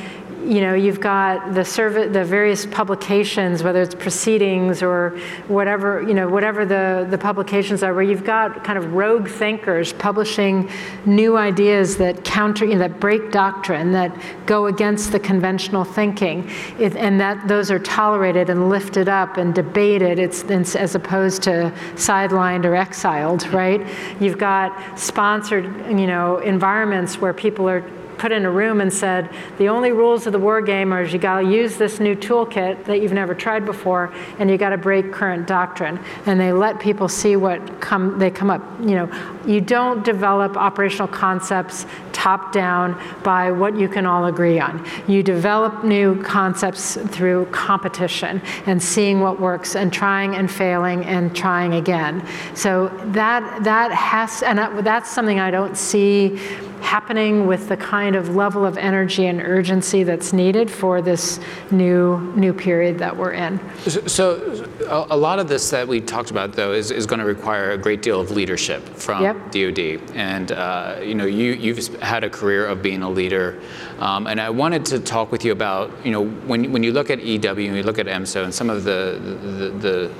you 0.46 0.62
know, 0.62 0.74
you've 0.74 1.00
got 1.00 1.54
the 1.54 1.64
serv- 1.64 2.14
the 2.14 2.24
various 2.24 2.66
publications, 2.66 3.64
whether 3.64 3.82
it's 3.82 3.96
proceedings 3.96 4.84
or 4.84 5.18
whatever, 5.48 6.02
you 6.02 6.14
know, 6.14 6.28
whatever 6.28 6.66
the, 6.66 7.08
the 7.10 7.18
publications 7.18 7.84
are, 7.84 7.94
where 7.94 8.04
you've 8.04 8.24
got 8.24 8.64
kind 8.64 8.78
of 8.78 8.94
rogue 8.94 9.28
thinkers 9.28 9.94
publishing 9.94 10.70
new 11.06 11.38
ideas 11.38 11.98
that 11.98 12.24
counter, 12.24 12.66
you 12.66 12.74
know, 12.74 12.80
that 12.80 13.00
break 13.00 13.32
doctrine, 13.32 13.91
that 13.91 14.16
go 14.46 14.68
against 14.68 15.12
the 15.12 15.20
conventional 15.20 15.84
thinking, 15.84 16.50
it, 16.78 16.96
and 16.96 17.20
that 17.20 17.48
those 17.48 17.72
are 17.72 17.80
tolerated 17.80 18.50
and 18.50 18.70
lifted 18.70 19.08
up 19.08 19.38
and 19.38 19.56
debated. 19.56 20.20
It's, 20.20 20.44
it's 20.44 20.76
as 20.76 20.96
opposed 20.96 21.44
to 21.44 21.74
sidelined 21.96 22.66
or 22.66 22.76
exiled, 22.76 23.48
right? 23.48 23.86
You've 24.20 24.38
got 24.38 25.00
sponsored, 25.00 25.66
you 25.88 26.08
know, 26.08 26.38
environments 26.39 27.20
where 27.20 27.34
people 27.34 27.70
are 27.70 27.84
put 28.18 28.32
in 28.32 28.45
a 28.45 28.51
room 28.51 28.82
and 28.82 28.91
said, 28.91 29.30
the 29.57 29.70
only 29.70 29.91
rules 29.91 30.26
of 30.26 30.34
the 30.34 30.39
war 30.39 30.61
game 30.61 30.93
are 30.93 31.03
you 31.03 31.20
got 31.20 31.41
to 31.41 31.47
use 31.47 31.78
this 31.78 31.99
new 31.99 32.16
toolkit 32.16 32.86
that 32.86 33.01
you've 33.01 33.14
never 33.14 33.36
tried 33.36 33.66
before, 33.66 34.14
and 34.39 34.49
you 34.49 34.57
got 34.57 34.70
to 34.70 34.78
break 34.78 35.11
current 35.11 35.47
doctrine. 35.47 35.99
And 36.26 36.39
they 36.39 36.51
let 36.51 36.80
people 36.80 37.07
see 37.07 37.36
what 37.36 37.82
come 37.82 38.18
they 38.20 38.32
come 38.32 38.49
up. 38.49 38.61
You 38.80 38.95
know, 38.95 39.39
you 39.45 39.61
don't 39.61 40.03
develop 40.03 40.57
operational 40.57 41.07
concepts 41.07 41.86
top 42.11 42.51
down 42.53 42.99
by 43.24 43.51
what 43.51 43.78
you 43.78 43.89
can 43.89 44.05
all 44.05 44.26
agree 44.26 44.59
on. 44.59 44.86
You 45.07 45.24
develop 45.24 45.84
new 45.84 46.22
concepts 46.24 46.95
through 46.95 47.47
competition 47.47 48.41
and 48.66 48.82
seeing 48.82 49.20
what 49.20 49.39
works 49.39 49.76
and 49.76 49.91
trying 49.91 50.36
and 50.36 50.49
failing 50.49 51.03
and 51.05 51.36
trying 51.36 51.74
again. 51.74 52.26
So 52.53 52.88
that 53.07 53.64
that 53.64 53.91
has 53.91 54.43
and 54.43 54.57
that, 54.57 54.84
that's 54.84 55.09
something 55.09 55.39
I 55.39 55.51
don't 55.51 55.78
see 55.78 56.39
happening 56.84 57.47
with 57.47 57.69
the 57.69 57.77
kind 57.77 58.15
of 58.15 58.36
level 58.36 58.65
of 58.65 58.77
energy 58.77 59.25
and 59.25 59.41
urgency 59.41 60.03
that's 60.03 60.34
needed 60.34 60.69
for 60.69 61.01
this 61.01 61.39
new 61.71 62.19
new 62.36 62.53
period 62.53 62.99
that 62.99 63.15
we're 63.15 63.31
in. 63.31 63.59
So, 63.88 64.05
so 64.07 64.69
a, 64.88 65.15
a 65.15 65.17
lot 65.17 65.39
of 65.39 65.47
this 65.47 65.69
that 65.69 65.88
we 65.88 66.01
talked 66.01 66.29
about, 66.29 66.53
though, 66.53 66.73
is, 66.73 66.91
is 66.91 67.05
going 67.05 67.19
to 67.19 67.25
require 67.25 67.71
a 67.71 67.77
great 67.77 68.01
deal 68.01 68.19
of 68.19 68.31
leadership 68.31 68.84
from 68.89 69.23
Yep. 69.23 69.51
DoD. 69.51 70.15
And 70.15 70.51
uh, 70.51 70.99
you 71.01 71.15
know, 71.15 71.25
you 71.25 71.53
you've 71.53 72.01
had 72.01 72.23
a 72.23 72.29
career 72.29 72.65
of 72.65 72.81
being 72.81 73.01
a 73.01 73.09
leader, 73.09 73.61
um, 73.99 74.27
and 74.27 74.39
I 74.39 74.49
wanted 74.49 74.86
to 74.86 74.99
talk 74.99 75.31
with 75.31 75.45
you 75.45 75.51
about 75.51 75.91
you 76.05 76.11
know 76.11 76.25
when 76.25 76.71
when 76.71 76.84
you 76.84 76.91
look 76.91 77.09
at 77.09 77.23
EW 77.23 77.67
and 77.67 77.77
you 77.77 77.84
look 77.84 77.99
at 77.99 78.07
EMSO 78.07 78.43
and 78.43 78.53
some 78.53 78.69
of 78.69 78.84
the 78.84 79.19
the, 79.21 79.69
the 79.79 80.11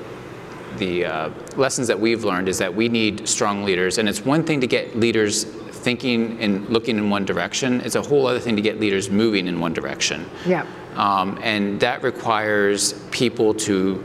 the 0.78 1.04
uh, 1.04 1.30
lessons 1.56 1.86
that 1.86 2.00
we've 2.00 2.24
learned 2.24 2.48
is 2.48 2.58
that 2.58 2.74
we 2.74 2.88
need 2.88 3.28
strong 3.28 3.64
leaders, 3.64 3.98
and 3.98 4.08
it's 4.08 4.24
one 4.24 4.42
thing 4.42 4.60
to 4.60 4.66
get 4.66 4.96
leaders 4.96 5.46
thinking 5.84 6.40
and 6.40 6.68
looking 6.70 6.96
in 6.96 7.10
one 7.10 7.24
direction. 7.24 7.80
It's 7.82 7.94
a 7.94 8.02
whole 8.02 8.26
other 8.26 8.40
thing 8.40 8.56
to 8.56 8.62
get 8.62 8.80
leaders 8.80 9.10
moving 9.10 9.46
in 9.46 9.60
one 9.60 9.74
direction. 9.74 10.28
Yeah. 10.46 10.66
Um, 10.96 11.38
and 11.42 11.78
that 11.80 12.02
requires 12.02 12.94
people 13.10 13.52
to 13.54 14.02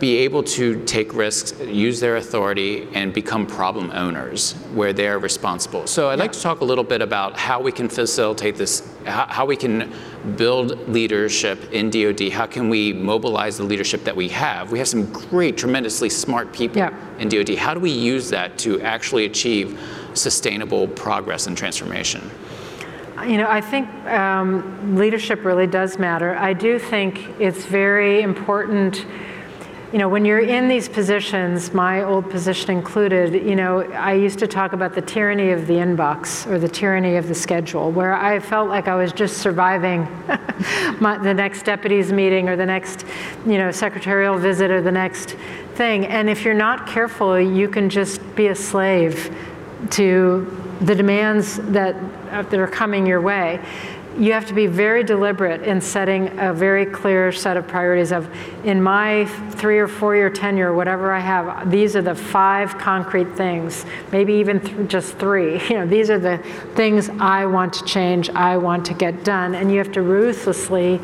be 0.00 0.16
able 0.16 0.42
to 0.42 0.82
take 0.86 1.12
risks, 1.12 1.60
use 1.60 2.00
their 2.00 2.16
authority, 2.16 2.88
and 2.94 3.12
become 3.12 3.46
problem 3.46 3.90
owners 3.90 4.52
where 4.72 4.94
they're 4.94 5.18
responsible. 5.18 5.86
So 5.86 6.08
I'd 6.08 6.18
like 6.18 6.32
to 6.32 6.40
talk 6.40 6.62
a 6.62 6.64
little 6.64 6.82
bit 6.82 7.02
about 7.02 7.36
how 7.36 7.60
we 7.60 7.70
can 7.70 7.86
facilitate 7.86 8.56
this, 8.56 8.90
how, 9.04 9.26
how 9.26 9.44
we 9.44 9.56
can 9.56 9.92
build 10.36 10.88
leadership 10.88 11.70
in 11.72 11.90
DoD. 11.90 12.30
How 12.30 12.46
can 12.46 12.70
we 12.70 12.94
mobilize 12.94 13.58
the 13.58 13.64
leadership 13.64 14.02
that 14.04 14.16
we 14.16 14.28
have? 14.30 14.72
We 14.72 14.78
have 14.78 14.88
some 14.88 15.04
great, 15.12 15.58
tremendously 15.58 16.08
smart 16.08 16.50
people 16.50 16.78
Yeah. 16.78 16.96
in 17.18 17.28
DoD. 17.28 17.56
How 17.56 17.74
do 17.74 17.80
we 17.80 17.90
use 17.90 18.30
that 18.30 18.56
to 18.60 18.80
actually 18.80 19.26
achieve 19.26 19.78
sustainable 20.14 20.88
progress 20.88 21.46
and 21.46 21.56
transformation? 21.56 22.30
You 23.26 23.36
know, 23.36 23.50
I 23.50 23.60
think 23.60 23.88
um, 24.06 24.96
leadership 24.96 25.44
really 25.44 25.66
does 25.66 25.98
matter. 25.98 26.36
I 26.36 26.54
do 26.54 26.78
think 26.78 27.28
it's 27.38 27.66
very 27.66 28.22
important. 28.22 29.04
You 29.92 29.98
know, 29.98 30.08
when 30.08 30.24
you're 30.24 30.40
in 30.40 30.68
these 30.68 30.88
positions, 30.88 31.74
my 31.74 32.02
old 32.02 32.30
position 32.30 32.70
included, 32.70 33.34
you 33.34 33.56
know, 33.56 33.82
I 33.92 34.14
used 34.14 34.38
to 34.38 34.46
talk 34.46 34.72
about 34.72 34.94
the 34.94 35.02
tyranny 35.02 35.50
of 35.50 35.66
the 35.66 35.74
inbox 35.74 36.50
or 36.50 36.58
the 36.58 36.68
tyranny 36.68 37.16
of 37.16 37.28
the 37.28 37.34
schedule, 37.34 37.90
where 37.90 38.14
I 38.14 38.40
felt 38.40 38.70
like 38.70 38.88
I 38.88 38.94
was 38.94 39.12
just 39.12 39.38
surviving 39.38 40.02
my, 41.00 41.18
the 41.22 41.34
next 41.34 41.64
deputy's 41.64 42.12
meeting 42.12 42.48
or 42.48 42.56
the 42.56 42.66
next, 42.66 43.04
you 43.44 43.58
know, 43.58 43.70
secretarial 43.70 44.38
visit 44.38 44.70
or 44.70 44.80
the 44.80 44.92
next 44.92 45.36
thing. 45.74 46.06
And 46.06 46.30
if 46.30 46.42
you're 46.42 46.54
not 46.54 46.86
careful, 46.86 47.38
you 47.38 47.68
can 47.68 47.90
just 47.90 48.22
be 48.34 48.46
a 48.46 48.54
slave 48.54 49.36
to 49.90 50.76
the 50.80 50.94
demands 50.94 51.56
that, 51.56 51.96
uh, 52.30 52.42
that 52.42 52.58
are 52.58 52.66
coming 52.66 53.06
your 53.06 53.20
way, 53.20 53.60
you 54.18 54.32
have 54.32 54.46
to 54.46 54.54
be 54.54 54.66
very 54.66 55.04
deliberate 55.04 55.62
in 55.62 55.80
setting 55.80 56.38
a 56.38 56.52
very 56.52 56.84
clear 56.84 57.30
set 57.30 57.56
of 57.56 57.66
priorities 57.66 58.12
of, 58.12 58.28
in 58.64 58.82
my 58.82 59.24
three 59.52 59.78
or 59.78 59.86
four 59.86 60.16
year 60.16 60.28
tenure, 60.28 60.74
whatever 60.74 61.12
I 61.12 61.20
have, 61.20 61.70
these 61.70 61.94
are 61.94 62.02
the 62.02 62.14
five 62.14 62.76
concrete 62.76 63.36
things, 63.36 63.86
maybe 64.10 64.34
even 64.34 64.60
th- 64.60 64.88
just 64.88 65.16
three. 65.16 65.60
You 65.70 65.78
know, 65.78 65.86
these 65.86 66.10
are 66.10 66.18
the 66.18 66.38
things 66.74 67.08
I 67.08 67.46
want 67.46 67.72
to 67.74 67.84
change, 67.84 68.28
I 68.30 68.56
want 68.56 68.84
to 68.86 68.94
get 68.94 69.24
done, 69.24 69.54
and 69.54 69.70
you 69.70 69.78
have 69.78 69.92
to 69.92 70.02
ruthlessly 70.02 71.00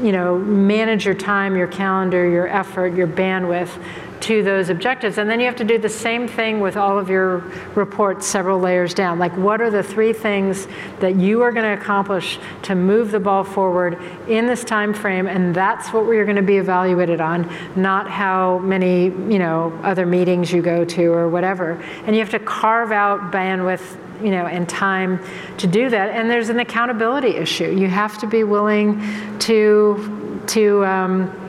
you 0.00 0.12
know, 0.12 0.38
manage 0.38 1.04
your 1.04 1.14
time, 1.14 1.56
your 1.56 1.66
calendar, 1.66 2.28
your 2.28 2.48
effort, 2.48 2.94
your 2.94 3.06
bandwidth 3.06 3.78
to 4.22 4.42
those 4.42 4.68
objectives. 4.68 5.18
And 5.18 5.28
then 5.28 5.40
you 5.40 5.46
have 5.46 5.56
to 5.56 5.64
do 5.64 5.78
the 5.78 5.88
same 5.88 6.28
thing 6.28 6.60
with 6.60 6.76
all 6.76 6.98
of 6.98 7.10
your 7.10 7.38
reports 7.74 8.26
several 8.26 8.60
layers 8.60 8.94
down. 8.94 9.18
Like, 9.18 9.36
what 9.36 9.60
are 9.60 9.70
the 9.70 9.82
three 9.82 10.12
things 10.12 10.68
that 11.00 11.16
you 11.16 11.42
are 11.42 11.50
going 11.50 11.64
to 11.64 11.80
accomplish 11.80 12.38
to 12.62 12.74
move 12.74 13.10
the 13.10 13.18
ball 13.18 13.42
forward 13.42 14.00
in 14.28 14.46
this 14.46 14.62
time 14.62 14.94
frame? 14.94 15.26
And 15.26 15.54
that's 15.54 15.92
what 15.92 16.06
we're 16.06 16.24
going 16.24 16.36
to 16.36 16.42
be 16.42 16.56
evaluated 16.56 17.20
on, 17.20 17.52
not 17.74 18.08
how 18.08 18.58
many, 18.58 19.04
you 19.04 19.38
know, 19.38 19.78
other 19.82 20.06
meetings 20.06 20.52
you 20.52 20.62
go 20.62 20.84
to 20.84 21.06
or 21.06 21.28
whatever. 21.28 21.72
And 22.06 22.14
you 22.14 22.20
have 22.20 22.30
to 22.30 22.38
carve 22.38 22.92
out 22.92 23.32
bandwidth 23.32 23.98
you 24.22 24.30
know, 24.30 24.46
and 24.46 24.68
time 24.68 25.20
to 25.58 25.66
do 25.66 25.90
that. 25.90 26.10
And 26.10 26.30
there's 26.30 26.48
an 26.48 26.60
accountability 26.60 27.30
issue. 27.30 27.76
You 27.76 27.88
have 27.88 28.18
to 28.18 28.28
be 28.28 28.44
willing 28.44 29.02
to 29.40 30.42
to 30.46 30.84
um, 30.84 31.41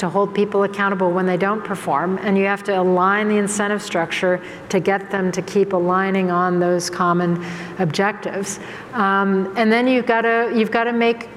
to 0.00 0.08
hold 0.08 0.34
people 0.34 0.64
accountable 0.64 1.10
when 1.10 1.26
they 1.26 1.36
don't 1.36 1.64
perform, 1.64 2.18
and 2.18 2.36
you 2.36 2.46
have 2.46 2.62
to 2.64 2.78
align 2.78 3.28
the 3.28 3.36
incentive 3.36 3.82
structure 3.82 4.42
to 4.68 4.80
get 4.80 5.10
them 5.10 5.30
to 5.32 5.42
keep 5.42 5.72
aligning 5.72 6.30
on 6.30 6.58
those 6.58 6.90
common 6.90 7.44
objectives. 7.78 8.58
Um, 8.92 9.52
and 9.56 9.70
then 9.70 9.86
you've 9.86 10.06
got 10.06 10.22
to 10.22 10.52
you've 10.54 10.70
got 10.70 10.84
to 10.84 10.92
make 10.92 11.28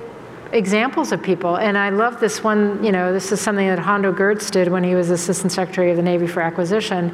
examples 0.53 1.11
of 1.11 1.21
people. 1.21 1.57
And 1.57 1.77
I 1.77 1.89
love 1.89 2.19
this 2.19 2.43
one, 2.43 2.83
you 2.83 2.91
know, 2.91 3.11
this 3.11 3.31
is 3.31 3.41
something 3.41 3.67
that 3.67 3.79
Hondo 3.79 4.13
Geurts 4.13 4.51
did 4.51 4.67
when 4.67 4.83
he 4.83 4.95
was 4.95 5.09
Assistant 5.09 5.51
Secretary 5.51 5.89
of 5.89 5.97
the 5.97 6.03
Navy 6.03 6.27
for 6.27 6.41
Acquisition. 6.41 7.13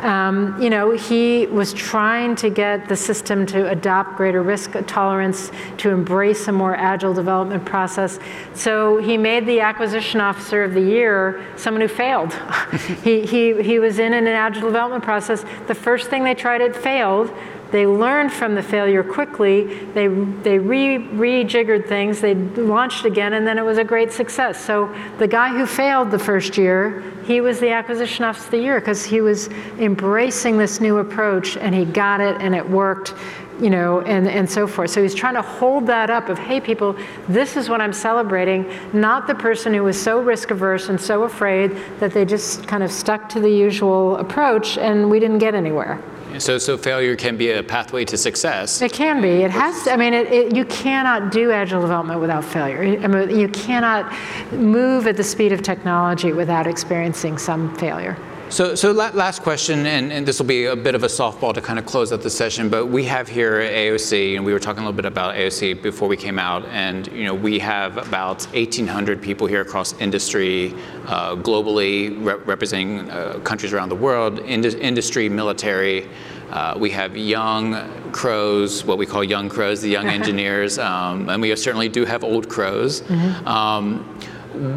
Um, 0.00 0.60
you 0.62 0.70
know, 0.70 0.92
he 0.92 1.46
was 1.46 1.74
trying 1.74 2.36
to 2.36 2.50
get 2.50 2.88
the 2.88 2.96
system 2.96 3.46
to 3.46 3.68
adopt 3.68 4.16
greater 4.16 4.42
risk 4.42 4.76
tolerance, 4.86 5.50
to 5.78 5.90
embrace 5.90 6.46
a 6.46 6.52
more 6.52 6.76
agile 6.76 7.12
development 7.12 7.64
process. 7.64 8.20
So 8.54 8.98
he 8.98 9.16
made 9.16 9.44
the 9.46 9.60
acquisition 9.60 10.20
officer 10.20 10.62
of 10.62 10.74
the 10.74 10.80
year 10.80 11.44
someone 11.56 11.80
who 11.80 11.88
failed. 11.88 12.32
he, 13.02 13.26
he, 13.26 13.60
he 13.62 13.78
was 13.80 13.98
in 13.98 14.12
an 14.14 14.28
agile 14.28 14.62
development 14.62 15.02
process. 15.02 15.44
The 15.66 15.74
first 15.74 16.08
thing 16.08 16.22
they 16.22 16.34
tried, 16.34 16.60
it 16.60 16.76
failed. 16.76 17.32
They 17.70 17.86
learned 17.86 18.32
from 18.32 18.54
the 18.54 18.62
failure 18.62 19.04
quickly. 19.04 19.64
They, 19.92 20.08
they 20.08 20.58
re, 20.58 20.98
rejiggered 20.98 21.86
things. 21.86 22.20
They 22.20 22.34
launched 22.34 23.04
again, 23.04 23.34
and 23.34 23.46
then 23.46 23.58
it 23.58 23.64
was 23.64 23.78
a 23.78 23.84
great 23.84 24.12
success. 24.12 24.58
So 24.64 24.94
the 25.18 25.28
guy 25.28 25.50
who 25.50 25.66
failed 25.66 26.10
the 26.10 26.18
first 26.18 26.56
year, 26.56 27.02
he 27.24 27.40
was 27.40 27.60
the 27.60 27.70
acquisition 27.70 28.24
officer 28.24 28.46
of 28.46 28.50
the 28.52 28.58
year 28.58 28.80
because 28.80 29.04
he 29.04 29.20
was 29.20 29.48
embracing 29.78 30.56
this 30.56 30.80
new 30.80 30.98
approach, 30.98 31.56
and 31.58 31.74
he 31.74 31.84
got 31.84 32.20
it, 32.20 32.40
and 32.40 32.54
it 32.54 32.68
worked, 32.68 33.12
you 33.60 33.68
know, 33.68 34.00
and, 34.00 34.26
and 34.26 34.48
so 34.48 34.66
forth. 34.66 34.90
So 34.90 35.02
he's 35.02 35.14
trying 35.14 35.34
to 35.34 35.42
hold 35.42 35.86
that 35.88 36.08
up 36.08 36.30
of, 36.30 36.38
hey, 36.38 36.60
people, 36.60 36.96
this 37.28 37.56
is 37.56 37.68
what 37.68 37.82
I'm 37.82 37.92
celebrating, 37.92 38.72
not 38.94 39.26
the 39.26 39.34
person 39.34 39.74
who 39.74 39.82
was 39.82 40.00
so 40.00 40.22
risk 40.22 40.50
averse 40.50 40.88
and 40.88 40.98
so 40.98 41.24
afraid 41.24 41.76
that 42.00 42.12
they 42.12 42.24
just 42.24 42.66
kind 42.66 42.82
of 42.82 42.90
stuck 42.90 43.28
to 43.30 43.40
the 43.40 43.50
usual 43.50 44.16
approach, 44.16 44.78
and 44.78 45.10
we 45.10 45.20
didn't 45.20 45.38
get 45.38 45.54
anywhere. 45.54 46.00
So, 46.38 46.58
so 46.58 46.76
failure 46.76 47.16
can 47.16 47.36
be 47.36 47.50
a 47.52 47.62
pathway 47.62 48.04
to 48.06 48.16
success. 48.16 48.82
It 48.82 48.92
can 48.92 49.20
be. 49.20 49.28
It 49.28 49.50
has. 49.50 49.84
To, 49.84 49.92
I 49.92 49.96
mean, 49.96 50.14
it, 50.14 50.26
it, 50.32 50.54
you 50.54 50.64
cannot 50.66 51.32
do 51.32 51.50
agile 51.50 51.80
development 51.80 52.20
without 52.20 52.44
failure. 52.44 52.98
I 53.02 53.06
mean, 53.06 53.38
you 53.38 53.48
cannot 53.48 54.12
move 54.52 55.06
at 55.06 55.16
the 55.16 55.24
speed 55.24 55.52
of 55.52 55.62
technology 55.62 56.32
without 56.32 56.66
experiencing 56.66 57.38
some 57.38 57.74
failure. 57.76 58.16
So, 58.50 58.74
so 58.74 58.92
last 58.92 59.42
question, 59.42 59.84
and, 59.84 60.10
and 60.10 60.26
this 60.26 60.38
will 60.38 60.46
be 60.46 60.64
a 60.64 60.74
bit 60.74 60.94
of 60.94 61.02
a 61.02 61.06
softball 61.06 61.52
to 61.52 61.60
kind 61.60 61.78
of 61.78 61.84
close 61.84 62.14
out 62.14 62.22
the 62.22 62.30
session, 62.30 62.70
but 62.70 62.86
we 62.86 63.04
have 63.04 63.28
here 63.28 63.56
at 63.58 63.72
AOC, 63.72 64.36
and 64.36 64.44
we 64.44 64.54
were 64.54 64.58
talking 64.58 64.82
a 64.82 64.86
little 64.86 64.96
bit 64.96 65.04
about 65.04 65.34
AOC 65.34 65.82
before 65.82 66.08
we 66.08 66.16
came 66.16 66.38
out, 66.38 66.64
and 66.66 67.08
you 67.08 67.24
know 67.24 67.34
we 67.34 67.58
have 67.58 67.98
about 67.98 68.42
1,800 68.44 69.20
people 69.20 69.46
here 69.46 69.60
across 69.60 69.92
industry, 70.00 70.74
uh, 71.06 71.36
globally, 71.36 72.08
re- 72.24 72.42
representing 72.46 73.10
uh, 73.10 73.38
countries 73.44 73.74
around 73.74 73.90
the 73.90 73.94
world, 73.96 74.38
ind- 74.38 74.64
industry, 74.64 75.28
military. 75.28 76.08
Uh, 76.50 76.74
we 76.78 76.88
have 76.88 77.18
young 77.18 78.12
crows, 78.12 78.82
what 78.82 78.96
we 78.96 79.04
call 79.04 79.22
young 79.22 79.50
crows, 79.50 79.82
the 79.82 79.90
young 79.90 80.06
engineers, 80.18 80.78
um, 80.78 81.28
and 81.28 81.42
we 81.42 81.54
certainly 81.54 81.90
do 81.90 82.06
have 82.06 82.24
old 82.24 82.48
crows. 82.48 83.02
Um, 83.44 83.98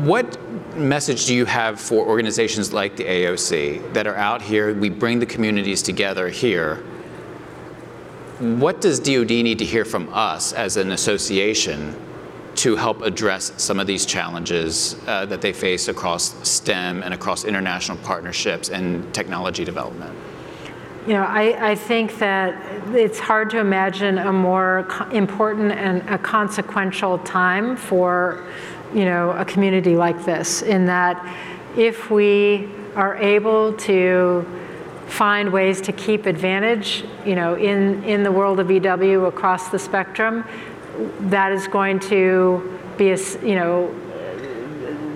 what 0.06 0.38
message 0.76 1.26
do 1.26 1.36
you 1.36 1.46
have 1.46 1.80
for 1.80 2.06
organizations 2.06 2.74
like 2.74 2.96
the 2.96 3.04
AOC 3.04 3.94
that 3.94 4.08
are 4.08 4.16
out 4.16 4.42
here? 4.42 4.74
We 4.74 4.90
bring 4.90 5.20
the 5.20 5.26
communities 5.26 5.82
together 5.82 6.30
here. 6.30 6.84
What 8.40 8.82
does 8.82 9.00
DoD 9.00 9.30
need 9.30 9.60
to 9.60 9.66
hear 9.66 9.86
from 9.86 10.10
us 10.14 10.54
as 10.54 10.78
an 10.78 10.92
association 10.92 11.96
to 12.56 12.76
help 12.76 13.02
address 13.02 13.54
some 13.58 13.80
of 13.80 13.88
these 13.88 14.06
challenges 14.06 14.96
uh, 15.08 15.26
that 15.28 15.42
they 15.42 15.54
face 15.54 15.88
across 15.88 16.36
STEM 16.48 17.04
and 17.04 17.14
across 17.14 17.44
international 17.46 17.98
partnerships 18.00 18.70
and 18.70 19.14
technology 19.14 19.64
development? 19.64 20.16
You 21.08 21.14
know, 21.14 21.24
I, 21.24 21.72
I 21.72 21.76
think 21.76 22.20
that 22.20 22.62
it's 22.94 23.18
hard 23.18 23.50
to 23.52 23.58
imagine 23.58 24.20
a 24.20 24.32
more 24.32 24.86
co- 24.88 25.10
important 25.10 25.72
and 25.72 26.08
a 26.08 26.18
consequential 26.20 27.18
time 27.20 27.76
for, 27.76 28.46
you 28.94 29.06
know, 29.06 29.32
a 29.32 29.46
community 29.46 29.96
like 29.96 30.26
this. 30.26 30.62
In 30.62 30.86
that, 30.86 31.24
if 31.78 32.12
we 32.12 32.70
are 32.96 33.16
able 33.18 33.74
to 33.74 34.46
find 35.08 35.52
ways 35.52 35.82
to 35.82 35.92
keep 35.92 36.26
advantage, 36.26 37.04
you 37.26 37.36
know, 37.36 37.56
in, 37.56 38.04
in 38.04 38.24
the 38.24 38.32
world 38.32 38.60
of 38.60 38.72
EW 38.72 39.26
across 39.26 39.70
the 39.70 39.80
spectrum, 39.80 40.46
that 41.22 41.52
is 41.52 41.68
going 41.68 42.00
to 42.00 42.80
be 42.98 43.12
a, 43.12 43.18
you 43.46 43.56
know, 43.56 43.94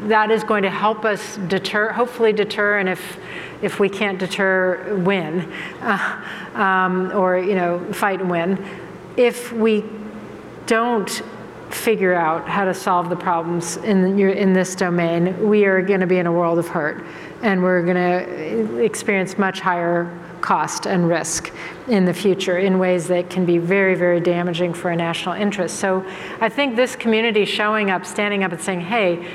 that 0.08 0.32
is 0.32 0.44
going 0.44 0.64
to 0.64 0.70
help 0.70 1.04
us 1.04 1.38
deter, 1.48 1.92
hopefully 1.92 2.32
deter, 2.32 2.78
and 2.78 2.88
if, 2.88 3.18
if 3.62 3.80
we 3.80 3.90
can't 3.90 4.20
deter, 4.20 4.96
win, 4.98 5.52
uh, 5.82 6.22
um, 6.54 7.12
or, 7.14 7.38
you 7.38 7.56
know, 7.56 7.80
fight 7.94 8.22
and 8.22 8.30
win. 8.30 8.64
If 9.18 9.52
we 9.52 9.84
don't 10.66 11.22
figure 11.70 12.14
out 12.14 12.48
how 12.48 12.66
to 12.66 12.74
solve 12.74 13.10
the 13.10 13.16
problems 13.16 13.78
in, 13.78 14.18
your, 14.18 14.30
in 14.30 14.54
this 14.54 14.76
domain, 14.76 15.48
we 15.48 15.66
are 15.66 15.82
going 15.82 16.00
to 16.00 16.08
be 16.08 16.18
in 16.18 16.28
a 16.28 16.32
world 16.32 16.60
of 16.60 16.68
hurt, 16.68 17.06
and 17.42 17.62
we're 17.62 17.84
going 17.84 17.96
to 17.96 18.78
experience 18.84 19.38
much 19.38 19.60
higher 19.60 20.12
cost 20.42 20.86
and 20.86 21.08
risk 21.08 21.52
in 21.88 22.06
the 22.06 22.14
future 22.14 22.60
in 22.60 22.78
ways 22.78 23.08
that 23.08 23.30
can 23.30 23.46
be 23.46 23.58
very, 23.58 23.96
very 23.96 24.20
damaging 24.20 24.74
for 24.74 24.92
a 24.92 24.96
national 24.96 25.34
interest. 25.34 25.80
So 25.80 26.06
I 26.40 26.50
think 26.50 26.76
this 26.76 26.96
community 26.96 27.46
showing 27.46 27.90
up, 27.90 28.06
standing 28.06 28.44
up 28.44 28.52
and 28.52 28.62
saying, 28.62 28.82
hey, 28.82 29.28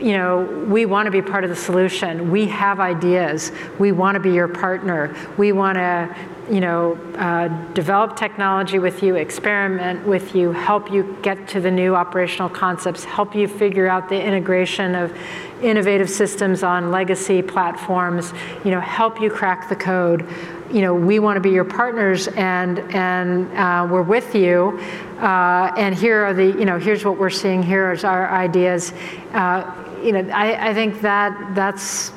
you 0.00 0.12
know, 0.12 0.44
we 0.68 0.86
want 0.86 1.06
to 1.06 1.10
be 1.10 1.20
part 1.20 1.44
of 1.44 1.50
the 1.50 1.56
solution. 1.56 2.30
We 2.30 2.46
have 2.46 2.80
ideas. 2.80 3.52
We 3.78 3.92
want 3.92 4.14
to 4.14 4.20
be 4.20 4.30
your 4.30 4.48
partner. 4.48 5.14
We 5.36 5.52
want 5.52 5.76
to, 5.76 6.16
you 6.50 6.60
know, 6.60 6.94
uh, 7.16 7.48
develop 7.74 8.16
technology 8.16 8.78
with 8.78 9.02
you, 9.02 9.16
experiment 9.16 10.06
with 10.06 10.34
you, 10.34 10.52
help 10.52 10.90
you 10.90 11.16
get 11.22 11.46
to 11.48 11.60
the 11.60 11.70
new 11.70 11.94
operational 11.94 12.48
concepts, 12.48 13.04
help 13.04 13.34
you 13.34 13.46
figure 13.46 13.86
out 13.86 14.08
the 14.08 14.20
integration 14.20 14.94
of 14.94 15.14
innovative 15.62 16.08
systems 16.08 16.62
on 16.62 16.90
legacy 16.90 17.42
platforms, 17.42 18.32
you 18.64 18.70
know, 18.70 18.80
help 18.80 19.20
you 19.20 19.30
crack 19.30 19.68
the 19.68 19.76
code. 19.76 20.26
You 20.70 20.82
know, 20.82 20.94
we 20.94 21.18
want 21.18 21.36
to 21.36 21.40
be 21.40 21.50
your 21.50 21.64
partners, 21.64 22.28
and 22.28 22.78
and 22.94 23.50
uh, 23.56 23.86
we're 23.90 24.02
with 24.02 24.34
you. 24.34 24.78
Uh, 25.18 25.72
and 25.76 25.94
here 25.94 26.24
are 26.24 26.34
the, 26.34 26.46
you 26.46 26.64
know, 26.64 26.78
here's 26.78 27.04
what 27.04 27.18
we're 27.18 27.30
seeing. 27.30 27.62
Here 27.62 27.90
is 27.92 28.04
our 28.04 28.30
ideas. 28.30 28.92
Uh, 29.32 29.74
you 30.02 30.12
know, 30.12 30.20
I, 30.30 30.70
I 30.70 30.74
think 30.74 31.00
that 31.00 31.54
that's 31.54 32.12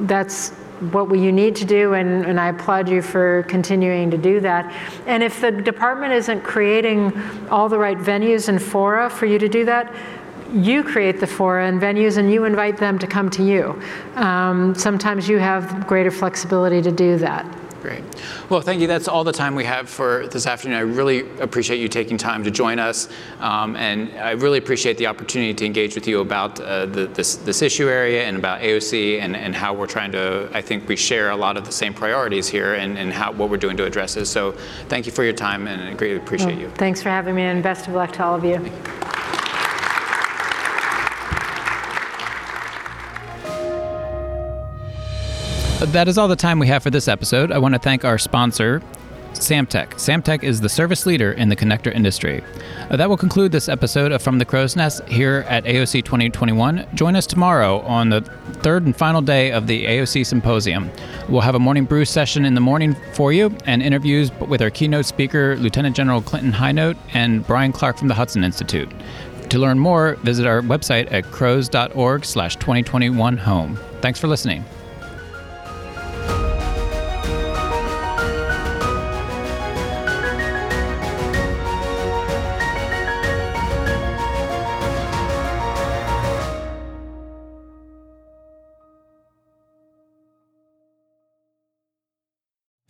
that's 0.00 0.52
what 0.92 1.12
you 1.18 1.32
need 1.32 1.56
to 1.56 1.64
do, 1.64 1.94
and, 1.94 2.24
and 2.24 2.38
I 2.38 2.48
applaud 2.48 2.88
you 2.88 3.02
for 3.02 3.44
continuing 3.48 4.10
to 4.10 4.18
do 4.18 4.40
that. 4.40 4.72
And 5.06 5.22
if 5.22 5.40
the 5.40 5.50
department 5.50 6.12
isn't 6.12 6.42
creating 6.42 7.12
all 7.50 7.68
the 7.68 7.78
right 7.78 7.98
venues 7.98 8.48
and 8.48 8.62
fora 8.62 9.10
for 9.10 9.26
you 9.26 9.38
to 9.38 9.48
do 9.48 9.64
that, 9.64 9.94
you 10.52 10.82
create 10.82 11.20
the 11.20 11.26
fora 11.26 11.66
and 11.66 11.80
venues, 11.80 12.16
and 12.16 12.32
you 12.32 12.44
invite 12.44 12.78
them 12.78 12.98
to 12.98 13.06
come 13.06 13.28
to 13.30 13.42
you. 13.42 13.80
Um, 14.14 14.74
sometimes 14.74 15.28
you 15.28 15.38
have 15.38 15.86
greater 15.86 16.10
flexibility 16.10 16.80
to 16.80 16.92
do 16.92 17.18
that. 17.18 17.44
Great. 17.88 18.04
Well, 18.50 18.60
thank 18.60 18.82
you. 18.82 18.86
That's 18.86 19.08
all 19.08 19.24
the 19.24 19.32
time 19.32 19.54
we 19.54 19.64
have 19.64 19.88
for 19.88 20.26
this 20.26 20.46
afternoon. 20.46 20.76
I 20.76 20.82
really 20.82 21.20
appreciate 21.40 21.80
you 21.80 21.88
taking 21.88 22.18
time 22.18 22.44
to 22.44 22.50
join 22.50 22.78
us, 22.78 23.08
um, 23.40 23.76
and 23.76 24.12
I 24.18 24.32
really 24.32 24.58
appreciate 24.58 24.98
the 24.98 25.06
opportunity 25.06 25.54
to 25.54 25.64
engage 25.64 25.94
with 25.94 26.06
you 26.06 26.20
about 26.20 26.60
uh, 26.60 26.84
the, 26.84 27.06
this, 27.06 27.36
this 27.36 27.62
issue 27.62 27.88
area 27.88 28.24
and 28.24 28.36
about 28.36 28.60
AOC 28.60 29.20
and, 29.20 29.34
and 29.34 29.54
how 29.54 29.72
we're 29.72 29.86
trying 29.86 30.12
to. 30.12 30.50
I 30.52 30.60
think 30.60 30.86
we 30.86 30.96
share 30.96 31.30
a 31.30 31.36
lot 31.36 31.56
of 31.56 31.64
the 31.64 31.72
same 31.72 31.94
priorities 31.94 32.46
here 32.46 32.74
and, 32.74 32.98
and 32.98 33.10
how 33.10 33.32
what 33.32 33.48
we're 33.48 33.56
doing 33.56 33.78
to 33.78 33.86
address 33.86 34.12
this. 34.12 34.28
So, 34.28 34.52
thank 34.88 35.06
you 35.06 35.12
for 35.12 35.24
your 35.24 35.32
time, 35.32 35.66
and 35.66 35.82
I 35.82 35.94
greatly 35.94 36.18
appreciate 36.18 36.58
you. 36.58 36.68
Thanks 36.70 37.00
for 37.00 37.08
having 37.08 37.34
me, 37.34 37.42
and 37.44 37.62
best 37.62 37.88
of 37.88 37.94
luck 37.94 38.12
to 38.12 38.22
all 38.22 38.34
of 38.34 38.44
you. 38.44 38.70
That 45.78 46.08
is 46.08 46.18
all 46.18 46.26
the 46.26 46.34
time 46.34 46.58
we 46.58 46.66
have 46.66 46.82
for 46.82 46.90
this 46.90 47.06
episode. 47.06 47.52
I 47.52 47.58
want 47.58 47.74
to 47.74 47.78
thank 47.78 48.04
our 48.04 48.18
sponsor, 48.18 48.82
Samtec. 49.34 49.90
Samtec 49.90 50.42
is 50.42 50.60
the 50.60 50.68
service 50.68 51.06
leader 51.06 51.30
in 51.30 51.50
the 51.50 51.54
connector 51.54 51.94
industry. 51.94 52.42
Uh, 52.90 52.96
that 52.96 53.08
will 53.08 53.16
conclude 53.16 53.52
this 53.52 53.68
episode 53.68 54.10
of 54.10 54.20
From 54.20 54.38
the 54.38 54.44
Crow's 54.44 54.74
Nest 54.74 55.04
here 55.04 55.44
at 55.48 55.62
AOC 55.64 56.04
2021. 56.04 56.84
Join 56.94 57.14
us 57.14 57.28
tomorrow 57.28 57.78
on 57.82 58.08
the 58.08 58.22
third 58.60 58.86
and 58.86 58.96
final 58.96 59.22
day 59.22 59.52
of 59.52 59.68
the 59.68 59.86
AOC 59.86 60.26
Symposium. 60.26 60.90
We'll 61.28 61.42
have 61.42 61.54
a 61.54 61.60
morning 61.60 61.84
brew 61.84 62.04
session 62.04 62.44
in 62.44 62.54
the 62.54 62.60
morning 62.60 62.96
for 63.12 63.32
you 63.32 63.56
and 63.64 63.80
interviews 63.80 64.32
with 64.40 64.60
our 64.60 64.70
keynote 64.70 65.06
speaker, 65.06 65.56
Lieutenant 65.58 65.94
General 65.94 66.20
Clinton 66.20 66.52
Hinote 66.52 66.96
and 67.14 67.46
Brian 67.46 67.70
Clark 67.70 67.98
from 67.98 68.08
the 68.08 68.14
Hudson 68.14 68.42
Institute. 68.42 68.90
To 69.50 69.58
learn 69.60 69.78
more, 69.78 70.16
visit 70.16 70.44
our 70.44 70.60
website 70.60 71.10
at 71.12 71.30
crows.org 71.30 72.24
slash 72.24 72.56
2021 72.56 73.36
home. 73.36 73.78
Thanks 74.00 74.18
for 74.18 74.26
listening. 74.26 74.64